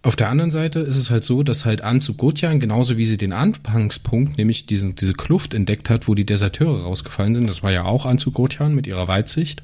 [0.00, 3.18] auf der anderen Seite ist es halt so, dass halt Anzug Gotjan, genauso wie sie
[3.18, 7.72] den Anfangspunkt, nämlich diesen, diese Kluft entdeckt hat, wo die Deserteure rausgefallen sind, das war
[7.72, 9.62] ja auch Anzug Gotjan mit ihrer Weitsicht.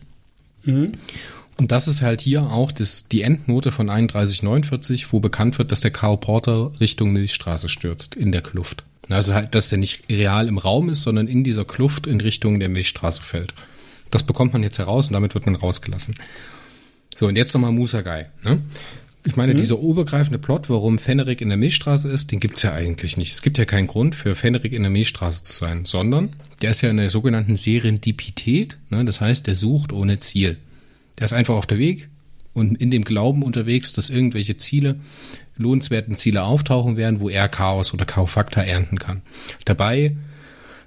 [0.64, 0.93] Mhm.
[1.57, 5.80] Und das ist halt hier auch das, die Endnote von 3149, wo bekannt wird, dass
[5.80, 8.84] der Karl Porter Richtung Milchstraße stürzt in der Kluft.
[9.09, 12.61] Also halt, dass er nicht real im Raum ist, sondern in dieser Kluft in Richtung
[12.61, 13.54] der Milchstraße fällt.
[14.11, 16.16] Das bekommt man jetzt heraus und damit wird man rausgelassen.
[17.14, 18.28] So, und jetzt nochmal Musagai.
[18.44, 18.61] Ne?
[19.24, 19.57] Ich meine, mhm.
[19.57, 23.32] dieser obergreifende Plot, warum Fenrik in der Milchstraße ist, den gibt's ja eigentlich nicht.
[23.32, 26.82] Es gibt ja keinen Grund für Fenrik in der Milchstraße zu sein, sondern der ist
[26.82, 28.76] ja in der sogenannten Serendipität.
[28.90, 29.04] Ne?
[29.04, 30.59] Das heißt, der sucht ohne Ziel.
[31.19, 32.09] Der ist einfach auf der Weg
[32.53, 34.97] und in dem Glauben unterwegs, dass irgendwelche Ziele,
[35.57, 39.23] lohnenswerten Ziele auftauchen werden, wo er Chaos oder Kaufakta ernten kann.
[39.64, 40.17] Dabei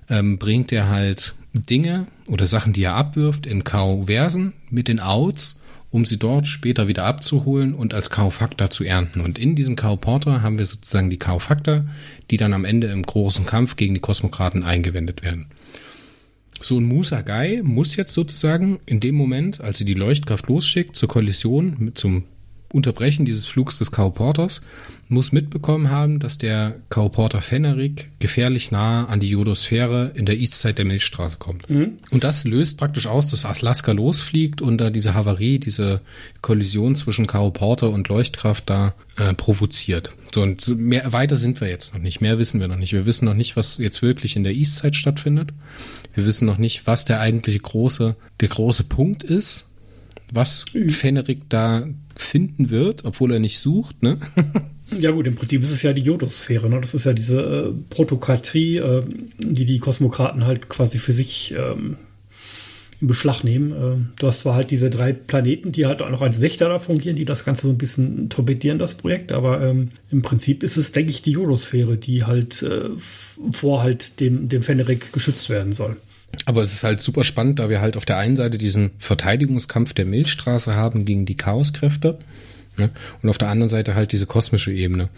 [0.09, 5.59] ähm, bringt er halt Dinge oder Sachen, die er abwirft, in Kau-Versen mit den Outs,
[5.91, 9.21] um sie dort später wieder abzuholen und als Kaufakta zu ernten.
[9.21, 11.85] Und in diesem Kau-Porter haben wir sozusagen die Kaufakta,
[12.29, 15.47] die dann am Ende im großen Kampf gegen die Kosmokraten eingewendet werden.
[16.61, 21.09] So ein Musagai muss jetzt sozusagen in dem Moment, als sie die Leuchtkraft losschickt, zur
[21.09, 22.23] Kollision mit zum
[22.71, 24.61] Unterbrechen dieses Flugs des Kauporters
[25.07, 30.75] muss mitbekommen haben, dass der Kauporter Fennerik gefährlich nah an die Jodosphäre in der Eastside
[30.75, 31.67] der Milchstraße kommt.
[31.67, 31.97] Mhm.
[32.11, 36.01] Und das löst praktisch aus, dass Alaska losfliegt und da diese Havarie, diese
[36.41, 40.11] Kollision zwischen Kauporter und Leuchtkraft da äh, provoziert.
[40.31, 42.21] So, und mehr, weiter sind wir jetzt noch nicht.
[42.21, 42.93] Mehr wissen wir noch nicht.
[42.93, 45.49] Wir wissen noch nicht, was jetzt wirklich in der Eastside stattfindet.
[46.13, 49.69] Wir wissen noch nicht, was der eigentliche große, der große Punkt ist,
[50.31, 50.89] was mhm.
[50.89, 54.19] Fennerik da finden wird, obwohl er nicht sucht, ne?
[54.97, 56.67] Ja gut, im Prinzip ist es ja die Jodosphäre.
[56.69, 56.81] Ne?
[56.81, 59.03] Das ist ja diese äh, Protokratrie, äh,
[59.37, 61.97] die die Kosmokraten halt quasi für sich ähm,
[63.01, 63.71] in Beschlag nehmen.
[63.71, 66.79] Äh, du hast zwar halt diese drei Planeten, die halt auch noch als Wächter da
[66.79, 69.31] fungieren, die das Ganze so ein bisschen torpedieren, das Projekt.
[69.31, 72.89] Aber ähm, im Prinzip ist es, denke ich, die Jodosphäre, die halt äh,
[73.51, 75.97] vor halt dem, dem Fenrik geschützt werden soll.
[76.45, 79.93] Aber es ist halt super spannend, da wir halt auf der einen Seite diesen Verteidigungskampf
[79.93, 82.19] der Milchstraße haben gegen die Chaoskräfte
[82.79, 82.89] Ne?
[83.21, 85.09] Und auf der anderen Seite halt diese kosmische Ebene.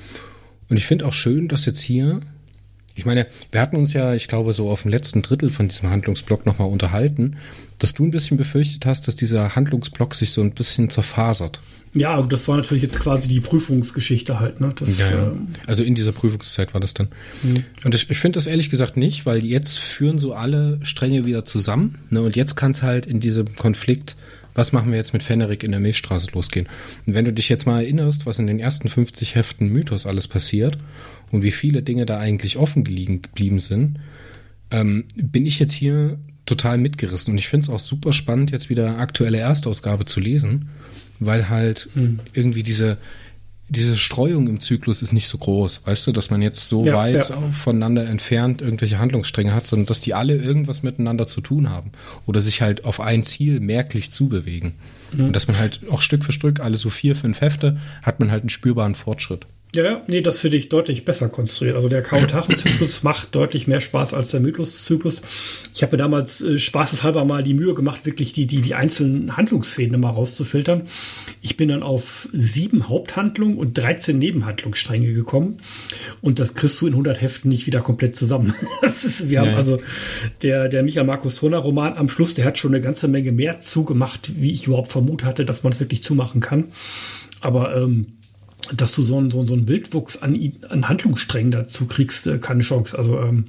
[0.69, 2.21] Und ich finde auch schön, dass jetzt hier,
[2.95, 5.89] ich meine, wir hatten uns ja, ich glaube, so auf dem letzten Drittel von diesem
[5.89, 7.37] Handlungsblock nochmal unterhalten,
[7.79, 11.59] dass du ein bisschen befürchtet hast, dass dieser Handlungsblock sich so ein bisschen zerfasert.
[11.93, 14.61] Ja, das war natürlich jetzt quasi die Prüfungsgeschichte halt.
[14.61, 14.73] Ne?
[14.77, 15.27] Das, ja, ja.
[15.27, 17.09] Ähm, Also in dieser Prüfungszeit war das dann.
[17.43, 17.65] Mhm.
[17.83, 21.43] Und ich, ich finde das ehrlich gesagt nicht, weil jetzt führen so alle Stränge wieder
[21.43, 21.95] zusammen.
[22.09, 22.21] Ne?
[22.21, 24.15] Und jetzt kann es halt in diesem Konflikt
[24.53, 26.67] was machen wir jetzt mit Fennerik in der Milchstraße losgehen.
[27.05, 30.27] Und wenn du dich jetzt mal erinnerst, was in den ersten 50 Heften Mythos alles
[30.27, 30.77] passiert
[31.31, 33.99] und wie viele Dinge da eigentlich offen geblieben sind,
[34.71, 37.33] ähm, bin ich jetzt hier total mitgerissen.
[37.33, 40.69] Und ich finde es auch super spannend, jetzt wieder aktuelle Erstausgabe zu lesen,
[41.19, 42.19] weil halt mhm.
[42.33, 42.97] irgendwie diese,
[43.69, 46.93] diese Streuung im Zyklus ist nicht so groß, weißt du, dass man jetzt so ja,
[46.93, 47.37] weit ja.
[47.51, 51.91] voneinander entfernt irgendwelche Handlungsstränge hat, sondern dass die alle irgendwas miteinander zu tun haben
[52.25, 54.73] oder sich halt auf ein Ziel merklich zubewegen.
[55.13, 55.25] Mhm.
[55.25, 58.31] Und dass man halt auch Stück für Stück, alle so vier, fünf Hefte, hat man
[58.31, 59.45] halt einen spürbaren Fortschritt.
[59.73, 61.75] Ja, nee, das finde ich deutlich besser konstruiert.
[61.75, 65.21] Also der Kautachenzyklus macht deutlich mehr Spaß als der Mythos-Zyklus.
[65.73, 69.37] Ich habe mir damals äh, spaßeshalber mal die Mühe gemacht, wirklich die, die, die einzelnen
[69.37, 70.87] Handlungsfäden mal rauszufiltern.
[71.41, 75.59] Ich bin dann auf sieben Haupthandlungen und 13 Nebenhandlungsstränge gekommen.
[76.19, 78.53] Und das kriegst du in 100 Heften nicht wieder komplett zusammen.
[78.81, 79.79] Das ist, wir haben also
[80.41, 83.61] der, der Michael Markus Turner Roman am Schluss, der hat schon eine ganze Menge mehr
[83.61, 86.65] zugemacht, wie ich überhaupt vermutet hatte, dass man es wirklich zumachen kann.
[87.41, 88.07] Aber ähm,
[88.75, 90.37] dass du so einen, so, so einen Wildwuchs an,
[90.69, 92.97] an Handlungssträngen dazu kriegst, äh, keine Chance.
[92.97, 93.45] Also ähm,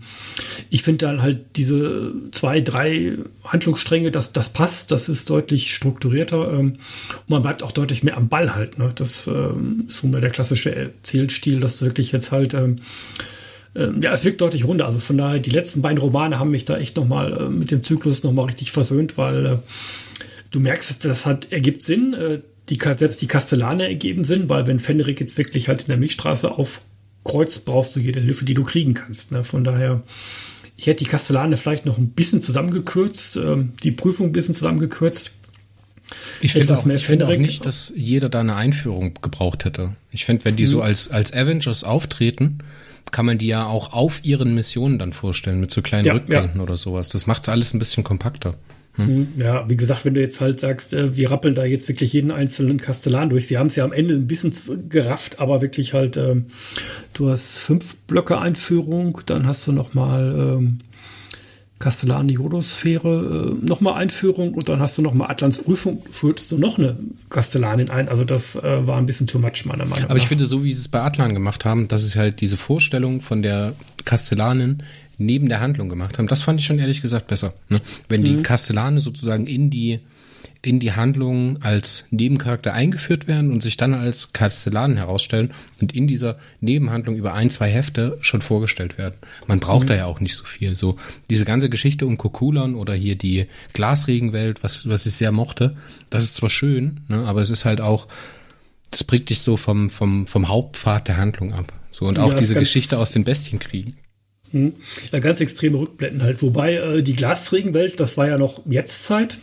[0.71, 6.53] ich finde dann halt diese zwei, drei Handlungsstränge, das, das passt, das ist deutlich strukturierter
[6.53, 8.79] ähm, und man bleibt auch deutlich mehr am Ball halt.
[8.79, 8.93] Ne?
[8.95, 12.77] Das ähm, ist so mehr der klassische Erzählstil, dass du wirklich jetzt halt ähm,
[13.75, 14.85] ähm, ja, es wirkt deutlich runter.
[14.85, 17.83] Also von daher, die letzten beiden Romane haben mich da echt nochmal äh, mit dem
[17.83, 19.59] Zyklus nochmal richtig versöhnt, weil äh,
[20.51, 22.15] du merkst, das hat, ergibt Sinn.
[22.15, 25.97] Äh, die, selbst die Kastellane ergeben Sinn, weil wenn Fenrik jetzt wirklich halt in der
[25.97, 29.33] Milchstraße aufkreuzt, brauchst du jede Hilfe, die du kriegen kannst.
[29.33, 29.45] Ne?
[29.45, 30.03] Von daher,
[30.77, 35.33] ich hätte die Kastellane vielleicht noch ein bisschen zusammengekürzt, ähm, die Prüfung ein bisschen zusammengekürzt.
[36.41, 39.97] Ich finde auch, ich find auch nicht, dass jeder da eine Einführung gebraucht hätte.
[40.11, 42.59] Ich finde, wenn die so als, als Avengers auftreten,
[43.11, 46.57] kann man die ja auch auf ihren Missionen dann vorstellen, mit so kleinen ja, Rückblenden
[46.57, 46.63] ja.
[46.63, 47.09] oder sowas.
[47.09, 48.57] Das macht es alles ein bisschen kompakter.
[48.95, 49.07] Hm.
[49.07, 49.29] hm.
[49.39, 52.31] Ja, wie gesagt, wenn du jetzt halt sagst, äh, wir rappeln da jetzt wirklich jeden
[52.31, 53.47] einzelnen Kastellan durch.
[53.47, 54.53] Sie haben es ja am Ende ein bisschen
[54.89, 56.47] gerafft, aber wirklich halt, ähm,
[57.15, 60.81] du hast fünf Blöcke Einführung, dann hast du noch mal ähm,
[61.83, 66.59] Kastellan die Jodosphäre, äh, nochmal Einführung und dann hast du nochmal Atlans Prüfung, führst du
[66.59, 66.97] noch eine
[67.29, 68.09] Kastellanin ein.
[68.09, 70.11] Also das äh, war ein bisschen too much, meiner Meinung nach.
[70.11, 72.57] Aber ich finde, so wie sie es bei Atlan gemacht haben, das ist halt diese
[72.57, 73.75] Vorstellung von der
[74.05, 74.85] Kastellanin,
[75.25, 76.27] neben der Handlung gemacht haben.
[76.27, 77.55] Das fand ich schon ehrlich gesagt besser.
[77.69, 77.81] Ne?
[78.09, 78.25] Wenn mhm.
[78.25, 80.01] die Kastellane sozusagen in die
[80.65, 86.07] in die Handlung als Nebencharakter eingeführt werden und sich dann als Kastellanen herausstellen und in
[86.07, 89.17] dieser Nebenhandlung über ein, zwei Hefte schon vorgestellt werden.
[89.49, 89.89] Man braucht mhm.
[89.89, 90.77] da ja auch nicht so viel.
[90.77, 90.97] So
[91.31, 95.77] diese ganze Geschichte um Kokulon oder hier die Glasregenwelt, was, was ich sehr mochte,
[96.11, 98.07] das ist zwar schön, ne, aber es ist halt auch,
[98.93, 101.73] das bringt dich so vom, vom, vom Hauptpfad der Handlung ab.
[101.91, 103.97] So und auch ja, diese Geschichte aus den Bestienkriegen.
[104.53, 104.75] Hm.
[105.11, 106.43] Ja, ganz extreme Rückblenden halt.
[106.43, 109.39] Wobei äh, die Glasregenwelt, das war ja noch Jetztzeit.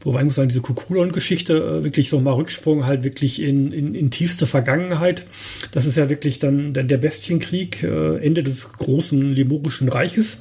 [0.00, 3.94] Wobei ich muss sagen, diese Kukulon-Geschichte äh, wirklich so mal Rücksprung halt wirklich in, in,
[3.94, 5.26] in tiefste Vergangenheit.
[5.72, 10.40] Das ist ja wirklich dann der, der Bestienkrieg, äh, Ende des großen Limurischen Reiches.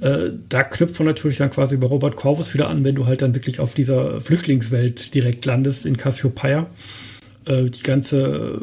[0.00, 3.22] Äh, da knüpft man natürlich dann quasi bei Robert Corvus wieder an, wenn du halt
[3.22, 6.70] dann wirklich auf dieser Flüchtlingswelt direkt landest in Cassiopeia.
[7.44, 8.62] Äh, die ganze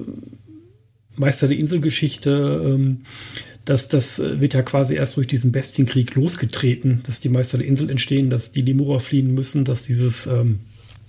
[1.15, 2.77] Meister der Inselgeschichte,
[3.67, 7.67] ähm, das, äh, wird ja quasi erst durch diesen Bestienkrieg losgetreten, dass die Meister der
[7.67, 10.59] Insel entstehen, dass die Lemurrer fliehen müssen, dass dieses ähm,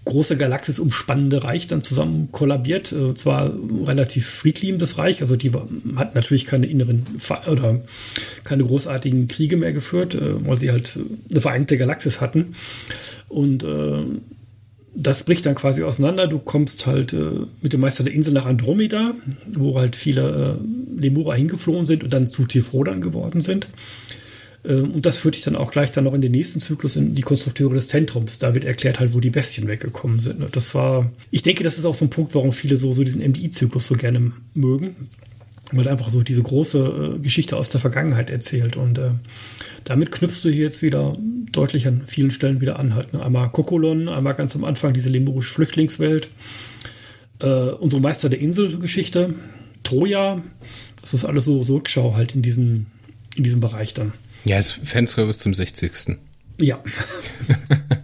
[0.05, 2.93] große Galaxis umspannende Reich dann zusammen kollabiert.
[2.93, 3.53] Äh, zwar
[3.87, 5.53] relativ friedlich das Reich, also die
[5.97, 7.07] hat natürlich keine inneren
[7.47, 7.81] oder
[8.45, 10.99] keine großartigen Kriege mehr geführt, äh, weil sie halt
[11.31, 12.55] eine vereinte Galaxis hatten.
[13.29, 14.05] Und äh,
[14.95, 16.27] das bricht dann quasi auseinander.
[16.27, 19.15] Du kommst halt äh, mit dem Meister der Insel nach Andromeda,
[19.53, 23.69] wo halt viele äh, Lemura hingeflohen sind und dann zu Tifrodern geworden sind.
[24.65, 27.15] Ähm, und das führt dich dann auch gleich dann noch in den nächsten Zyklus in
[27.15, 28.39] die Konstrukteure des Zentrums.
[28.39, 30.41] Da wird erklärt halt, wo die Bestien weggekommen sind.
[30.41, 30.49] Ne?
[30.51, 33.23] Das war, ich denke, das ist auch so ein Punkt, warum viele so, so diesen
[33.23, 35.09] MDI-Zyklus so gerne mögen.
[35.71, 38.77] Weil einfach so diese große äh, Geschichte aus der Vergangenheit erzählt.
[38.77, 39.11] Und äh,
[39.85, 41.17] damit knüpfst du hier jetzt wieder
[41.53, 42.95] deutlich an vielen Stellen wieder an.
[42.95, 43.23] Halt, ne?
[43.23, 46.29] Einmal Kokolon, einmal ganz am Anfang diese lemurische Flüchtlingswelt,
[47.41, 49.35] äh, unsere Meister der Insel-Geschichte,
[49.83, 50.43] Troja.
[51.01, 52.87] Das ist alles so, so Rückschau halt in, diesen,
[53.37, 54.13] in diesem Bereich dann.
[54.45, 56.19] Ja, ist Fanservice zum 60.
[56.61, 56.83] Ja.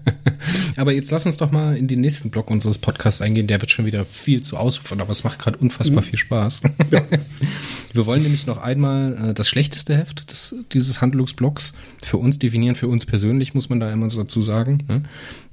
[0.84, 3.46] aber jetzt lass uns doch mal in den nächsten Block unseres Podcasts eingehen.
[3.46, 6.06] Der wird schon wieder viel zu ausufern, aber es macht gerade unfassbar mhm.
[6.06, 6.60] viel Spaß.
[6.90, 7.02] Ja.
[7.94, 11.72] Wir wollen nämlich noch einmal äh, das schlechteste Heft des, dieses Handlungsblocks
[12.04, 14.84] für uns definieren, für uns persönlich, muss man da immer so dazu sagen.
[14.86, 15.04] Ne?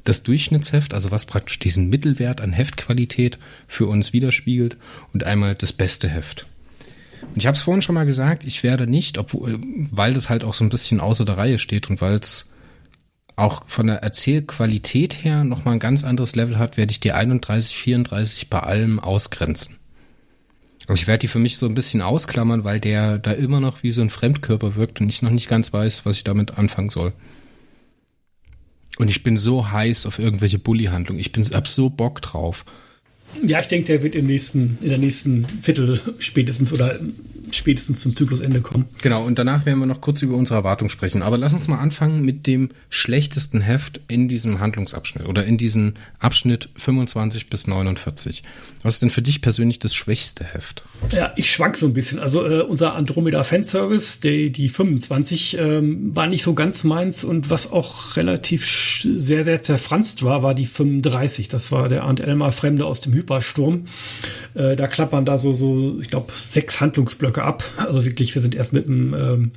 [0.04, 4.76] Das Durchschnittsheft, also was praktisch diesen Mittelwert an Heftqualität für uns widerspiegelt
[5.14, 6.46] und einmal das beste Heft.
[7.22, 9.60] Und ich habe es vorhin schon mal gesagt, ich werde nicht, obwohl,
[9.92, 12.51] weil das halt auch so ein bisschen außer der Reihe steht und weil es
[13.36, 17.76] auch von der Erzählqualität her nochmal ein ganz anderes Level hat, werde ich die 31,
[17.76, 19.78] 34 bei allem ausgrenzen.
[20.88, 23.84] Also ich werde die für mich so ein bisschen ausklammern, weil der da immer noch
[23.84, 26.90] wie so ein Fremdkörper wirkt und ich noch nicht ganz weiß, was ich damit anfangen
[26.90, 27.14] soll.
[28.98, 31.20] Und ich bin so heiß auf irgendwelche Bully-Handlungen.
[31.20, 32.66] Ich bin hab so Bock drauf.
[33.48, 37.00] Ja, ich denke, der wird im nächsten, in der nächsten Viertel spätestens oder
[37.56, 38.86] spätestens zum Zyklusende kommen.
[39.02, 41.22] Genau, und danach werden wir noch kurz über unsere Erwartung sprechen.
[41.22, 45.94] Aber lass uns mal anfangen mit dem schlechtesten Heft in diesem Handlungsabschnitt oder in diesem
[46.20, 48.44] Abschnitt 25 bis 49.
[48.84, 50.84] Was ist denn für dich persönlich das schwächste Heft?
[51.12, 52.20] Ja, ich schwank so ein bisschen.
[52.20, 57.50] Also äh, unser Andromeda Fanservice, die, die 25, ähm, war nicht so ganz meins und
[57.50, 61.48] was auch relativ sehr, sehr zerfranst war, war die 35.
[61.48, 63.88] Das war der Arndt Elmar Fremde aus dem Hypersturm.
[64.54, 67.64] Äh, da klappern da so, so ich glaube, sechs Handlungsblöcke ab.
[67.78, 69.52] Also wirklich, wir sind erst mit dem, ähm,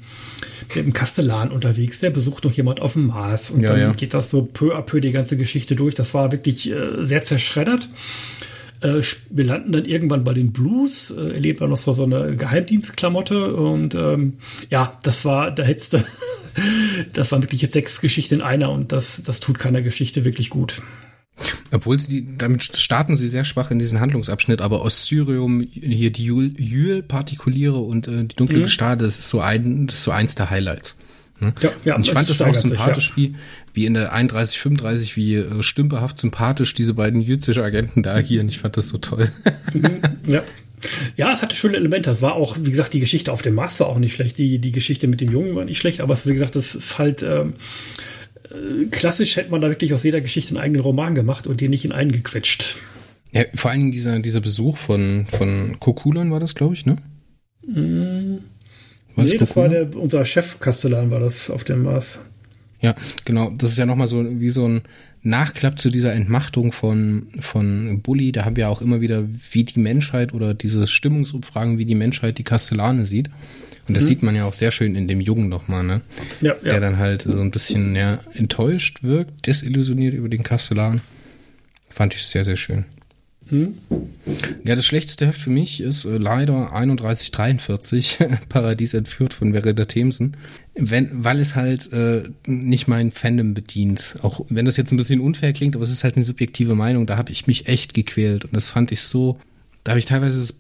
[0.75, 2.01] mit dem Kastellan unterwegs.
[2.01, 3.51] Der besucht noch jemand auf dem Mars.
[3.51, 3.93] Und ja, dann ja.
[3.93, 5.95] geht das so peu à peu die ganze Geschichte durch.
[5.95, 7.89] Das war wirklich äh, sehr zerschreddert.
[8.81, 12.37] Äh, wir landen dann irgendwann bei den Blues, äh, erlebt er noch so, so eine
[12.37, 14.35] Geheimdienstklamotte und ähm,
[14.71, 16.05] ja, das war, da hättest du,
[17.13, 20.51] das waren wirklich jetzt sechs Geschichten in einer und das, das tut keiner Geschichte wirklich
[20.51, 20.83] gut.
[21.73, 26.25] Obwohl sie die, damit starten sie sehr schwach in diesen Handlungsabschnitt, aber Ossyrium, hier die
[26.25, 28.63] Jül-Partikuliere und äh, die dunkle mhm.
[28.63, 30.97] Gestade, das ist so ein, das ist so eins der Highlights.
[31.41, 31.53] Ne?
[31.61, 33.33] Ja, ja, und ich fand das auch sympathisch, sich, ja.
[33.33, 33.35] wie,
[33.73, 38.49] wie in der 31, 35, wie äh, stümperhaft sympathisch diese beiden jüdische Agenten da agieren.
[38.49, 39.31] Ich fand das so toll.
[39.73, 40.43] Mhm, ja.
[41.17, 42.11] Ja, es hatte schöne Elemente.
[42.11, 44.37] Es war auch, wie gesagt, die Geschichte auf dem Mars war auch nicht schlecht.
[44.37, 46.99] Die, die Geschichte mit dem Jungen war nicht schlecht, aber es, wie gesagt, das ist
[46.99, 47.55] halt, ähm, äh,
[48.91, 51.85] klassisch hätte man da wirklich aus jeder Geschichte einen eigenen Roman gemacht und den nicht
[51.85, 52.77] in einen gequetscht.
[53.33, 56.99] Ja, vor allem dieser, dieser Besuch von, von Kokulan war das, glaube ich, ne?
[57.67, 58.39] Mm.
[59.17, 62.21] War nee, das, das war der, unser Chef Kastellan war das auf dem Mars.
[62.81, 62.95] Ja,
[63.25, 63.51] genau.
[63.51, 64.83] Das ist ja nochmal so wie so ein
[65.23, 68.33] Nachklapp zu dieser Entmachtung von, von Bully.
[68.33, 72.39] Da haben wir auch immer wieder, wie die Menschheit oder diese Stimmungsumfragen, wie die Menschheit
[72.39, 73.31] die Kastellane sieht.
[73.87, 74.09] Und das mhm.
[74.09, 76.01] sieht man ja auch sehr schön in dem Jungen nochmal, ne?
[76.41, 76.81] Ja, Der ja.
[76.81, 81.01] dann halt so ein bisschen ja, enttäuscht wirkt, desillusioniert über den Kastellan.
[81.91, 82.87] Fand ich sehr, sehr schön.
[83.51, 83.75] Mhm.
[84.65, 88.19] Ja, das schlechteste Heft für mich ist äh, leider 3143,
[88.49, 90.37] Paradies entführt von Verena Themsen.
[90.75, 94.17] Wenn, weil es halt äh, nicht mein Fandom bedient.
[94.23, 97.07] Auch wenn das jetzt ein bisschen unfair klingt, aber es ist halt eine subjektive Meinung,
[97.07, 98.45] da habe ich mich echt gequält.
[98.45, 99.39] Und das fand ich so,
[99.85, 100.55] da habe ich teilweise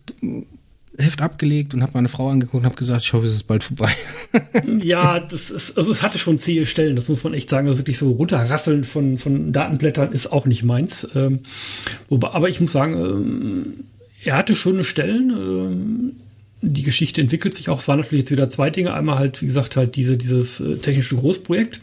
[0.98, 3.64] Heft abgelegt und habe meine Frau angeguckt und habe gesagt, ich hoffe, es ist bald
[3.64, 3.90] vorbei.
[4.82, 7.66] ja, das ist, also es hatte schon zähe Stellen, das muss man echt sagen.
[7.66, 11.08] Also wirklich so runterrasseln von, von Datenblättern ist auch nicht meins.
[11.14, 11.40] Ähm,
[12.08, 13.84] wobei, aber ich muss sagen, ähm,
[14.24, 15.30] er hatte schöne Stellen.
[15.30, 16.12] Ähm,
[16.66, 17.80] die Geschichte entwickelt sich auch.
[17.80, 18.94] Es waren natürlich jetzt wieder zwei Dinge.
[18.94, 21.80] Einmal halt, wie gesagt, halt diese, dieses äh, technische Großprojekt,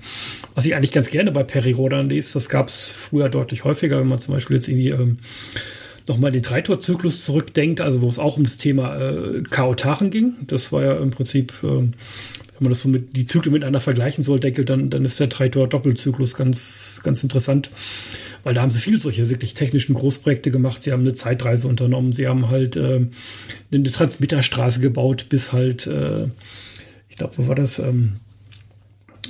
[0.56, 2.34] was ich eigentlich ganz gerne bei Perry Rodan lese.
[2.34, 5.18] Das gab es früher deutlich häufiger, wenn man zum Beispiel jetzt irgendwie ähm,
[6.12, 10.34] nochmal den Dreitor-Zyklus zurückdenkt, also wo es auch um das Thema äh, Chaotachen ging.
[10.46, 11.94] Das war ja im Prinzip, äh, wenn
[12.60, 16.36] man das so mit die Zyklen miteinander vergleichen soll, denke, dann, dann ist der Dreitor-Doppelzyklus
[16.36, 17.72] ganz, ganz interessant.
[18.44, 20.84] Weil da haben sie viele solche wirklich technischen Großprojekte gemacht.
[20.84, 22.12] Sie haben eine Zeitreise unternommen.
[22.12, 23.06] Sie haben halt äh,
[23.72, 26.26] eine Transmitterstraße gebaut bis halt, äh,
[27.10, 27.80] ich glaube, wo war das?
[27.80, 28.14] Ähm,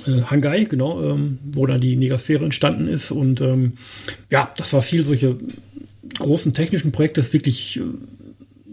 [0.06, 3.10] äh, Hangai, genau, ähm, wo dann die Negasphäre entstanden ist.
[3.10, 3.74] Und ähm,
[4.30, 5.36] ja, das war viel solche
[6.18, 7.82] großen technischen Projekte, das wirklich äh,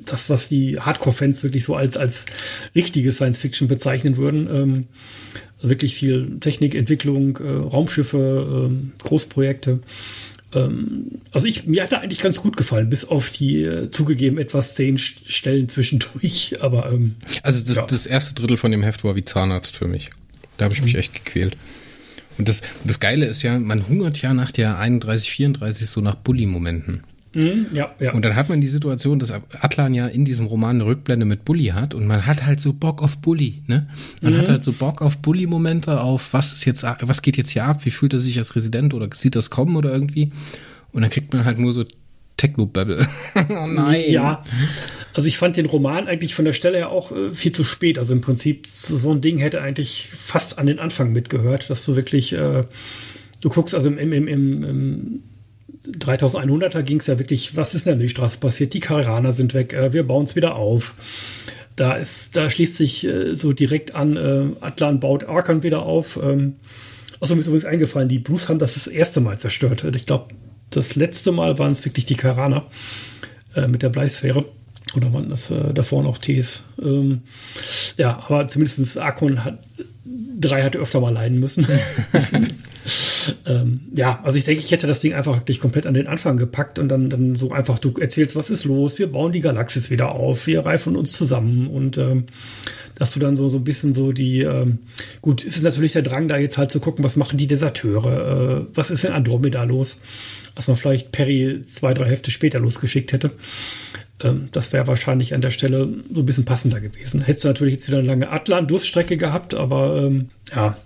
[0.06, 2.26] das, was die Hardcore-Fans wirklich so als, als
[2.76, 4.50] richtige Science-Fiction bezeichnen würden.
[4.52, 4.88] Ähm,
[5.62, 9.80] wirklich viel Technikentwicklung, äh, Raumschiffe, äh, Großprojekte.
[10.54, 14.38] Ähm, also ich, mir hat er eigentlich ganz gut gefallen, bis auf die äh, zugegeben
[14.38, 16.54] etwas zehn Stellen zwischendurch.
[16.62, 17.86] Aber ähm, also das, ja.
[17.86, 20.12] das erste Drittel von dem Heft war wie Zahnarzt für mich.
[20.58, 21.00] Da habe ich mich mhm.
[21.00, 21.56] echt gequält.
[22.38, 26.16] Und das, das Geile ist ja, man hungert ja nach der 31, 34 so nach
[26.16, 27.04] Bully-Momenten.
[27.34, 28.13] Mhm, ja, ja.
[28.13, 31.45] Und dann hat man die Situation, dass Atlan ja in diesem Roman eine Rückblende mit
[31.45, 33.88] Bully hat und man hat halt so Bock auf Bully, ne?
[34.21, 34.38] Man mhm.
[34.39, 37.86] hat halt so Bock auf Bully-Momente, auf was ist jetzt, was geht jetzt hier ab,
[37.86, 40.32] wie fühlt er sich als Resident oder sieht das kommen oder irgendwie?
[40.91, 41.86] Und dann kriegt man halt nur so
[42.38, 43.07] Techno-Babble.
[43.49, 44.03] oh nein.
[44.07, 44.43] Ja,
[45.13, 47.99] also ich fand den Roman eigentlich von der Stelle her auch äh, viel zu spät.
[47.99, 51.86] Also im Prinzip so, so, ein Ding hätte eigentlich fast an den Anfang mitgehört, dass
[51.86, 52.63] du wirklich, äh,
[53.41, 55.23] du guckst also im, im, im, im
[55.98, 58.74] 3100er ging es ja wirklich, was ist in der Milchstraße passiert?
[58.74, 60.96] Die Kariraner sind weg, äh, wir bauen es wieder auf.
[61.76, 66.20] Da ist, da schließt sich äh, so direkt an, äh, Atlan baut Arkan wieder auf.
[66.22, 66.56] Ähm,
[67.20, 69.84] also mir ist übrigens eingefallen, die Blues haben das das erste Mal zerstört.
[69.96, 70.34] Ich glaube,
[70.70, 72.66] das letzte Mal waren es wirklich die Kariraner
[73.56, 74.46] äh, mit der Bleisphäre.
[74.96, 76.64] Oder waren das äh, davor noch Ts?
[76.82, 77.22] Ähm,
[77.98, 79.60] ja, aber zumindest Arkon hat,
[80.06, 81.68] drei hatte öfter mal leiden müssen.
[83.46, 86.38] ähm, ja, also ich denke, ich hätte das Ding einfach wirklich komplett an den Anfang
[86.38, 89.90] gepackt und dann, dann so einfach, du erzählst, was ist los, wir bauen die Galaxis
[89.90, 92.26] wieder auf, wir reifen uns zusammen und ähm,
[92.96, 94.80] dass du dann so, so ein bisschen so die, ähm,
[95.22, 98.62] gut, ist es natürlich der Drang, da jetzt halt zu gucken, was machen die Deserteure,
[98.62, 100.02] äh, was ist in Andromeda los,
[100.56, 103.32] was man vielleicht Perry zwei, drei Hefte später losgeschickt hätte.
[104.22, 107.22] Ähm, das wäre wahrscheinlich an der Stelle so ein bisschen passender gewesen.
[107.22, 110.78] Hättest du natürlich jetzt wieder eine lange Atlan-Durststrecke gehabt, aber ähm, ja,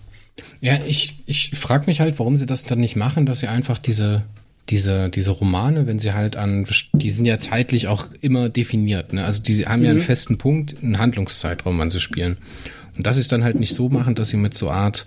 [0.62, 3.78] ja, ich, ich frage mich halt, warum sie das dann nicht machen, dass sie einfach
[3.78, 4.24] diese,
[4.70, 9.26] diese, diese Romane, wenn sie halt an, die sind ja zeitlich auch immer definiert, ne?
[9.26, 9.86] Also die haben mhm.
[9.86, 10.04] ja einen mhm.
[10.04, 12.38] festen Punkt, einen Handlungszeitraum, wann sie spielen.
[12.98, 15.06] Und das ist dann halt nicht so machen, dass sie mit so Art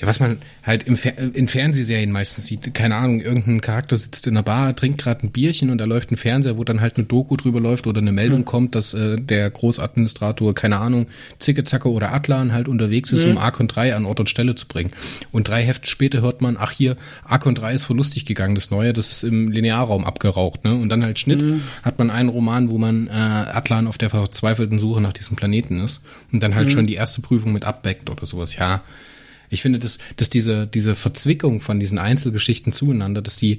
[0.00, 4.26] ja, was man halt im Fer in Fernsehserien meistens sieht, keine Ahnung, irgendein Charakter sitzt
[4.26, 6.96] in einer Bar, trinkt gerade ein Bierchen und da läuft ein Fernseher, wo dann halt
[6.96, 8.44] eine Doku drüber läuft oder eine Meldung mhm.
[8.46, 11.06] kommt, dass äh, der Großadministrator, keine Ahnung,
[11.38, 13.32] Zicke, oder Atlan halt unterwegs ist, mhm.
[13.32, 14.90] um Archon 3 an Ort und Stelle zu bringen.
[15.32, 18.94] Und drei Hefte später hört man, ach hier, Archon 3 ist verlustig gegangen, das Neue,
[18.94, 20.74] das ist im Linearraum abgeraucht, ne?
[20.74, 21.62] Und dann halt Schnitt, mhm.
[21.82, 25.80] hat man einen Roman, wo man äh, Atlan auf der verzweifelten Suche nach diesem Planeten
[25.80, 26.00] ist
[26.32, 26.72] und dann halt mhm.
[26.72, 28.82] schon die erste Prüfung mit abbeckt oder sowas, ja
[29.50, 33.58] ich finde, dass, dass diese, diese Verzwickung von diesen Einzelgeschichten zueinander, dass die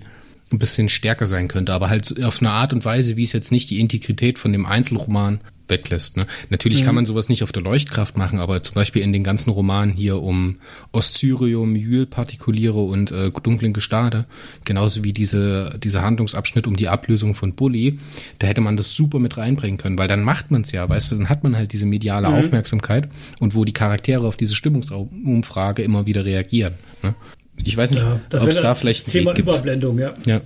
[0.51, 3.51] ein bisschen stärker sein könnte, aber halt auf eine Art und Weise, wie es jetzt
[3.51, 5.39] nicht die Integrität von dem Einzelroman
[5.71, 6.17] weglässt.
[6.17, 6.27] Ne?
[6.49, 6.85] Natürlich mhm.
[6.85, 9.91] kann man sowas nicht auf der Leuchtkraft machen, aber zum Beispiel in den ganzen Romanen
[9.91, 10.57] hier um
[10.91, 14.27] Oscyrium, Jühl-Partikuliere und äh, dunklen Gestade,
[14.65, 17.97] genauso wie diese, dieser Handlungsabschnitt um die Ablösung von Bully,
[18.37, 21.13] da hätte man das super mit reinbringen können, weil dann macht man es ja, weißt
[21.13, 22.35] du, dann hat man halt diese mediale mhm.
[22.35, 26.73] Aufmerksamkeit und wo die Charaktere auf diese Stimmungsumfrage immer wieder reagieren.
[27.01, 27.15] Ne?
[27.63, 30.13] Ich weiß nicht, ja, ob es da vielleicht das Thema Überblendung, ja.
[30.25, 30.41] Ja,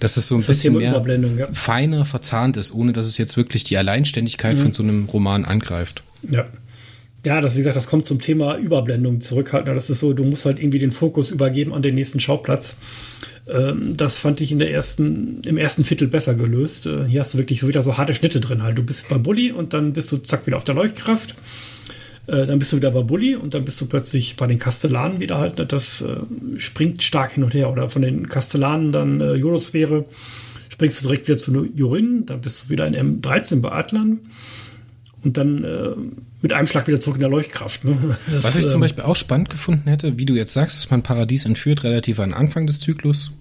[0.00, 1.02] dass es so ein das bisschen mehr
[1.36, 1.48] ja.
[1.52, 4.62] feiner verzahnt ist, ohne dass es jetzt wirklich die Alleinständigkeit mhm.
[4.62, 6.02] von so einem Roman angreift.
[6.28, 6.46] Ja.
[7.24, 9.74] Ja, das, wie gesagt, das kommt zum Thema Überblendung zurückhalten.
[9.74, 12.76] Das ist so, du musst halt irgendwie den Fokus übergeben an den nächsten Schauplatz.
[13.48, 16.86] Ähm, das fand ich in der ersten, im ersten Viertel besser gelöst.
[16.86, 18.78] Äh, hier hast du wirklich so wieder so harte Schnitte drin halt.
[18.78, 21.34] Du bist bei Bully und dann bist du zack wieder auf der Leuchtkraft.
[22.28, 25.18] Äh, dann bist du wieder bei Bully und dann bist du plötzlich bei den Kastellanen
[25.18, 25.58] wieder halt.
[25.58, 25.66] Ne?
[25.66, 26.16] Das äh,
[26.58, 27.70] springt stark hin und her.
[27.72, 30.04] Oder von den Kastellanen dann äh, Jodosphäre
[30.78, 34.20] springst du direkt wieder zu Jorin, dann bist du wieder in M13 bei Adlern
[35.24, 35.88] und dann äh,
[36.40, 37.84] mit einem Schlag wieder zurück in der Leuchtkraft.
[37.84, 38.16] Ne?
[38.26, 40.88] Das, Was ich zum ähm, Beispiel auch spannend gefunden hätte, wie du jetzt sagst, dass
[40.90, 43.32] man Paradies entführt, relativ an Anfang des Zyklus.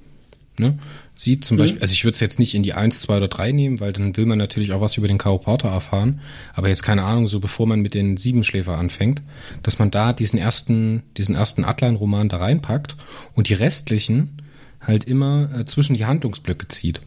[0.57, 0.79] Ne?
[1.17, 1.43] Sieht.
[1.43, 1.61] Zum mhm.
[1.61, 3.93] Beispiel, also ich würde es jetzt nicht in die 1, 2 oder 3 nehmen, weil
[3.93, 5.17] dann will man natürlich auch was über den.
[5.17, 6.21] Porter erfahren.
[6.53, 9.21] Aber jetzt keine Ahnung, so bevor man mit den Siebenschläfer anfängt,
[9.63, 12.95] dass man da diesen ersten, diesen ersten Atlan-Roman da reinpackt
[13.33, 14.41] und die restlichen
[14.79, 17.01] halt immer äh, zwischen die Handlungsblöcke zieht.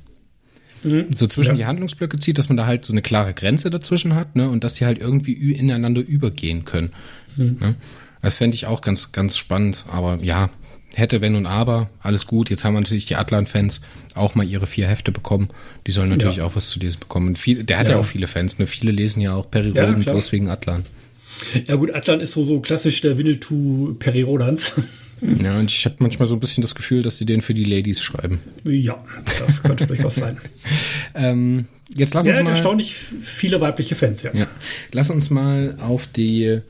[0.83, 1.07] Mhm.
[1.11, 1.57] So zwischen ja.
[1.57, 4.65] die Handlungsblöcke zieht, dass man da halt so eine klare Grenze dazwischen hat, ne, und
[4.65, 6.93] dass die halt irgendwie ineinander übergehen können.
[7.37, 7.57] Mhm.
[7.61, 7.75] Ne?
[8.23, 10.51] Das fände ich auch ganz, ganz spannend, aber ja,
[10.95, 12.51] hätte, wenn und aber, alles gut.
[12.51, 13.81] Jetzt haben natürlich die Atlan-Fans
[14.15, 15.49] auch mal ihre vier Hefte bekommen.
[15.87, 16.45] Die sollen natürlich ja.
[16.45, 17.37] auch was zu lesen bekommen.
[17.37, 17.95] Viel, der hat ja.
[17.95, 18.01] ja.
[18.01, 18.59] auch viele Fans.
[18.59, 18.67] Ne?
[18.67, 20.85] Viele lesen ja auch Peri Rodan ja, bloß wegen Atlan.
[21.67, 24.75] Ja gut, Atlan ist so, so klassisch der Winnetou Peri Rodans.
[25.43, 27.65] Ja, und ich habe manchmal so ein bisschen das Gefühl, dass sie den für die
[27.65, 28.41] Ladies schreiben.
[28.65, 29.05] Ja,
[29.39, 30.39] das könnte durchaus sein.
[31.13, 34.33] Ähm, jetzt lass uns ja, mal erstaunlich viele weibliche Fans, ja.
[34.33, 34.47] ja.
[34.93, 36.61] Lass uns mal auf die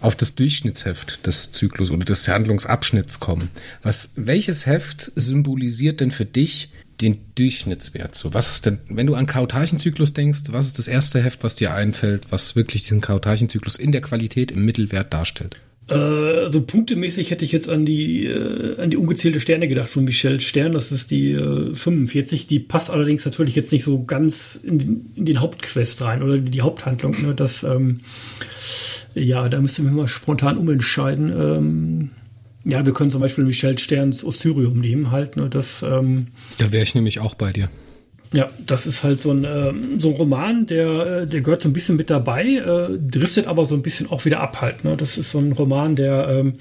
[0.00, 3.50] auf das Durchschnittsheft des Zyklus oder des Handlungsabschnitts kommen.
[3.82, 6.70] Was, welches Heft symbolisiert denn für dich
[7.00, 8.14] den Durchschnittswert?
[8.14, 11.56] So, was ist denn, wenn du an Kautarchenzyklus denkst, was ist das erste Heft, was
[11.56, 15.60] dir einfällt, was wirklich diesen Kautarchenzyklus in der Qualität im Mittelwert darstellt?
[15.90, 20.04] Äh, also punktemäßig hätte ich jetzt an die, äh, an die ungezählte Sterne gedacht von
[20.04, 20.72] Michel Stern.
[20.72, 22.46] Das ist die äh, 45.
[22.46, 26.38] Die passt allerdings natürlich jetzt nicht so ganz in den, in den Hauptquest rein oder
[26.38, 27.20] die Haupthandlung.
[27.22, 27.34] Ne?
[27.34, 28.00] Das, ähm,
[29.14, 31.30] ja, da müssen wir mal spontan umentscheiden.
[31.30, 32.10] Ähm,
[32.64, 35.36] ja, wir können zum Beispiel Michel Sterns Ossyrium nehmen halt.
[35.36, 35.48] Ne?
[35.48, 36.28] Das, ähm,
[36.58, 37.70] da wäre ich nämlich auch bei dir.
[38.32, 41.68] Ja, das ist halt so ein, äh, so ein Roman, der, äh, der gehört so
[41.68, 44.84] ein bisschen mit dabei, äh, driftet aber so ein bisschen auch wieder ab halt.
[44.84, 44.96] Ne?
[44.96, 46.54] Das ist so ein Roman, der, ähm,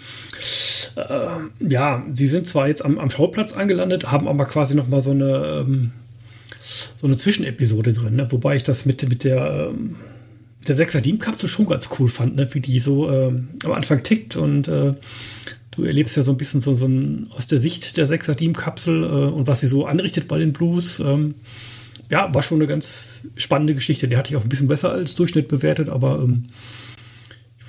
[0.95, 5.01] äh, ja, sie sind zwar jetzt am, am Schauplatz angelandet, haben aber quasi noch mal
[5.01, 5.91] so eine, ähm,
[6.95, 8.31] so eine Zwischenepisode drin, ne?
[8.31, 9.95] wobei ich das mit, mit der, ähm,
[10.67, 12.47] der Sechser Kapsel schon ganz cool fand, ne?
[12.53, 14.93] wie die so ähm, am Anfang tickt und äh,
[15.71, 19.03] du erlebst ja so ein bisschen so, so ein, aus der Sicht der Sechser Kapsel
[19.03, 20.99] äh, und was sie so anrichtet bei den Blues.
[20.99, 21.35] Ähm,
[22.09, 24.07] ja, war schon eine ganz spannende Geschichte.
[24.07, 26.45] Die hatte ich auch ein bisschen besser als Durchschnitt bewertet, aber ähm,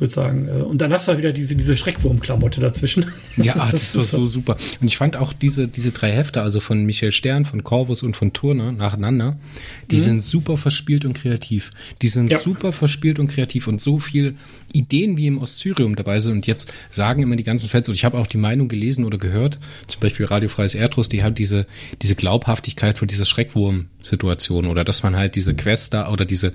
[0.01, 3.07] würde sagen, äh, und dann hast du halt wieder diese, diese Schreckwurm-Klamotte dazwischen.
[3.37, 4.57] Ja, das, das war so super.
[4.81, 8.15] Und ich fand auch diese, diese drei Hefte, also von Michael Stern, von Corvus und
[8.15, 9.39] von Turner nacheinander,
[9.91, 10.01] die mhm.
[10.01, 11.71] sind super verspielt und kreativ.
[12.03, 12.39] Die sind ja.
[12.39, 14.35] super verspielt und kreativ und so viel
[14.73, 16.33] Ideen wie im Ostsyrium dabei sind.
[16.33, 19.19] Und jetzt sagen immer die ganzen Fans, und ich habe auch die Meinung gelesen oder
[19.19, 21.67] gehört, zum Beispiel Radiofreies Erdrus, die haben diese,
[22.03, 26.53] diese Glaubhaftigkeit von dieser Schreckwurm-Situation oder dass man halt diese Quest da oder diese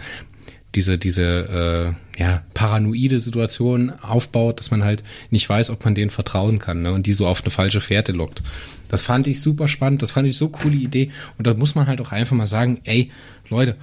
[0.75, 6.11] diese, diese äh, ja, paranoide Situation aufbaut, dass man halt nicht weiß, ob man denen
[6.11, 6.91] vertrauen kann ne?
[6.91, 8.43] und die so auf eine falsche Fährte lockt.
[8.87, 11.87] Das fand ich super spannend, das fand ich so coole Idee und da muss man
[11.87, 13.11] halt auch einfach mal sagen, ey,
[13.49, 13.75] Leute,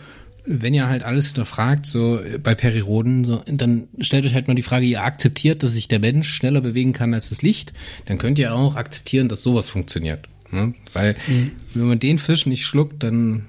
[0.45, 4.63] wenn ihr halt alles hinterfragt, so bei Periroden, so, dann stellt euch halt mal die
[4.63, 7.73] Frage, ihr akzeptiert, dass sich der Mensch schneller bewegen kann als das Licht,
[8.07, 10.29] dann könnt ihr auch akzeptieren, dass sowas funktioniert.
[10.51, 10.75] Ne?
[10.93, 11.53] Weil mhm.
[11.75, 13.47] wenn man den Fisch nicht schluckt, dann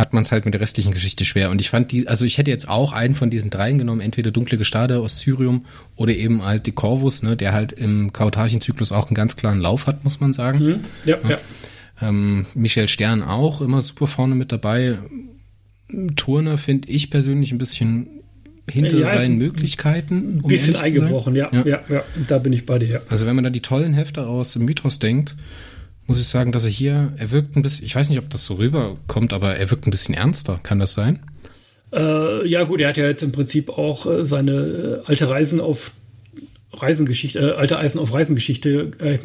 [0.00, 1.50] hat man es halt mit der restlichen Geschichte schwer.
[1.50, 4.30] Und ich fand die, also ich hätte jetzt auch einen von diesen dreien genommen, entweder
[4.30, 9.08] Dunkle Gestade aus Syrium oder eben halt die Corvus, ne, der halt im Kautarchenzyklus auch
[9.08, 10.58] einen ganz klaren Lauf hat, muss man sagen.
[10.58, 10.80] Mhm.
[11.04, 11.30] Ja, ja.
[11.30, 11.38] ja.
[12.00, 14.98] Ähm, Michel Stern auch immer super vorne mit dabei.
[16.16, 18.06] Turner finde ich persönlich ein bisschen
[18.70, 20.40] hinter ja, seinen Möglichkeiten.
[20.42, 23.02] Ein bisschen um eingebrochen, ja, ja, ja, ja, da bin ich bei dir.
[23.10, 25.36] Also wenn man da die tollen Hefte aus Mythos denkt,
[26.10, 28.44] muss ich sagen, dass er hier, er wirkt ein bisschen, ich weiß nicht, ob das
[28.44, 30.58] so rüberkommt, aber er wirkt ein bisschen ernster.
[30.60, 31.20] Kann das sein?
[31.92, 35.60] Äh, ja, gut, er hat ja jetzt im Prinzip auch äh, seine äh, alte Reisen
[35.60, 35.92] auf
[36.72, 38.92] Reisengeschichte, äh, alte Eisen auf Reisengeschichte.
[39.00, 39.18] Äh,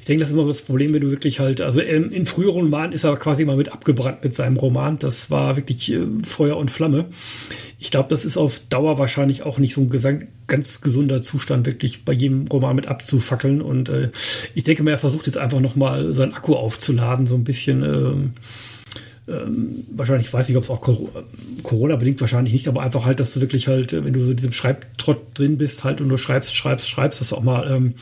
[0.00, 2.64] ich denke, das ist immer das Problem, wenn du wirklich halt, also in, in früheren
[2.64, 4.98] Romanen ist er quasi mal mit abgebrannt mit seinem Roman.
[4.98, 7.06] Das war wirklich äh, Feuer und Flamme
[7.78, 12.04] ich glaube, das ist auf Dauer wahrscheinlich auch nicht so ein ganz gesunder Zustand, wirklich
[12.04, 13.60] bei jedem Roman mit abzufackeln.
[13.60, 14.10] Und äh,
[14.54, 17.82] ich denke mal, er versucht jetzt einfach nochmal seinen Akku aufzuladen, so ein bisschen.
[17.82, 18.32] Ähm,
[19.28, 20.80] ähm, wahrscheinlich, ich weiß nicht, ob es auch
[21.62, 24.52] Corona-bedingt wahrscheinlich nicht, aber einfach halt, dass du wirklich halt, wenn du so in diesem
[24.52, 27.94] Schreibtrott drin bist, halt und du schreibst, schreibst, schreibst, dass du auch mal ähm,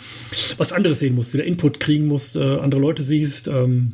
[0.58, 3.48] was anderes sehen musst, wieder Input kriegen musst, äh, andere Leute siehst.
[3.48, 3.92] Ähm,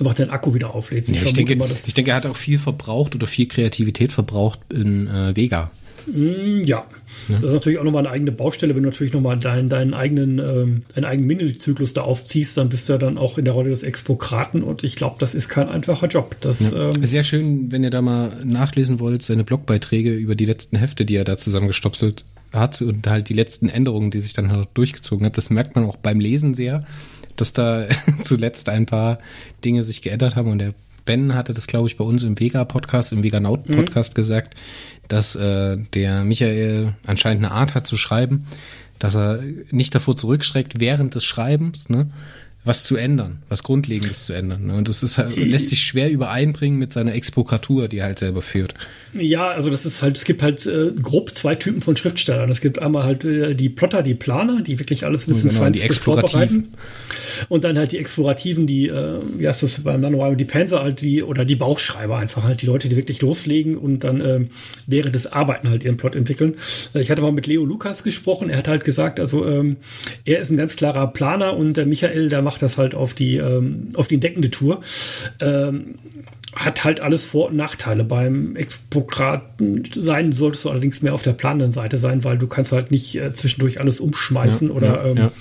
[0.00, 1.14] einfach den Akku wieder auflädst.
[1.14, 4.60] Ja, ich, denke, mal, ich denke, er hat auch viel verbraucht oder viel Kreativität verbraucht
[4.72, 5.70] in äh, Vega.
[6.06, 6.86] Mm, ja.
[7.28, 7.38] Ja.
[7.38, 8.74] Das ist natürlich auch nochmal eine eigene Baustelle.
[8.74, 12.88] Wenn du natürlich nochmal deinen, deinen eigenen, ähm, deinen eigenen Mini-Zyklus da aufziehst, dann bist
[12.88, 15.68] du ja dann auch in der Rolle des Expokraten und ich glaube, das ist kein
[15.68, 16.36] einfacher Job.
[16.40, 16.90] Das, ja.
[16.90, 21.04] ähm, Sehr schön, wenn ihr da mal nachlesen wollt, seine Blogbeiträge über die letzten Hefte,
[21.04, 25.26] die er da zusammengestopselt hat und halt die letzten Änderungen, die sich dann halt durchgezogen
[25.26, 25.36] hat.
[25.36, 26.80] Das merkt man auch beim Lesen sehr
[27.36, 27.86] dass da
[28.24, 29.18] zuletzt ein paar
[29.64, 30.74] Dinge sich geändert haben und der
[31.06, 34.16] Ben hatte das, glaube ich, bei uns im Vega-Podcast, im Veganaut-Podcast mhm.
[34.16, 34.54] gesagt,
[35.08, 38.46] dass äh, der Michael anscheinend eine Art hat zu schreiben,
[38.98, 42.10] dass er nicht davor zurückschreckt während des Schreibens, ne,
[42.66, 44.66] was zu ändern, was Grundlegendes zu ändern.
[44.66, 44.74] Ne?
[44.74, 48.42] Und das ist halt, lässt sich schwer übereinbringen mit seiner Exprokratur, die er halt selber
[48.42, 48.74] führt.
[49.14, 52.50] Ja, also das ist halt, es gibt halt äh, grob zwei Typen von Schriftstellern.
[52.50, 55.64] Es gibt einmal halt äh, die Plotter, die Planer, die wirklich alles bis ins genau,
[55.64, 56.68] Feinste vorbereiten.
[57.48, 61.00] Und dann halt die Explorativen, die, äh, wie heißt das beim Manual, die Panzer halt,
[61.00, 64.40] die, oder die Bauchschreiber einfach halt, die Leute, die wirklich loslegen und dann äh,
[64.86, 66.56] während des Arbeiten halt ihren Plot entwickeln.
[66.94, 69.76] Äh, ich hatte mal mit Leo Lukas gesprochen, er hat halt gesagt, also ähm,
[70.24, 73.36] er ist ein ganz klarer Planer und der Michael, der macht das halt auf die,
[73.36, 74.80] ähm, auf die entdeckende Tour.
[75.40, 75.96] Ähm,
[76.56, 78.02] hat halt alles Vor- und Nachteile.
[78.02, 82.72] Beim Expokraten sein solltest du allerdings mehr auf der planenden Seite sein, weil du kannst
[82.72, 85.32] halt nicht äh, zwischendurch alles umschmeißen ja, oder ja, ähm, ja.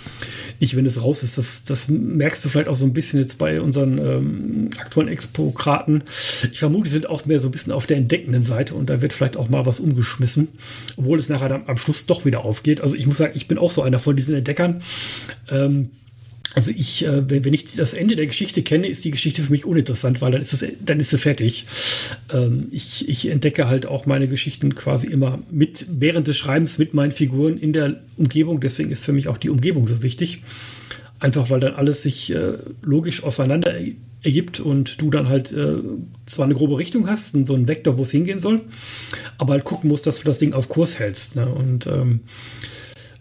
[0.60, 1.38] nicht, wenn es raus ist.
[1.38, 6.04] Das, das merkst du vielleicht auch so ein bisschen jetzt bei unseren ähm, aktuellen Expo-Kraten.
[6.52, 9.14] Ich vermute, sind auch mehr so ein bisschen auf der entdeckenden Seite und da wird
[9.14, 10.50] vielleicht auch mal was umgeschmissen,
[10.98, 12.82] obwohl es nachher dann am Schluss doch wieder aufgeht.
[12.82, 14.82] Also ich muss sagen, ich bin auch so einer von diesen Entdeckern.
[15.50, 15.92] Ähm,
[16.54, 19.66] also ich, äh, wenn, ich das Ende der Geschichte kenne, ist die Geschichte für mich
[19.66, 21.66] uninteressant, weil dann ist es, dann ist sie fertig.
[22.34, 26.94] Ähm, ich, ich entdecke halt auch meine Geschichten quasi immer mit während des Schreibens mit
[26.94, 28.62] meinen Figuren in der Umgebung.
[28.62, 30.44] Deswegen ist für mich auch die Umgebung so wichtig.
[31.20, 32.54] Einfach weil dann alles sich äh,
[32.84, 33.74] logisch auseinander
[34.22, 35.78] ergibt und du dann halt äh,
[36.26, 38.62] zwar eine grobe Richtung hast, so einen Vektor, wo es hingehen soll,
[39.38, 41.36] aber halt gucken musst, dass du das Ding auf Kurs hältst.
[41.36, 41.48] Ne?
[41.48, 42.75] Und ähm, äh,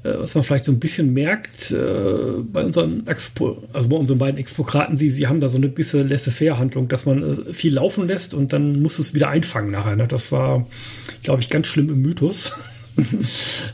[0.04, 4.38] was man vielleicht so ein bisschen merkt äh, bei unseren Expo, also bei unseren beiden
[4.38, 8.34] Expokraten, sie, sie haben da so eine bisschen laissez-faire-Handlung, dass man äh, viel laufen lässt
[8.34, 9.96] und dann musst du es wieder einfangen nachher.
[9.96, 10.06] Ne?
[10.06, 10.66] Das war,
[11.22, 12.52] glaube ich, ganz schlimm im Mythos.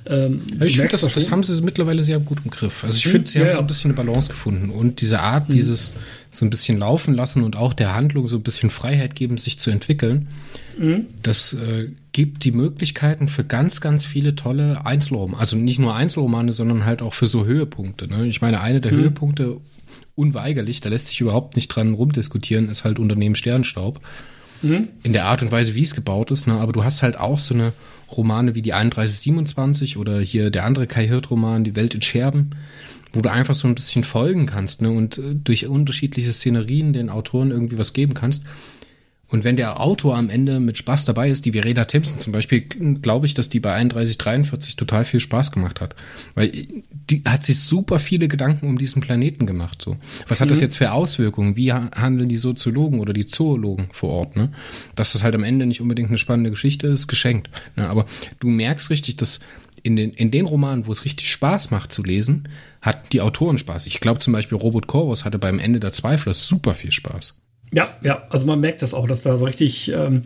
[0.06, 2.84] ähm, ich finde, das, das, haben sie mittlerweile sehr gut im Griff.
[2.84, 5.48] Also ich finde, sie ja, haben so ein bisschen eine Balance gefunden und diese Art,
[5.48, 5.54] hm.
[5.54, 5.94] dieses
[6.30, 9.58] so ein bisschen laufen lassen und auch der Handlung so ein bisschen Freiheit geben, sich
[9.58, 10.28] zu entwickeln,
[10.76, 11.06] hm.
[11.22, 15.40] das äh, gibt die Möglichkeiten für ganz, ganz viele tolle Einzelromane.
[15.40, 18.08] Also nicht nur Einzelromane, sondern halt auch für so Höhepunkte.
[18.08, 18.26] Ne?
[18.26, 18.98] Ich meine, eine der mhm.
[18.98, 19.58] Höhepunkte,
[20.14, 24.00] unweigerlich, da lässt sich überhaupt nicht dran rumdiskutieren, ist halt Unternehmen Sternstaub.
[24.62, 24.88] Mhm.
[25.02, 26.46] In der Art und Weise, wie es gebaut ist.
[26.46, 26.54] Ne?
[26.54, 27.72] Aber du hast halt auch so eine
[28.10, 32.50] Romane wie die 3127 oder hier der andere Kai Hirt-Roman, Die Welt in Scherben,
[33.12, 34.90] wo du einfach so ein bisschen folgen kannst ne?
[34.90, 38.44] und äh, durch unterschiedliche Szenerien den Autoren irgendwie was geben kannst.
[39.30, 42.62] Und wenn der Autor am Ende mit Spaß dabei ist, die Verena Timpson zum Beispiel,
[42.62, 45.94] glaube ich, dass die bei 3143 total viel Spaß gemacht hat.
[46.34, 46.66] Weil
[47.10, 49.80] die hat sich super viele Gedanken um diesen Planeten gemacht.
[49.80, 49.96] So,
[50.28, 50.50] Was hat mhm.
[50.50, 51.56] das jetzt für Auswirkungen?
[51.56, 54.36] Wie handeln die Soziologen oder die Zoologen vor Ort?
[54.36, 54.50] Ne?
[54.96, 57.50] Dass das halt am Ende nicht unbedingt eine spannende Geschichte ist, geschenkt.
[57.76, 57.88] Ne?
[57.88, 58.06] Aber
[58.40, 59.40] du merkst richtig, dass
[59.82, 62.48] in den, in den Romanen, wo es richtig Spaß macht zu lesen,
[62.82, 63.86] hat die Autoren Spaß.
[63.86, 67.40] Ich glaube zum Beispiel Robert Corvus hatte beim Ende der Zweifler super viel Spaß.
[67.72, 70.22] Ja, ja, also man merkt das auch, dass da so richtig, ähm,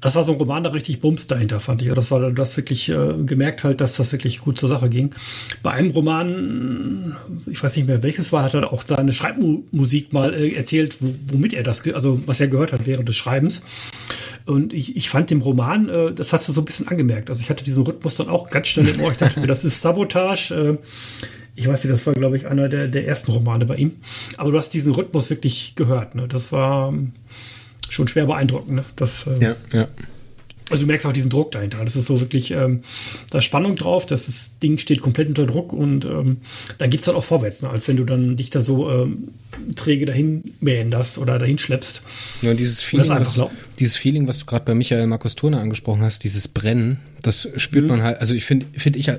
[0.00, 1.92] das war so ein Roman, da richtig Bums dahinter, fand ich.
[1.92, 5.10] Das war das wirklich äh, gemerkt halt, dass das wirklich gut zur Sache ging.
[5.62, 7.16] Bei einem Roman,
[7.46, 11.52] ich weiß nicht mehr welches war, hat er auch seine Schreibmusik mal äh, erzählt, womit
[11.52, 13.62] er das, also was er gehört hat während des Schreibens.
[14.46, 17.28] Und ich, ich fand dem Roman, äh, das hast du so ein bisschen angemerkt.
[17.28, 19.10] Also ich hatte diesen Rhythmus dann auch ganz schnell im Ohr.
[19.10, 20.54] Ich dachte mir, das ist Sabotage.
[20.54, 20.78] Äh,
[21.54, 23.92] ich weiß nicht, das war, glaube ich, einer der, der ersten Romane bei ihm.
[24.36, 26.14] Aber du hast diesen Rhythmus wirklich gehört.
[26.14, 26.28] Ne?
[26.28, 26.94] Das war
[27.88, 28.76] schon schwer beeindruckend.
[28.76, 28.84] Ne?
[28.96, 29.88] Das, äh, ja, ja.
[30.70, 31.84] Also du merkst auch diesen Druck dahinter.
[31.84, 32.82] Das ist so wirklich, ähm,
[33.30, 36.38] da ist Spannung drauf, das ist, Ding steht komplett unter Druck und ähm,
[36.78, 37.70] da geht's dann auch vorwärts, ne?
[37.70, 39.28] als wenn du dann dich da so ähm,
[39.74, 42.02] träge dahin mähen das oder dahin schleppst.
[42.40, 43.40] Ja, und dieses Feeling, und was,
[43.80, 47.84] dieses Feeling, was du gerade bei Michael Markus Turner angesprochen hast, dieses Brennen, das spürt
[47.84, 47.90] mhm.
[47.90, 49.14] man halt, also ich finde, finde ich ich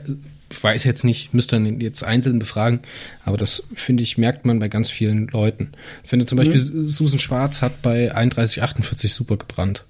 [0.61, 2.80] weiß jetzt nicht, müsste dann jetzt einzeln befragen,
[3.23, 5.72] aber das finde ich, merkt man bei ganz vielen Leuten.
[6.03, 6.88] Ich finde zum Beispiel, mhm.
[6.88, 9.86] Susan Schwarz hat bei 3148 super gebrannt.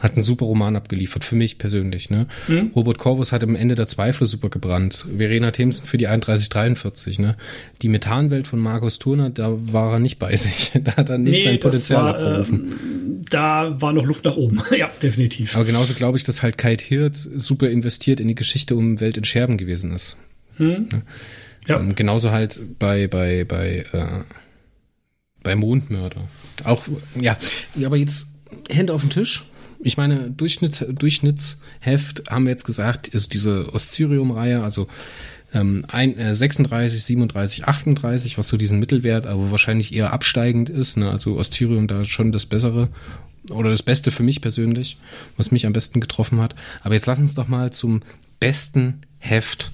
[0.00, 2.10] Hat einen super Roman abgeliefert, für mich persönlich.
[2.10, 2.26] Ne?
[2.48, 2.72] Mhm.
[2.74, 5.06] Robert Corvus hat am Ende der Zweifel super gebrannt.
[5.16, 7.20] Verena Themsen für die 3143.
[7.20, 7.36] Ne?
[7.80, 10.72] Die Methanwelt von Markus Turner, da war er nicht bei sich.
[10.84, 12.66] Da hat er nicht nee, sein Potenzial war, abgerufen.
[12.68, 14.60] Ähm, da war noch Luft nach oben.
[14.76, 15.54] ja, definitiv.
[15.54, 19.16] Aber genauso glaube ich, dass halt Kite Hirt super investiert in die Geschichte um Welt
[19.16, 20.16] in Scherben gewesen ist.
[20.58, 20.88] Mhm.
[20.90, 21.02] Ne?
[21.68, 21.78] Ja.
[21.78, 24.24] Ähm, genauso halt bei, bei, bei, äh,
[25.44, 26.20] bei Mondmörder.
[26.64, 26.84] Auch,
[27.18, 27.36] ja,
[27.84, 28.28] aber jetzt
[28.68, 29.44] Hände auf den Tisch
[29.84, 34.88] ich meine, Durchschnitt, Durchschnittsheft haben wir jetzt gesagt, ist diese Oscirium-Reihe, also
[35.52, 40.96] ähm, ein, äh, 36, 37, 38, was so diesen Mittelwert, aber wahrscheinlich eher absteigend ist.
[40.96, 41.10] Ne?
[41.10, 42.88] Also Oscirium da schon das Bessere
[43.50, 44.98] oder das Beste für mich persönlich,
[45.36, 46.54] was mich am besten getroffen hat.
[46.82, 48.00] Aber jetzt lass uns doch mal zum
[48.40, 49.70] besten Heft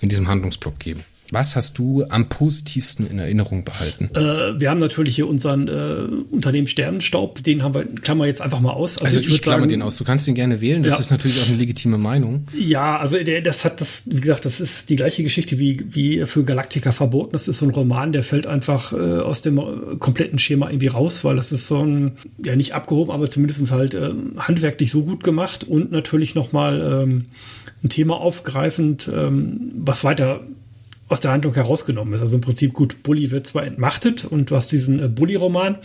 [0.00, 1.00] in diesem Handlungsblock geben.
[1.30, 4.10] Was hast du am positivsten in Erinnerung behalten?
[4.14, 8.60] Äh, wir haben natürlich hier unseren äh, Unternehmen Sternenstaub, den haben wir, klammer jetzt einfach
[8.60, 8.98] mal aus.
[8.98, 9.98] Also, also ich, ich klammer sagen, den aus.
[9.98, 11.00] Du kannst ihn gerne wählen, das ja.
[11.00, 12.46] ist natürlich auch eine legitime Meinung.
[12.56, 16.24] Ja, also der, das hat das, wie gesagt, das ist die gleiche Geschichte wie, wie
[16.24, 17.32] für Galactica verboten.
[17.32, 20.88] Das ist so ein Roman, der fällt einfach äh, aus dem äh, kompletten Schema irgendwie
[20.88, 25.02] raus, weil das ist so ein, ja nicht abgehoben, aber zumindest halt äh, handwerklich so
[25.02, 27.26] gut gemacht und natürlich nochmal ähm,
[27.82, 30.40] ein Thema aufgreifend, ähm, was weiter
[31.08, 32.20] aus der Handlung herausgenommen ist.
[32.20, 35.76] Also im Prinzip gut, Bully wird zwar entmachtet und du hast diesen äh, Bully-Roman.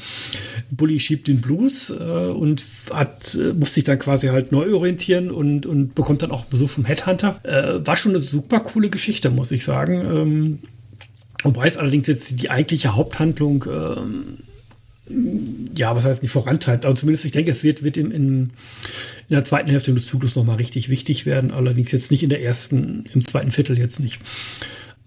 [0.69, 5.31] Bully schiebt den Blues äh, und hat, äh, muss sich dann quasi halt neu orientieren
[5.31, 7.39] und, und bekommt dann auch Besuch vom Headhunter.
[7.43, 10.01] Äh, war schon eine super coole Geschichte, muss ich sagen.
[10.01, 10.59] Ähm,
[11.43, 14.37] wobei es allerdings jetzt die eigentliche Haupthandlung ähm,
[15.75, 18.49] ja, was heißt nicht vorantreibt, aber zumindest ich denke, es wird, wird in, in, in
[19.29, 23.05] der zweiten Hälfte des Zyklus nochmal richtig wichtig werden, allerdings jetzt nicht in der ersten,
[23.13, 24.19] im zweiten Viertel jetzt nicht.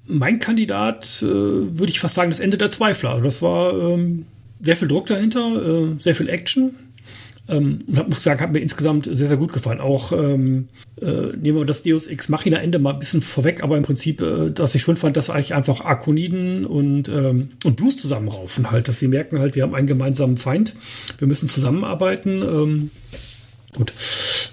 [0.07, 3.21] Mein Kandidat äh, würde ich fast sagen, das Ende der Zweifler.
[3.21, 4.27] Das war ähm,
[4.61, 6.75] sehr viel Druck dahinter, äh, sehr viel Action.
[7.49, 9.81] Ähm, und hab, muss sagen, hat mir insgesamt sehr, sehr gut gefallen.
[9.81, 10.69] Auch ähm,
[11.01, 14.21] äh, nehmen wir das Deus Ex Machina Ende mal ein bisschen vorweg, aber im Prinzip,
[14.21, 18.89] äh, dass ich schön fand, dass eigentlich einfach Arkoniden und, ähm, und Blues zusammenraufen halt,
[18.89, 20.75] dass sie merken halt, wir haben einen gemeinsamen Feind,
[21.19, 22.43] wir müssen zusammenarbeiten.
[22.43, 22.91] Ähm,
[23.75, 23.93] gut.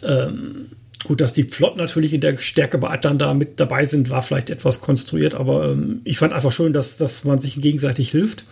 [0.03, 0.67] Ähm,
[1.03, 4.21] Gut, dass die Flotten natürlich in der Stärke bei Atlan da mit dabei sind, war
[4.21, 8.45] vielleicht etwas konstruiert, aber ähm, ich fand einfach schön, dass, dass man sich gegenseitig hilft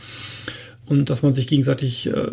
[0.85, 2.31] und dass man sich gegenseitig äh,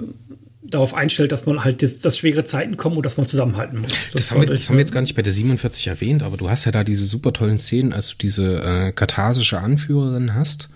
[0.62, 3.92] darauf einstellt, dass man halt jetzt, dass schwere Zeiten kommen und dass man zusammenhalten muss.
[3.92, 6.36] Das, das, haben, wir, das haben wir jetzt gar nicht bei der 47 erwähnt, aber
[6.36, 10.68] du hast ja da diese super tollen Szenen, als du diese äh, katharsische Anführerin hast.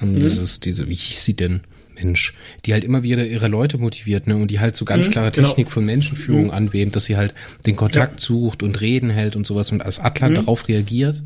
[0.00, 0.20] Und mhm.
[0.20, 1.60] dieses, diese, wie hieß sie denn?
[2.00, 5.12] Mensch, die halt immer wieder ihre Leute motiviert, ne, und die halt so ganz mhm,
[5.12, 5.46] klare genau.
[5.46, 6.50] Technik von Menschenführung mhm.
[6.50, 7.34] anwendet, dass sie halt
[7.66, 8.26] den Kontakt ja.
[8.26, 10.40] sucht und Reden hält und sowas und als Atlant mhm.
[10.40, 11.22] darauf reagiert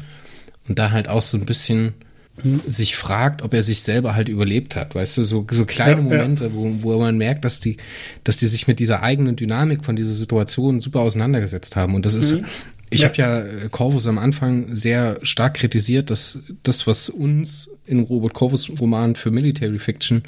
[0.69, 1.95] und da halt auch so ein bisschen
[2.43, 2.61] mhm.
[2.67, 6.03] sich fragt, ob er sich selber halt überlebt hat, weißt du, so, so kleine ja,
[6.03, 6.51] Momente, ja.
[6.55, 7.77] Wo, wo man merkt, dass die,
[8.25, 12.15] dass die sich mit dieser eigenen Dynamik von dieser Situation super auseinandergesetzt haben und das
[12.15, 12.45] ist, mhm.
[12.91, 13.09] Ich ja.
[13.09, 18.35] habe ja äh, Corvus am Anfang sehr stark kritisiert, dass das, was uns in Robert
[18.35, 20.23] Corvus Roman für Military Fiction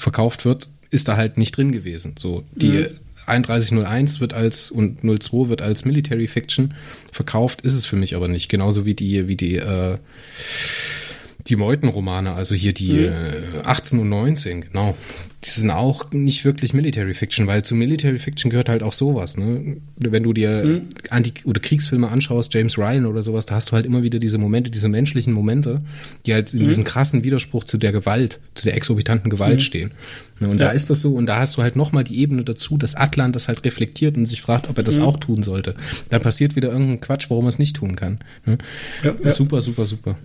[0.00, 2.14] verkauft wird, ist da halt nicht drin gewesen.
[2.18, 2.86] So, die mhm.
[3.26, 6.74] 3101 wird als und 02 wird als Military Fiction
[7.12, 8.48] verkauft, ist es für mich aber nicht.
[8.48, 9.98] Genauso wie die, wie die, äh,
[11.50, 13.06] die Meutenromane, also hier die mhm.
[13.06, 14.96] äh, 18 und 19, genau.
[15.44, 19.36] Die sind auch nicht wirklich Military Fiction, weil zu Military Fiction gehört halt auch sowas,
[19.38, 19.78] ne?
[19.96, 20.82] Wenn du dir mhm.
[21.08, 24.38] Anti- oder Kriegsfilme anschaust, James Ryan oder sowas, da hast du halt immer wieder diese
[24.38, 25.80] Momente, diese menschlichen Momente,
[26.26, 26.66] die halt in mhm.
[26.66, 29.60] diesem krassen Widerspruch zu der Gewalt, zu der exorbitanten Gewalt mhm.
[29.60, 29.90] stehen.
[30.40, 30.48] Ne?
[30.48, 30.66] Und ja.
[30.66, 33.32] da ist das so, und da hast du halt nochmal die Ebene dazu, dass Atlan
[33.32, 35.04] das halt reflektiert und sich fragt, ob er das mhm.
[35.04, 35.74] auch tun sollte.
[36.08, 38.18] Dann passiert wieder irgendein Quatsch, warum er es nicht tun kann.
[38.44, 38.58] Ne?
[39.02, 39.32] Ja, ja.
[39.32, 40.16] Super, super, super.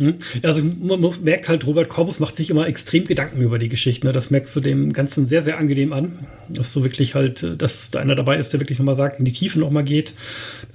[0.00, 0.14] Hm?
[0.42, 4.06] Also man merkt halt, Robert Corbus macht sich immer extrem Gedanken über die Geschichte.
[4.06, 4.14] Ne?
[4.14, 6.26] Das merkst du dem Ganzen sehr, sehr angenehm an.
[6.48, 9.32] Dass du wirklich halt, dass da einer dabei ist, der wirklich nochmal sagt, in die
[9.32, 10.14] Tiefe nochmal geht,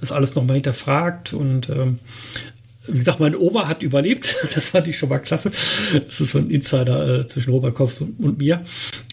[0.00, 1.98] das alles nochmal hinterfragt und ähm,
[2.86, 4.36] wie gesagt, meine Oma hat überlebt.
[4.54, 5.50] Das fand ich schon mal klasse.
[5.50, 8.62] Das ist so ein Insider äh, zwischen Robert Koffs und, und mir.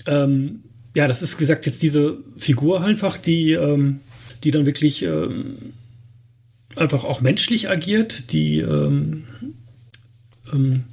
[0.05, 0.59] Ähm,
[0.95, 4.01] ja, das ist, wie gesagt, jetzt diese Figur einfach, die, ähm,
[4.43, 5.73] die dann wirklich ähm,
[6.75, 8.59] einfach auch menschlich agiert, die
[10.53, 10.83] ähm,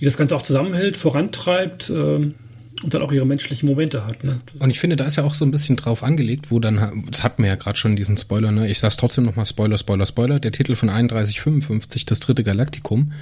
[0.00, 2.34] die das Ganze auch zusammenhält, vorantreibt ähm,
[2.82, 4.24] und dann auch ihre menschlichen Momente hat.
[4.24, 4.40] Ne?
[4.58, 7.22] Und ich finde, da ist ja auch so ein bisschen drauf angelegt, wo dann, das
[7.22, 8.68] hat mir ja gerade schon diesen Spoiler, ne?
[8.68, 10.40] Ich sag's trotzdem nochmal Spoiler, Spoiler, Spoiler.
[10.40, 13.12] Der Titel von 3155, das dritte Galaktikum,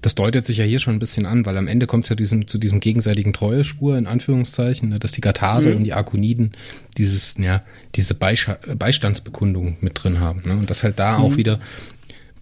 [0.00, 2.16] das deutet sich ja hier schon ein bisschen an, weil am Ende kommt es ja
[2.16, 4.98] diesem, zu diesem gegenseitigen Treuespur, in Anführungszeichen, ne?
[4.98, 5.76] dass die Gathase mhm.
[5.76, 6.52] und die Arkoniden
[6.96, 7.62] dieses, ja,
[7.94, 10.42] diese Beistandsbekundung mit drin haben.
[10.46, 10.54] Ne?
[10.56, 11.24] Und dass halt da mhm.
[11.24, 11.60] auch wieder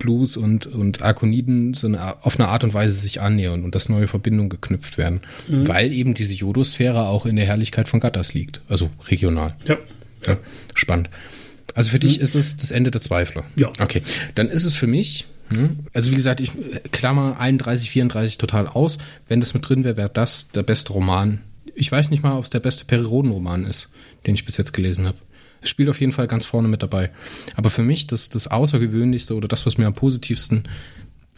[0.01, 3.89] Blues und, und Arkoniden so eine, auf eine Art und Weise sich annähern und dass
[3.89, 5.21] neue Verbindungen geknüpft werden.
[5.47, 5.69] Mhm.
[5.69, 8.61] Weil eben diese Jodosphäre auch in der Herrlichkeit von Gattas liegt.
[8.69, 9.53] Also regional.
[9.67, 9.79] Ja.
[10.27, 10.37] ja
[10.75, 11.09] spannend.
[11.75, 12.01] Also für mhm.
[12.01, 13.45] dich ist es das Ende der Zweifler.
[13.55, 13.71] Ja.
[13.79, 14.03] Okay.
[14.35, 16.51] Dann ist es für mich, hm, also wie gesagt, ich
[16.91, 18.99] klammer 31, 34 total aus.
[19.29, 21.41] Wenn das mit drin wäre, wäre das der beste Roman.
[21.75, 23.93] Ich weiß nicht mal, ob es der beste Periodenroman ist,
[24.27, 25.19] den ich bis jetzt gelesen habe.
[25.63, 27.11] Es spielt auf jeden Fall ganz vorne mit dabei.
[27.55, 30.65] Aber für mich das, das Außergewöhnlichste oder das, was mir am positivsten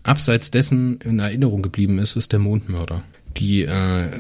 [0.03, 3.03] abseits dessen in Erinnerung geblieben ist, ist der Mondmörder.
[3.37, 4.11] Die äh,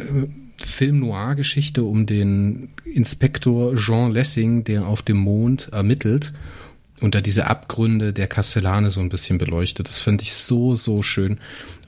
[0.62, 6.32] Film-Noir-Geschichte um den Inspektor Jean Lessing, der auf dem Mond ermittelt
[7.00, 9.88] und da diese Abgründe der Kastellane so ein bisschen beleuchtet.
[9.88, 11.38] Das finde ich so, so schön.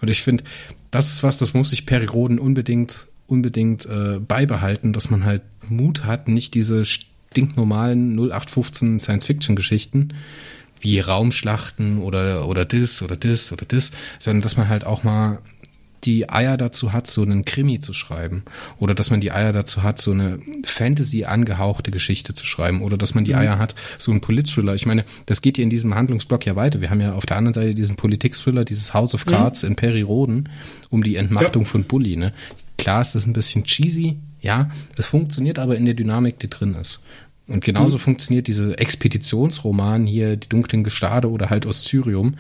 [0.01, 0.45] Und ich finde,
[0.91, 6.05] das ist was, das muss sich Periroden unbedingt, unbedingt äh, beibehalten, dass man halt Mut
[6.05, 6.85] hat, nicht diese
[7.35, 10.15] stinknormalen 0815 Science-Fiction-Geschichten
[10.81, 13.91] wie Raumschlachten oder, oder das oder das oder das,
[14.21, 15.39] sondern dass man halt auch mal
[16.05, 18.43] die Eier dazu hat, so einen Krimi zu schreiben.
[18.79, 22.83] Oder dass man die Eier dazu hat, so eine Fantasy angehauchte Geschichte zu schreiben.
[22.83, 23.39] Oder dass man die mhm.
[23.39, 24.75] Eier hat, so einen Polit-Thriller.
[24.75, 26.83] Ich meine, das geht hier in diesem Handlungsblock ja weiter.
[26.83, 29.31] Wir haben ja auf der anderen Seite diesen Politik-Thriller, dieses House of mhm.
[29.31, 29.71] Cards mhm.
[29.71, 30.51] in Perry Roden
[30.91, 31.69] um die Entmachtung ja.
[31.69, 32.17] von Bully.
[32.17, 32.35] Ne?
[32.77, 36.75] Klar ist das ein bisschen cheesy, ja, es funktioniert aber in der Dynamik, die drin
[36.75, 37.01] ist.
[37.47, 38.03] Und genauso mhm.
[38.03, 42.37] funktioniert diese Expeditionsroman hier, die dunklen Gestade oder halt Oszyrium,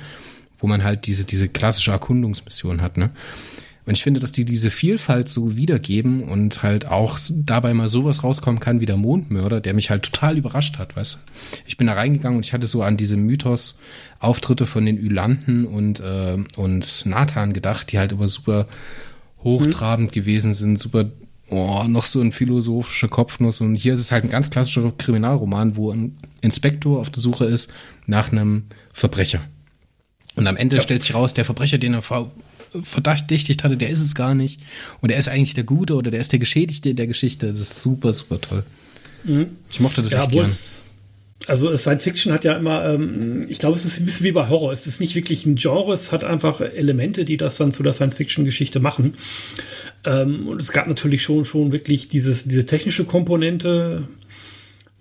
[0.58, 3.10] wo man halt diese, diese klassische Erkundungsmission hat, ne?
[3.86, 8.24] Und ich finde, dass die diese Vielfalt so wiedergeben und halt auch dabei mal sowas
[8.24, 11.18] rauskommen kann wie der Mondmörder, der mich halt total überrascht hat, weißt du?
[11.66, 16.00] Ich bin da reingegangen und ich hatte so an diese Mythos-Auftritte von den Ylanten und,
[16.00, 18.66] äh, und Nathan gedacht, die halt immer super
[19.42, 20.14] hochtrabend mhm.
[20.14, 21.10] gewesen sind, super
[21.50, 23.60] oh, noch so ein philosophischer Kopfnuss.
[23.60, 27.44] Und hier ist es halt ein ganz klassischer Kriminalroman, wo ein Inspektor auf der Suche
[27.44, 27.72] ist
[28.06, 29.40] nach einem Verbrecher.
[30.36, 30.82] Und am Ende ja.
[30.82, 32.02] stellt sich raus, der Verbrecher, den er
[32.82, 34.60] verdächtigt hatte, der ist es gar nicht.
[35.00, 37.50] Und er ist eigentlich der Gute oder der ist der Geschädigte in der Geschichte.
[37.52, 38.64] Das ist super, super toll.
[39.22, 39.56] Mhm.
[39.70, 40.50] Ich mochte das ja, echt gern.
[41.46, 44.48] Also Science Fiction hat ja immer, ähm, ich glaube, es ist ein bisschen wie bei
[44.48, 44.72] Horror.
[44.72, 47.92] Es ist nicht wirklich ein Genre, es hat einfach Elemente, die das dann zu der
[47.92, 49.14] Science Fiction Geschichte machen.
[50.04, 54.08] Ähm, und es gab natürlich schon schon wirklich dieses diese technische Komponente,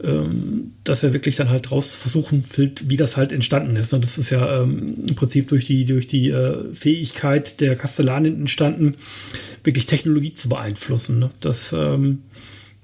[0.01, 3.93] ähm, dass er wirklich dann halt draus versuchen will, wie das halt entstanden ist.
[3.93, 8.41] Und das ist ja ähm, im Prinzip durch die durch die äh, Fähigkeit der Kastellanen
[8.41, 8.95] entstanden,
[9.63, 11.19] wirklich Technologie zu beeinflussen.
[11.19, 11.31] Ne?
[11.39, 12.23] Das ähm,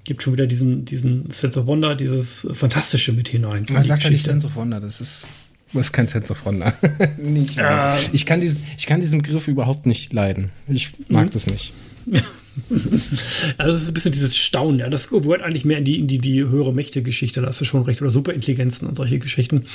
[0.04, 3.66] gibt schon wieder diesen, diesen Sense of Wonder, dieses Fantastische mit hinein.
[3.72, 5.30] Man sagt ja nicht Sense of Wonder, das ist,
[5.72, 6.74] das ist kein Sense of Wonder.
[7.18, 10.50] nicht äh, ich, kann diesen, ich kann diesen Griff überhaupt nicht leiden.
[10.68, 11.30] Ich mag mhm.
[11.30, 11.72] das nicht.
[13.58, 14.88] also es ist ein bisschen dieses Staunen, ja.
[14.88, 17.82] Das gehört eigentlich mehr in die, in die, die höhere Mächte-Geschichte, da hast du schon
[17.82, 19.66] recht, oder Superintelligenzen und solche Geschichten.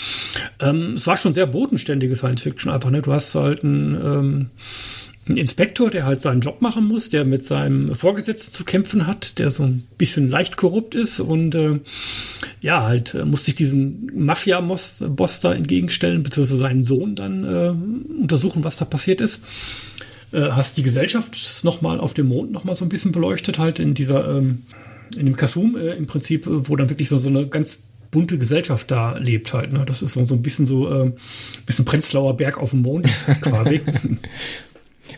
[0.59, 3.01] Ähm, es war schon sehr bodenständige Science Fiction einfach, ne?
[3.01, 4.49] Du hast halt ein ähm,
[5.27, 9.39] ein Inspektor, der halt seinen Job machen muss, der mit seinem Vorgesetzten zu kämpfen hat,
[9.39, 11.79] der so ein bisschen leicht korrupt ist und äh,
[12.61, 18.63] ja, halt äh, muss sich diesem Mafia-Boss da entgegenstellen, beziehungsweise seinen Sohn dann äh, untersuchen,
[18.63, 19.41] was da passiert ist.
[20.31, 23.95] Äh, hast die Gesellschaft nochmal auf dem Mond nochmal so ein bisschen beleuchtet, halt in
[23.95, 24.63] dieser, ähm,
[25.17, 27.79] in dem Kasum äh, im Prinzip, wo dann wirklich so, so eine ganz
[28.11, 29.73] bunte Gesellschaft da lebt halt.
[29.73, 29.85] Ne?
[29.85, 31.11] Das ist so, so ein bisschen so äh,
[31.65, 33.07] bisschen Prenzlauer Berg auf dem Mond
[33.41, 33.81] quasi.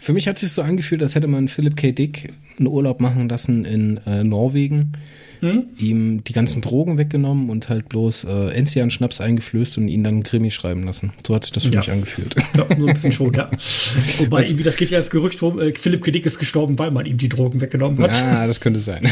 [0.08, 1.92] Für mich hat es sich so angefühlt, als hätte man Philip K.
[1.92, 4.94] Dick einen Urlaub machen lassen in äh, Norwegen,
[5.42, 5.66] hm?
[5.78, 10.50] ihm die ganzen Drogen weggenommen und halt bloß äh, Enzian-Schnaps eingeflößt und ihn dann Krimi
[10.50, 11.12] schreiben lassen.
[11.28, 11.80] So hat sich das für ja.
[11.80, 12.38] mich angefühlt.
[12.56, 13.50] Ja, so ein bisschen schon, ja.
[14.20, 16.12] Wobei, irgendwie, das geht ja als Gerücht rum, äh, Philipp K.
[16.12, 18.16] Dick ist gestorben, weil man ihm die Drogen weggenommen hat.
[18.16, 19.12] Ja, das könnte sein.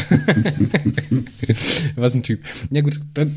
[1.96, 2.40] Was ein Typ.
[2.70, 3.36] Ja gut, dann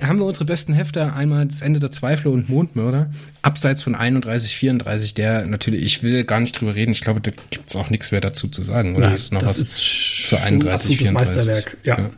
[0.00, 1.12] haben wir unsere besten Hefte.
[1.12, 3.10] Einmal das Ende der Zweifler und Mondmörder.
[3.42, 6.92] Abseits von 31, 34, der natürlich, ich will gar nicht drüber reden.
[6.92, 8.96] Ich glaube, da gibt es auch nichts mehr dazu zu sagen.
[8.96, 11.12] Oder nee, hast du noch was zu 31, 34?
[11.12, 11.98] Meisterwerk, ja.
[11.98, 12.10] ja.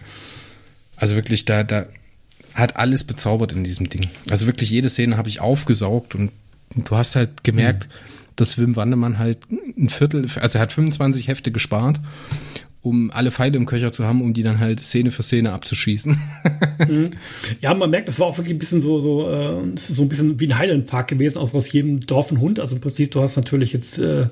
[0.97, 1.86] Also wirklich, da, da
[2.55, 4.09] hat alles bezaubert in diesem Ding.
[4.28, 6.31] Also wirklich jede Szene habe ich aufgesaugt und
[6.74, 7.93] du hast halt gemerkt, mhm.
[8.36, 12.01] dass Wim Wandemann halt ein Viertel, also er hat 25 Hefte gespart
[12.82, 16.19] um alle Pfeile im Köcher zu haben, um die dann halt Szene für Szene abzuschießen.
[16.89, 17.11] Mhm.
[17.61, 20.40] Ja, man merkt, das war auch wirklich ein bisschen so, so, äh, so ein bisschen
[20.40, 22.59] wie ein Highland Park gewesen, aus, aus jedem Dorf ein Hund.
[22.59, 24.28] Also im Prinzip, du hast natürlich jetzt äh,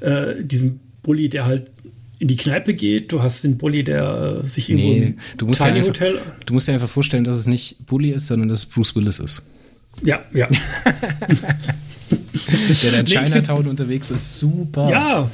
[0.00, 1.70] äh, diesen Bully, der halt
[2.18, 5.60] in die Kneipe geht, du hast den Bully, der äh, sich irgendwo nee, du musst
[5.60, 6.20] Tiny ja einfach, Hotel.
[6.46, 9.18] Du musst dir einfach vorstellen, dass es nicht Bully ist, sondern dass es Bruce Willis
[9.18, 9.42] ist.
[10.02, 10.48] Ja, ja.
[12.82, 14.90] der da in Chinatown nee, unterwegs ist, super.
[14.90, 15.30] Ja,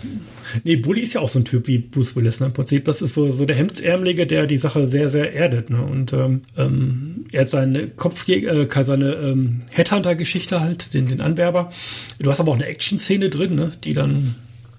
[0.64, 2.46] Nee, Bully ist ja auch so ein Typ wie Bruce Willis, ne?
[2.46, 5.82] Im Prinzip, das ist so, so der Hemdsärmelige, der die Sache sehr, sehr erdet, ne?
[5.82, 11.70] Und ähm, ähm er hat seine Kopfjäger, äh, seine ähm, Headhunter-Geschichte halt, den, den Anwerber.
[12.18, 13.72] Du hast aber auch eine Action-Szene drin, ne?
[13.84, 14.34] Die dann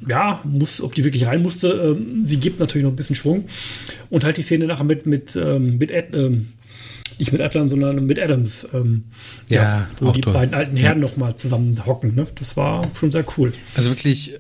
[0.07, 3.45] ja, muss, ob die wirklich rein musste, ähm, sie gibt natürlich noch ein bisschen Schwung.
[4.10, 6.48] Und halt die Szene nachher mit, mit, ähm, mit Ed, ähm,
[7.19, 8.68] nicht mit Atlan, sondern mit Adams.
[8.73, 9.03] Ähm,
[9.48, 10.34] ja, ja, wo die toll.
[10.34, 11.07] beiden alten Herren ja.
[11.07, 12.15] noch mal zusammen hocken.
[12.15, 12.26] Ne?
[12.35, 13.53] Das war schon sehr cool.
[13.76, 14.34] Also wirklich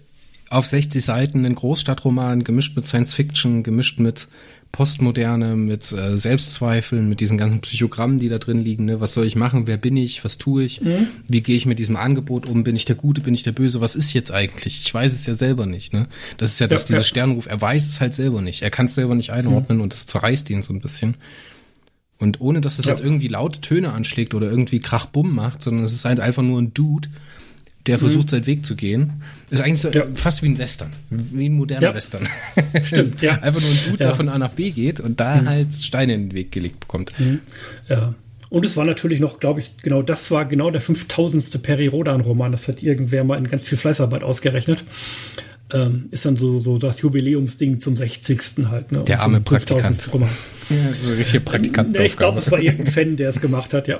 [0.51, 4.27] auf 60 Seiten ein Großstadtroman, gemischt mit Science Fiction, gemischt mit
[4.71, 8.85] Postmoderne, mit äh, Selbstzweifeln, mit diesen ganzen Psychogrammen, die da drin liegen.
[8.85, 9.01] Ne?
[9.01, 9.67] Was soll ich machen?
[9.67, 10.23] Wer bin ich?
[10.23, 10.81] Was tue ich?
[10.81, 11.07] Mhm.
[11.27, 12.63] Wie gehe ich mit diesem Angebot um?
[12.63, 13.21] Bin ich der Gute?
[13.21, 13.81] Bin ich der Böse?
[13.81, 14.81] Was ist jetzt eigentlich?
[14.81, 15.93] Ich weiß es ja selber nicht.
[15.93, 16.07] Ne?
[16.37, 17.03] Das ist ja, dass ja, dieser ja.
[17.03, 18.61] Sternruf, er weiß es halt selber nicht.
[18.61, 19.83] Er kann es selber nicht einordnen mhm.
[19.83, 21.15] und es zerreißt ihn so ein bisschen.
[22.17, 22.91] Und ohne, dass es ja.
[22.91, 26.61] jetzt irgendwie laute Töne anschlägt oder irgendwie Krachbumm macht, sondern es ist halt einfach nur
[26.61, 27.09] ein Dude,
[27.87, 28.29] der versucht, mhm.
[28.29, 29.23] seinen Weg zu gehen.
[29.49, 30.05] Ist eigentlich so, ja.
[30.15, 31.93] fast wie ein Western, wie ein moderner ja.
[31.93, 32.27] Western.
[32.83, 33.33] Stimmt, ja.
[33.41, 34.07] Einfach nur ein Dude, ja.
[34.07, 35.49] der von A nach B geht und da mhm.
[35.49, 37.13] halt Steine in den Weg gelegt bekommt.
[37.19, 37.39] Mhm.
[37.89, 38.13] Ja.
[38.49, 41.63] Und es war natürlich noch, glaube ich, genau das war genau der 5000.
[41.63, 42.51] Peri Rodan-Roman.
[42.51, 44.83] Das hat irgendwer mal in ganz viel Fleißarbeit ausgerechnet
[45.73, 48.67] ähm, ist dann so, so das Jubiläumsding zum 60.
[48.69, 48.91] halt.
[48.91, 49.03] Ne?
[49.03, 50.09] Der arme Praktikant.
[50.69, 51.91] Ja, so richtig Praktikant.
[51.91, 53.99] Nee, ich glaube, es war irgendein Fan, der es gemacht hat, ja.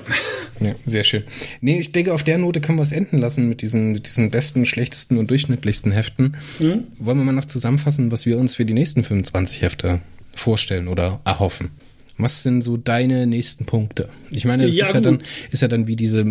[0.60, 0.74] ja.
[0.86, 1.22] Sehr schön.
[1.60, 4.30] Nee, ich denke, auf der Note können wir es enden lassen mit diesen, mit diesen
[4.30, 6.36] besten, schlechtesten und durchschnittlichsten Heften.
[6.60, 6.84] Mhm.
[6.98, 10.00] Wollen wir mal noch zusammenfassen, was wir uns für die nächsten 25 Hefte
[10.34, 11.70] vorstellen oder erhoffen?
[12.18, 14.08] Was sind so deine nächsten Punkte?
[14.30, 16.24] Ich meine, es ja, ist, ja dann, ist ja dann wie diese,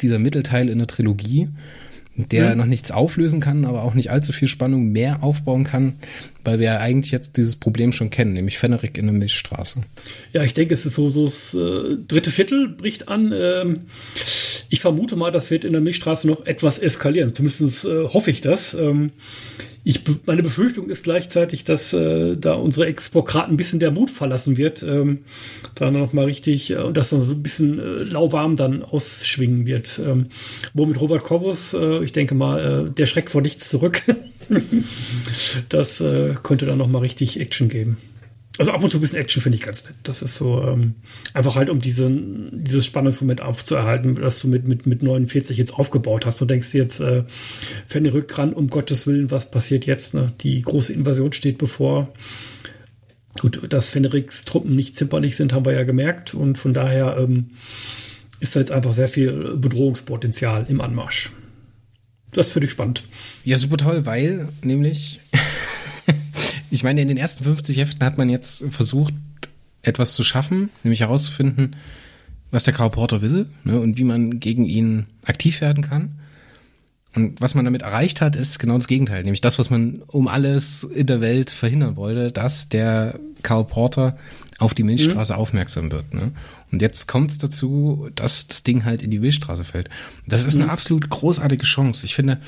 [0.00, 1.48] dieser Mittelteil in der Trilogie
[2.26, 2.58] der mhm.
[2.58, 5.94] noch nichts auflösen kann, aber auch nicht allzu viel Spannung mehr aufbauen kann,
[6.42, 9.82] weil wir ja eigentlich jetzt dieses Problem schon kennen, nämlich Fennerik in der Milchstraße.
[10.32, 13.32] Ja, ich denke, es ist so, so das äh, dritte Viertel bricht an.
[13.32, 13.80] Ähm,
[14.68, 17.34] ich vermute mal, das wird in der Milchstraße noch etwas eskalieren.
[17.34, 18.74] Zumindest äh, hoffe ich das.
[18.74, 19.10] Ähm,
[19.88, 24.58] ich, meine Befürchtung ist gleichzeitig, dass äh, da unsere Expokraten ein bisschen der Mut verlassen
[24.58, 25.20] wird, ähm,
[25.76, 29.66] da noch mal richtig äh, und das dann so ein bisschen äh, lauwarm dann ausschwingen
[29.66, 29.98] wird.
[30.04, 30.26] Ähm,
[30.74, 34.02] wo mit Robert Corbus, äh, ich denke mal, äh, der schreckt vor nichts zurück.
[35.70, 37.96] das äh, könnte dann noch mal richtig Action geben.
[38.58, 39.94] Also ab und zu ein bisschen Action finde ich ganz nett.
[40.02, 40.96] Das ist so ähm,
[41.32, 46.26] einfach halt, um diesen, dieses Spannungsmoment aufzuerhalten, das du mit, mit, mit 49 jetzt aufgebaut
[46.26, 46.40] hast.
[46.40, 47.24] Du denkst jetzt, äh,
[47.86, 50.14] Fanny rückt um Gottes Willen, was passiert jetzt?
[50.14, 50.32] Ne?
[50.40, 52.12] Die große Invasion steht bevor.
[53.38, 56.34] Gut, dass Fenriks Truppen nicht zimperlich sind, haben wir ja gemerkt.
[56.34, 57.50] Und von daher ähm,
[58.40, 61.30] ist da jetzt einfach sehr viel Bedrohungspotenzial im Anmarsch.
[62.32, 63.04] Das finde ich spannend.
[63.44, 65.20] Ja, super toll, weil nämlich
[66.70, 69.14] ich meine, in den ersten 50 Heften hat man jetzt versucht,
[69.82, 71.76] etwas zu schaffen, nämlich herauszufinden,
[72.50, 76.18] was der Karl Porter will ne, und wie man gegen ihn aktiv werden kann.
[77.14, 80.28] Und was man damit erreicht hat, ist genau das Gegenteil, nämlich das, was man um
[80.28, 84.18] alles in der Welt verhindern wollte, dass der Karl Porter
[84.58, 85.38] auf die Milchstraße mhm.
[85.38, 86.12] aufmerksam wird.
[86.12, 86.32] Ne?
[86.70, 89.88] Und jetzt kommt es dazu, dass das Ding halt in die Milchstraße fällt.
[90.26, 90.62] Das ist mhm.
[90.62, 92.04] eine absolut großartige Chance.
[92.04, 92.40] Ich finde,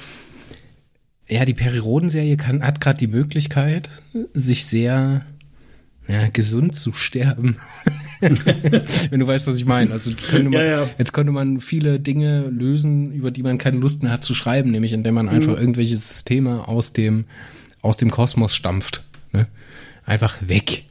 [1.31, 3.89] ja, die Periroden-Serie kann, hat gerade die Möglichkeit,
[4.35, 5.24] sich sehr
[6.09, 7.57] ja, gesund zu sterben.
[8.20, 9.93] Wenn du weißt, was ich meine.
[9.93, 10.90] Also könnte man, ja, ja.
[10.98, 14.73] jetzt könnte man viele Dinge lösen, über die man keine Lust mehr hat zu schreiben,
[14.73, 15.59] nämlich indem man einfach mhm.
[15.59, 17.27] irgendwelche Systeme aus dem,
[17.81, 19.05] aus dem Kosmos stampft.
[19.32, 19.47] Ne?
[20.05, 20.85] Einfach weg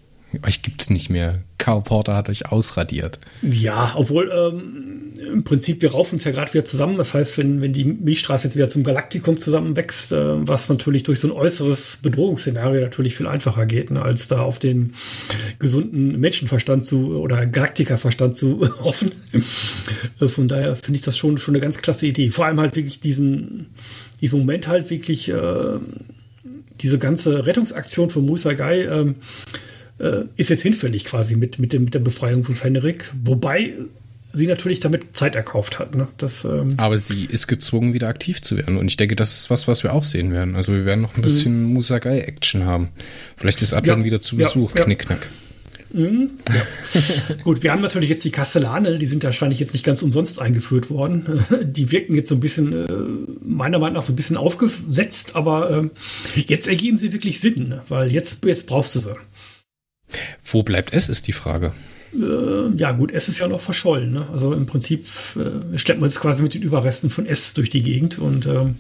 [0.46, 1.40] euch gibt's nicht mehr.
[1.58, 3.20] Carl Porter hat euch ausradiert.
[3.42, 6.98] Ja, obwohl ähm, im Prinzip wir raufen uns ja gerade wieder zusammen.
[6.98, 11.20] Das heißt, wenn, wenn die Milchstraße jetzt wieder zum Galaktikum zusammenwächst, äh, was natürlich durch
[11.20, 14.94] so ein äußeres Bedrohungsszenario natürlich viel einfacher geht, ne, als da auf den
[15.60, 19.12] gesunden Menschenverstand zu oder Galaktikerverstand zu hoffen.
[20.22, 22.30] äh, von daher finde ich das schon, schon eine ganz klasse Idee.
[22.30, 23.68] Vor allem halt wirklich diesen,
[24.22, 25.80] diesen Moment halt wirklich, äh,
[26.82, 29.14] diese ganze Rettungsaktion von Musa Gai, äh,
[30.00, 33.12] äh, ist jetzt hinfällig quasi mit, mit, dem, mit der Befreiung von Fenrik.
[33.24, 33.74] Wobei
[34.32, 35.96] sie natürlich damit Zeit erkauft hat.
[35.96, 36.08] Ne?
[36.18, 38.78] Das, ähm Aber sie ist gezwungen, wieder aktiv zu werden.
[38.78, 40.56] Und ich denke, das ist was, was wir auch sehen werden.
[40.56, 41.74] Also wir werden noch ein bisschen mhm.
[41.74, 42.90] Musagai-Action haben.
[43.38, 45.28] Vielleicht ist Adlan ja, wieder zu Besuch, ja, Knickknack.
[45.92, 47.36] Mhm, ja.
[47.44, 50.92] Gut, wir haben natürlich jetzt die Kastellane, die sind wahrscheinlich jetzt nicht ganz umsonst eingeführt
[50.92, 51.44] worden.
[51.64, 52.88] Die wirken jetzt so ein bisschen, äh,
[53.44, 55.90] meiner Meinung nach, so ein bisschen aufgesetzt, aber
[56.36, 57.82] äh, jetzt ergeben sie wirklich Sinn, ne?
[57.90, 59.16] weil jetzt, jetzt brauchst du sie.
[60.44, 61.74] Wo bleibt es, ist die Frage.
[62.14, 64.12] Äh, ja, gut, S ist ja noch verschollen.
[64.12, 64.28] Ne?
[64.32, 65.06] Also im Prinzip
[65.36, 68.76] äh, schleppen wir uns quasi mit den Überresten von S durch die Gegend und ähm,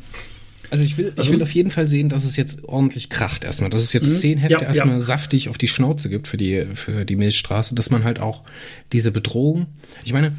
[0.71, 3.43] also ich will, also, ich will auf jeden Fall sehen, dass es jetzt ordentlich kracht
[3.43, 4.99] erstmal, dass es jetzt mh, zehn Hefte ja, erstmal ja.
[4.99, 8.43] saftig auf die Schnauze gibt für die, für die Milchstraße, dass man halt auch
[8.91, 9.65] diese Bedrohung,
[10.03, 10.33] ich meine,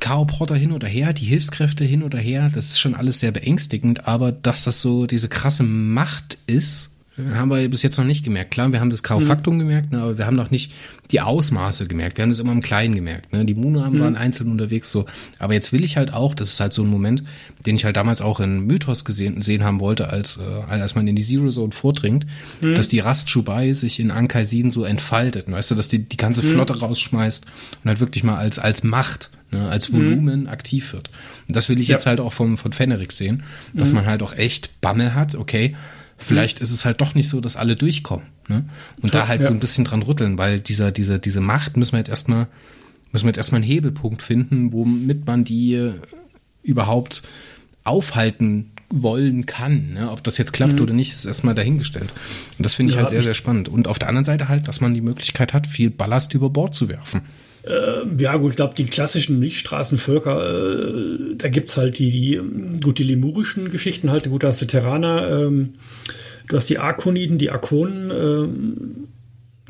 [0.00, 0.24] K.O.
[0.24, 4.06] Porter hin oder her, die Hilfskräfte hin oder her, das ist schon alles sehr beängstigend,
[4.06, 8.50] aber dass das so diese krasse Macht ist, haben wir bis jetzt noch nicht gemerkt.
[8.50, 9.60] Klar, wir haben das Kaufaktum mhm.
[9.60, 10.72] gemerkt, ne, aber wir haben noch nicht
[11.12, 12.18] die Ausmaße gemerkt.
[12.18, 13.32] Wir haben das immer im Kleinen gemerkt.
[13.32, 13.44] Ne.
[13.44, 14.00] Die Muna mhm.
[14.00, 15.06] waren einzeln unterwegs so.
[15.38, 17.22] Aber jetzt will ich halt auch, das ist halt so ein Moment,
[17.64, 21.06] den ich halt damals auch in Mythos gesehen sehen haben wollte, als, äh, als man
[21.06, 22.26] in die Zero Zone vordringt,
[22.60, 22.74] mhm.
[22.74, 25.50] dass die Rast Chubai sich in Ankaisin so entfaltet.
[25.50, 26.50] Weißt du, dass die die ganze mhm.
[26.50, 27.46] Flotte rausschmeißt
[27.84, 29.98] und halt wirklich mal als, als Macht ne, als mhm.
[29.98, 30.48] Volumen mhm.
[30.48, 31.10] aktiv wird.
[31.48, 31.96] Und das will ich ja.
[31.96, 33.96] jetzt halt auch vom, von Fenerick sehen, dass mhm.
[33.96, 35.76] man halt auch echt Bammel hat, okay,
[36.16, 38.26] Vielleicht ist es halt doch nicht so, dass alle durchkommen.
[38.48, 38.64] Ne?
[39.00, 39.48] Und ja, da halt ja.
[39.48, 42.46] so ein bisschen dran rütteln, weil dieser, diese, diese Macht müssen wir jetzt erstmal,
[43.12, 45.94] müssen wir jetzt erstmal einen Hebelpunkt finden, womit man die äh,
[46.62, 47.22] überhaupt
[47.84, 49.94] aufhalten wollen kann.
[49.94, 50.10] Ne?
[50.10, 50.82] Ob das jetzt klappt mhm.
[50.82, 52.10] oder nicht, ist erstmal dahingestellt.
[52.58, 53.68] Und das finde ich ja, halt sehr, sehr spannend.
[53.68, 56.74] Und auf der anderen Seite halt, dass man die Möglichkeit hat, viel Ballast über Bord
[56.74, 57.22] zu werfen.
[57.66, 62.98] Äh, ja, gut, ich glaube, die klassischen Milchstraßenvölker, äh, da gibt's halt die, die, gut,
[62.98, 65.72] die lemurischen Geschichten halt, gut, da hast du Terraner, ähm,
[66.48, 69.08] du hast die Arkoniden, die Arkonen, ähm,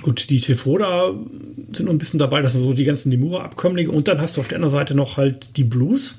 [0.03, 1.15] gut, die Tefroda
[1.73, 4.41] sind noch ein bisschen dabei, das sind so die ganzen Lemura-Abkömmlinge und dann hast du
[4.41, 6.17] auf der anderen Seite noch halt die Blues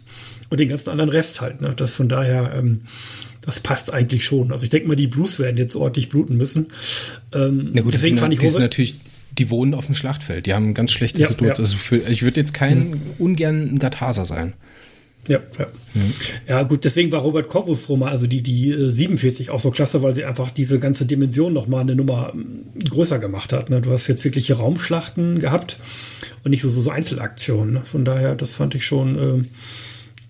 [0.50, 1.74] und den ganzen anderen Rest halt, ne?
[1.76, 2.82] Das von daher, ähm,
[3.42, 4.52] das passt eigentlich schon.
[4.52, 6.68] Also ich denke mal, die Blues werden jetzt ordentlich bluten müssen.
[7.34, 8.96] Ähm, Na gut, deswegen fand ich die sind natürlich
[9.38, 10.46] die wohnen auf dem Schlachtfeld.
[10.46, 11.66] Die haben ganz schlechte ja, Situation.
[11.66, 11.72] Ja.
[11.72, 13.02] Also für, ich würde jetzt kein mhm.
[13.18, 14.54] ungern ein Gathaser sein.
[15.28, 15.68] Ja, ja.
[15.94, 16.14] Mhm.
[16.48, 20.02] Ja, gut, deswegen war Robert Corbus Roman, also die, die 47 äh, auch so klasse,
[20.02, 23.70] weil sie einfach diese ganze Dimension nochmal eine Nummer ähm, größer gemacht hat.
[23.70, 23.82] Ne?
[23.82, 25.80] Du hast jetzt wirkliche Raumschlachten gehabt
[26.44, 27.74] und nicht so, so, so Einzelaktionen.
[27.74, 27.82] Ne?
[27.86, 29.44] Von daher, das fand ich schon, äh,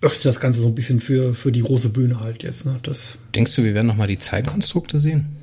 [0.00, 2.64] öffnet das Ganze so ein bisschen für, für die große Bühne halt jetzt.
[2.64, 2.78] Ne?
[2.82, 5.35] Das Denkst du, wir werden nochmal die Zeitkonstrukte sehen?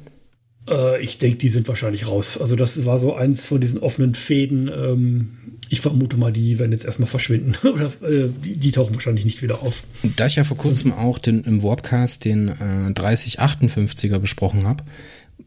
[0.69, 2.39] Äh, ich denke, die sind wahrscheinlich raus.
[2.39, 4.69] Also das war so eins von diesen offenen Fäden.
[4.69, 5.29] Ähm,
[5.69, 7.55] ich vermute mal, die werden jetzt erstmal verschwinden.
[7.67, 9.83] Oder äh, die, die, tauchen wahrscheinlich nicht wieder auf.
[10.15, 14.83] Da ich ja vor kurzem auch den, im Warpcast den äh, 3058er besprochen habe,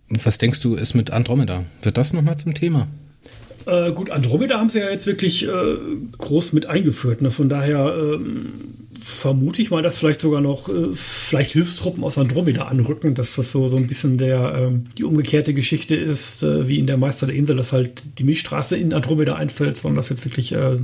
[0.08, 1.64] was denkst du, ist mit Andromeda?
[1.82, 2.88] Wird das nochmal zum Thema?
[3.66, 5.48] Äh, gut, Andromeda haben sie ja jetzt wirklich äh,
[6.18, 7.22] groß mit eingeführt.
[7.22, 7.30] Ne?
[7.30, 8.52] Von daher ähm,
[9.00, 13.50] vermute ich mal, dass vielleicht sogar noch äh, vielleicht Hilfstruppen aus Andromeda anrücken, dass das
[13.50, 17.26] so, so ein bisschen der ähm, die umgekehrte Geschichte ist, äh, wie in der Meister
[17.26, 20.78] der Insel, dass halt die Milchstraße in Andromeda einfällt, sondern dass jetzt wirklich äh,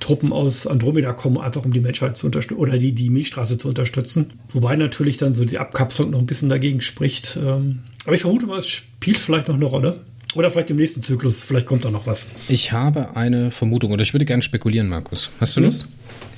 [0.00, 3.68] Truppen aus Andromeda kommen, einfach um die Menschheit zu unterstützen oder die, die Milchstraße zu
[3.68, 4.32] unterstützen.
[4.50, 7.38] Wobei natürlich dann so die Abkapselung noch ein bisschen dagegen spricht.
[7.42, 10.00] Ähm, aber ich vermute mal, es spielt vielleicht noch eine Rolle.
[10.34, 12.26] Oder vielleicht im nächsten Zyklus, vielleicht kommt da noch was.
[12.48, 15.30] Ich habe eine Vermutung oder ich würde gerne spekulieren, Markus.
[15.38, 15.66] Hast du hm?
[15.66, 15.86] Lust?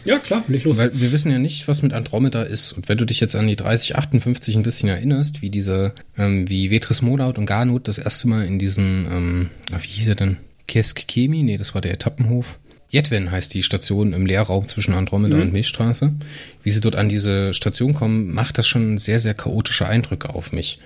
[0.04, 0.78] Ja, klar, leg los.
[0.78, 2.72] Weil wir wissen ja nicht, was mit Andromeda ist.
[2.72, 6.70] Und wenn du dich jetzt an die 3058 ein bisschen erinnerst, wie diese, ähm, wie
[6.70, 10.36] Vetris Modaut und Garnut das erste Mal in diesen, ähm, wie hieß er denn?
[10.66, 11.42] Keskemi?
[11.42, 12.58] Nee, das war der Etappenhof.
[12.90, 15.42] Jetwen heißt die Station im Leerraum zwischen Andromeda mhm.
[15.42, 16.12] und Milchstraße.
[16.62, 20.52] Wie sie dort an diese Station kommen, macht das schon sehr, sehr chaotische Eindrücke auf
[20.52, 20.78] mich.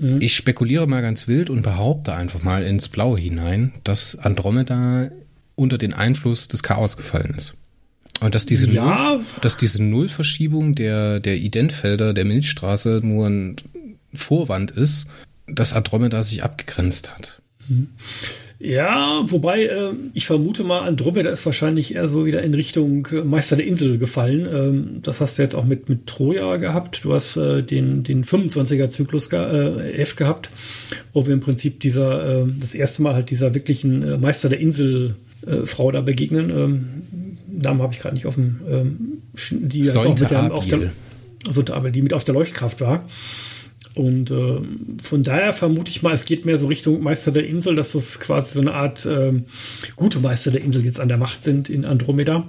[0.00, 0.20] Mhm.
[0.20, 5.10] Ich spekuliere mal ganz wild und behaupte einfach mal ins Blaue hinein, dass Andromeda
[5.54, 7.54] unter den Einfluss des Chaos gefallen ist.
[8.20, 9.14] Und dass diese, ja.
[9.14, 13.56] Null, dass diese Nullverschiebung der, der Identfelder der Milchstraße nur ein
[14.12, 15.06] Vorwand ist,
[15.46, 17.40] dass Andromeda sich abgegrenzt hat.
[17.68, 17.88] Mhm.
[18.60, 23.22] Ja, wobei äh, ich vermute mal, Andromeda ist wahrscheinlich eher so wieder in Richtung äh,
[23.22, 24.48] Meister der Insel gefallen.
[24.52, 27.04] Ähm, das hast du jetzt auch mit, mit Troja gehabt.
[27.04, 30.50] Du hast äh, den, den 25er-Zyklus ge äh, F gehabt,
[31.12, 34.58] wo wir im Prinzip dieser, äh, das erste Mal halt dieser wirklichen äh, Meister der
[34.58, 35.14] Insel
[35.46, 36.50] äh, Frau da begegnen.
[36.50, 36.88] Ähm,
[37.46, 40.92] Namen habe ich gerade nicht auf dem, ähm, die halt auch mit der, auf der,
[41.46, 43.04] also, die mit auf der Leuchtkraft war.
[43.98, 44.60] Und äh,
[45.02, 48.20] von daher vermute ich mal, es geht mehr so Richtung Meister der Insel, dass das
[48.20, 49.32] quasi so eine Art äh,
[49.96, 52.46] gute Meister der Insel jetzt an der Macht sind in Andromeda.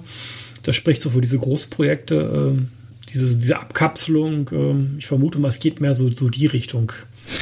[0.62, 4.48] Das spricht so für diese Großprojekte, äh, diese, diese Abkapselung.
[4.52, 6.92] Äh, ich vermute mal, es geht mehr so, so die Richtung.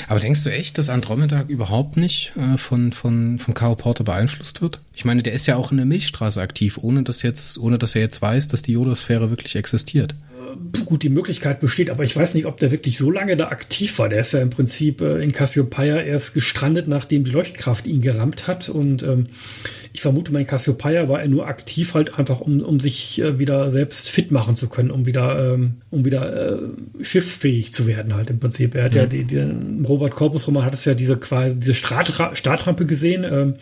[0.06, 4.62] Aber denkst du echt, dass Andromeda überhaupt nicht äh, von, von, vom Kao Porter beeinflusst
[4.62, 4.80] wird?
[4.94, 7.94] Ich meine, der ist ja auch in der Milchstraße aktiv, ohne dass jetzt, ohne dass
[7.94, 10.14] er jetzt weiß, dass die Jodosphäre wirklich existiert
[10.84, 13.98] gut, die Möglichkeit besteht, aber ich weiß nicht, ob der wirklich so lange da aktiv
[13.98, 14.08] war.
[14.08, 18.46] Der ist ja im Prinzip äh, in Cassiopeia erst gestrandet, nachdem die Leuchtkraft ihn gerammt
[18.46, 18.68] hat.
[18.68, 19.26] Und ähm,
[19.92, 23.38] ich vermute mal, in Cassiopeia war er nur aktiv halt einfach, um, um sich äh,
[23.38, 26.58] wieder selbst fit machen zu können, um wieder, ähm, um wieder äh,
[27.02, 28.74] schifffähig zu werden halt im Prinzip.
[28.74, 29.38] Er hat ja, ja die, die,
[29.86, 33.54] Robert Corpus Roman hat es ja diese quasi diese Startra Startrampe gesehen, ähm,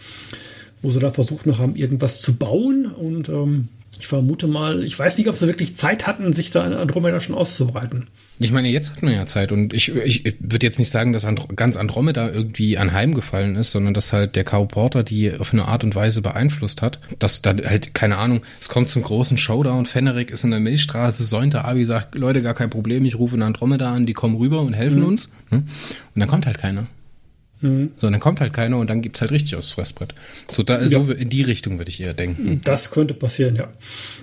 [0.83, 3.69] wo sie da versucht noch haben, irgendwas zu bauen und ähm,
[4.01, 7.21] ich vermute mal, ich weiß nicht, ob sie wirklich Zeit hatten, sich da in Andromeda
[7.21, 8.09] schon auszubreiten.
[8.39, 11.25] Ich meine, jetzt hat man ja Zeit und ich, ich würde jetzt nicht sagen, dass
[11.25, 15.67] Andro ganz Andromeda irgendwie anheimgefallen ist, sondern dass halt der Kao Porter die auf eine
[15.67, 17.01] Art und Weise beeinflusst hat.
[17.19, 21.25] Dass da halt, keine Ahnung, es kommt zum großen Showdown, Fennerik ist in der Milchstraße,
[21.25, 24.61] Säunte Abi sagt, Leute, gar kein Problem, ich rufe in Andromeda an, die kommen rüber
[24.61, 25.07] und helfen mhm.
[25.07, 25.31] uns.
[25.51, 25.59] Ne?
[26.15, 26.87] Und dann kommt halt keiner.
[27.61, 27.93] Mhm.
[27.97, 30.15] So, dann kommt halt keiner und dann gibt's halt richtig aufs Fressbrett.
[30.51, 30.89] So, da, ja.
[30.89, 32.61] so in die Richtung würde ich eher denken.
[32.65, 33.73] Das könnte passieren, ja.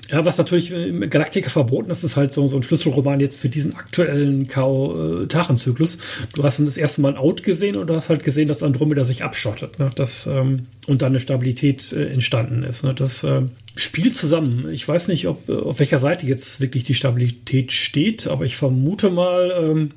[0.10, 3.50] Ja, was natürlich im Galaktika verboten ist, ist halt so, so ein Schlüsselroman jetzt für
[3.50, 5.98] diesen aktuellen Kao-Tachenzyklus.
[6.36, 9.04] Du hast das erste Mal ein Out gesehen und du hast halt gesehen, dass Andromeda
[9.04, 9.90] sich abschottet, ne?
[9.96, 12.84] das, ähm, und dann eine Stabilität äh, entstanden ist.
[12.84, 12.94] Ne?
[12.94, 13.42] Das äh,
[13.76, 14.70] spielt zusammen.
[14.72, 19.10] Ich weiß nicht, ob auf welcher Seite jetzt wirklich die Stabilität steht, aber ich vermute
[19.10, 19.90] mal, ähm,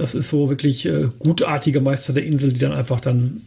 [0.00, 3.42] das ist so wirklich äh, gutartige Meister der Insel, die dann einfach dann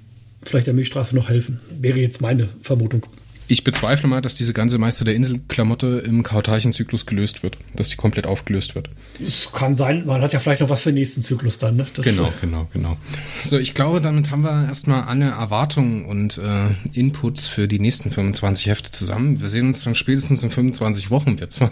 [0.45, 1.59] vielleicht der Milchstraße noch helfen.
[1.79, 3.05] Wäre jetzt meine Vermutung.
[3.47, 7.97] Ich bezweifle mal, dass diese ganze Meister der Insel-Klamotte im Kauteichen-Zyklus gelöst wird, dass sie
[7.97, 8.89] komplett aufgelöst wird.
[9.21, 11.75] Es kann sein, man hat ja vielleicht noch was für den nächsten Zyklus dann.
[11.75, 11.85] Ne?
[11.93, 12.97] Das genau, genau, genau.
[13.41, 18.11] So, ich glaube, damit haben wir erstmal alle Erwartungen und äh, Inputs für die nächsten
[18.11, 19.41] 25 Hefte zusammen.
[19.41, 21.69] Wir sehen uns dann spätestens in 25 Wochen, wir zwei.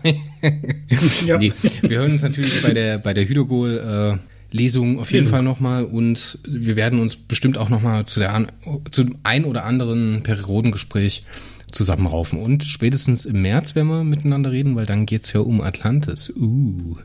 [1.25, 1.37] ja.
[1.39, 5.31] nee, wir hören uns natürlich bei der, bei der Hydrogol äh, Lesung auf jeden Lesung.
[5.31, 8.47] Fall nochmal und wir werden uns bestimmt auch nochmal zu der
[8.91, 11.23] zu dem ein oder anderen Periodengespräch
[11.71, 12.39] zusammenraufen.
[12.39, 16.31] Und spätestens im März werden wir miteinander reden, weil dann geht's ja um Atlantis.
[16.35, 16.97] Uh.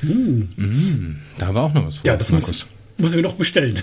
[0.00, 0.48] Hm.
[0.56, 1.16] Mm.
[1.38, 2.06] Da war auch noch was vor.
[2.06, 2.48] Ja, das Markus.
[2.48, 2.66] Muss,
[2.98, 3.80] muss ich mir noch bestellen.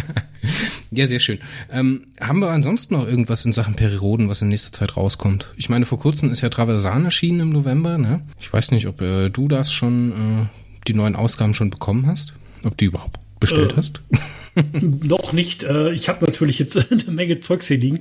[0.90, 1.38] ja, sehr schön.
[1.70, 5.52] Ähm, haben wir ansonsten noch irgendwas in Sachen Perioden, was in nächster Zeit rauskommt?
[5.56, 7.98] Ich meine, vor kurzem ist ja Traversan erschienen im November.
[7.98, 8.22] Ne?
[8.40, 10.46] Ich weiß nicht, ob äh, du das schon äh,
[10.88, 12.34] die neuen Ausgaben schon bekommen hast?
[12.64, 14.02] Ob du überhaupt bestellt äh, hast?
[14.80, 15.64] noch nicht.
[15.64, 18.00] Äh, ich habe natürlich jetzt eine Menge Zeugs hier liegen.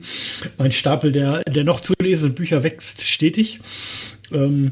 [0.57, 3.59] Mein Stapel der, der noch zu lesenden Bücher wächst stetig.
[4.31, 4.71] Ähm,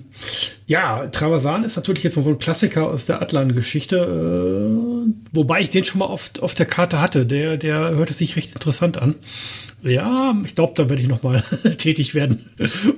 [0.66, 5.70] ja, Traversan ist natürlich jetzt noch so ein Klassiker aus der Atlan-Geschichte, äh, wobei ich
[5.70, 7.26] den schon mal oft auf der Karte hatte.
[7.26, 9.16] Der, der hörte sich recht interessant an.
[9.84, 11.44] Ja, ich glaube, da werde ich nochmal
[11.78, 12.50] tätig werden,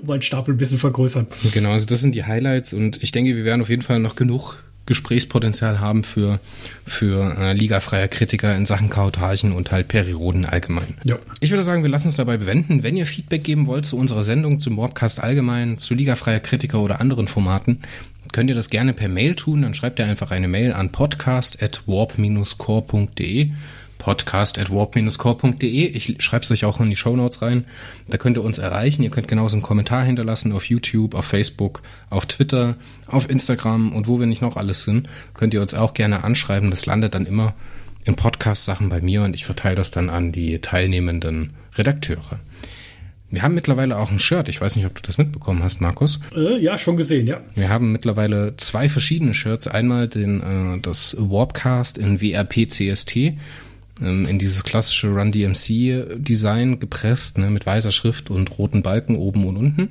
[0.02, 1.28] um meinen Stapel ein bisschen vergrößern.
[1.52, 4.16] Genau, also das sind die Highlights und ich denke, wir werden auf jeden Fall noch
[4.16, 6.40] genug Gesprächspotenzial haben für,
[6.86, 10.95] für äh, ligafreier Kritiker in Sachen Kautagen und halt Periroden allgemein.
[11.03, 11.18] Ja.
[11.40, 12.84] Ich würde sagen, wir lassen uns dabei bewenden.
[12.84, 17.02] Wenn ihr Feedback geben wollt zu unserer Sendung, zum Warpcast allgemein, zu ligafreier Kritiker oder
[17.02, 17.82] anderen Formaten,
[18.32, 19.64] könnt ihr das gerne per Mail tun.
[19.64, 23.52] Dann schreibt ihr einfach eine Mail an podcast.warp-core.de
[24.06, 25.88] podcast at warp-core.de.
[25.88, 27.65] Ich schreibe es euch auch in die Show Notes rein.
[28.07, 29.02] Da könnt ihr uns erreichen.
[29.02, 32.76] Ihr könnt genauso einen Kommentar hinterlassen auf YouTube, auf Facebook, auf Twitter,
[33.07, 36.69] auf Instagram und wo wir nicht noch alles sind, könnt ihr uns auch gerne anschreiben.
[36.69, 37.56] Das landet dann immer
[38.03, 42.40] in Podcast-Sachen bei mir und ich verteile das dann an die teilnehmenden Redakteure.
[43.32, 44.49] Wir haben mittlerweile auch ein Shirt.
[44.49, 46.19] Ich weiß nicht, ob du das mitbekommen hast, Markus.
[46.36, 47.41] Äh, ja, schon gesehen, ja.
[47.56, 49.68] Wir haben mittlerweile zwei verschiedene Shirts.
[49.68, 53.34] Einmal den, äh, das Warpcast in WRP CST
[54.01, 59.15] ähm, in dieses klassische Run DMC Design gepresst, ne, mit weißer Schrift und roten Balken
[59.15, 59.89] oben und unten.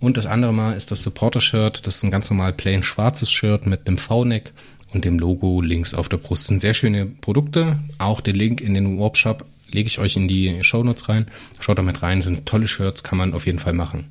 [0.00, 1.86] Und das andere Mal ist das Supporter-Shirt.
[1.86, 4.52] Das ist ein ganz normal plain schwarzes Shirt mit einem V-Neck
[4.92, 6.44] und dem Logo links auf der Brust.
[6.44, 7.78] Das sind sehr schöne Produkte.
[7.98, 11.26] Auch den Link in den Warp Shop lege ich euch in die Show Notes rein.
[11.60, 12.18] Schaut damit rein.
[12.18, 14.06] Das sind tolle Shirts, kann man auf jeden Fall machen.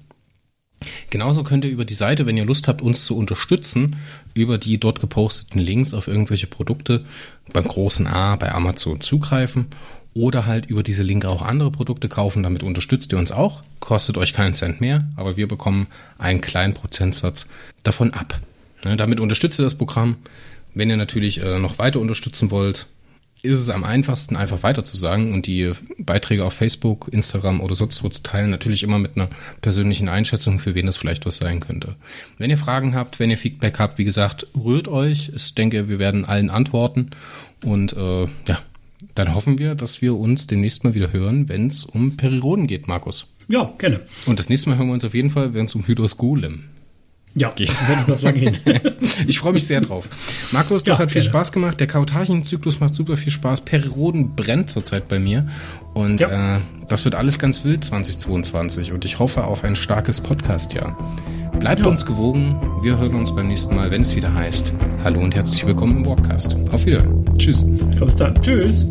[1.10, 3.98] Genauso könnt ihr über die Seite, wenn ihr Lust habt, uns zu unterstützen,
[4.34, 7.04] über die dort geposteten Links auf irgendwelche Produkte
[7.52, 9.68] beim großen A bei Amazon zugreifen
[10.14, 12.44] oder halt über diese Linke auch andere Produkte kaufen.
[12.44, 15.88] Damit unterstützt ihr uns auch, kostet euch keinen Cent mehr, aber wir bekommen
[16.18, 17.48] einen kleinen Prozentsatz
[17.84, 18.40] davon ab.
[18.84, 20.16] Ne, damit unterstützt ihr das Programm.
[20.74, 22.88] Wenn ihr natürlich äh, noch weiter unterstützen wollt,
[23.42, 27.76] ist es am einfachsten, einfach weiter zu sagen und die Beiträge auf Facebook, Instagram oder
[27.76, 28.50] sonst wo zu teilen.
[28.50, 29.30] Natürlich immer mit einer
[29.62, 31.96] persönlichen Einschätzung, für wen das vielleicht was sein könnte.
[32.38, 35.32] Wenn ihr Fragen habt, wenn ihr Feedback habt, wie gesagt, rührt euch.
[35.36, 37.12] Ich denke, wir werden allen antworten.
[37.64, 38.60] Und äh, ja,
[39.16, 42.88] dann hoffen wir, dass wir uns demnächst mal wieder hören, wenn es um Periroden geht,
[42.88, 43.28] Markus.
[43.48, 44.02] Ja, gerne.
[44.26, 46.66] Und das nächste Mal hören wir uns auf jeden Fall, wenn es um Hydros Golem
[47.36, 48.58] ja, das ist etwas lang hin.
[49.28, 50.08] ich freue mich sehr drauf.
[50.52, 51.32] Markus, das ja, hat viel gerne.
[51.32, 51.80] Spaß gemacht.
[51.80, 53.62] Der Kautarchenzyklus macht super viel Spaß.
[53.62, 55.48] Periroden brennt zurzeit bei mir.
[55.94, 56.56] Und ja.
[56.56, 58.92] äh, das wird alles ganz wild 2022.
[58.92, 60.98] Und ich hoffe auf ein starkes Podcast-Jahr.
[61.60, 61.88] Bleibt ja.
[61.88, 62.60] uns gewogen.
[62.82, 64.74] Wir hören uns beim nächsten Mal, wenn es wieder heißt.
[65.04, 66.56] Hallo und herzlich willkommen im Podcast.
[66.72, 67.26] Auf Wiedersehen.
[67.38, 67.66] Tschüss.
[68.00, 68.40] Bis dann.
[68.42, 68.88] Tschüss.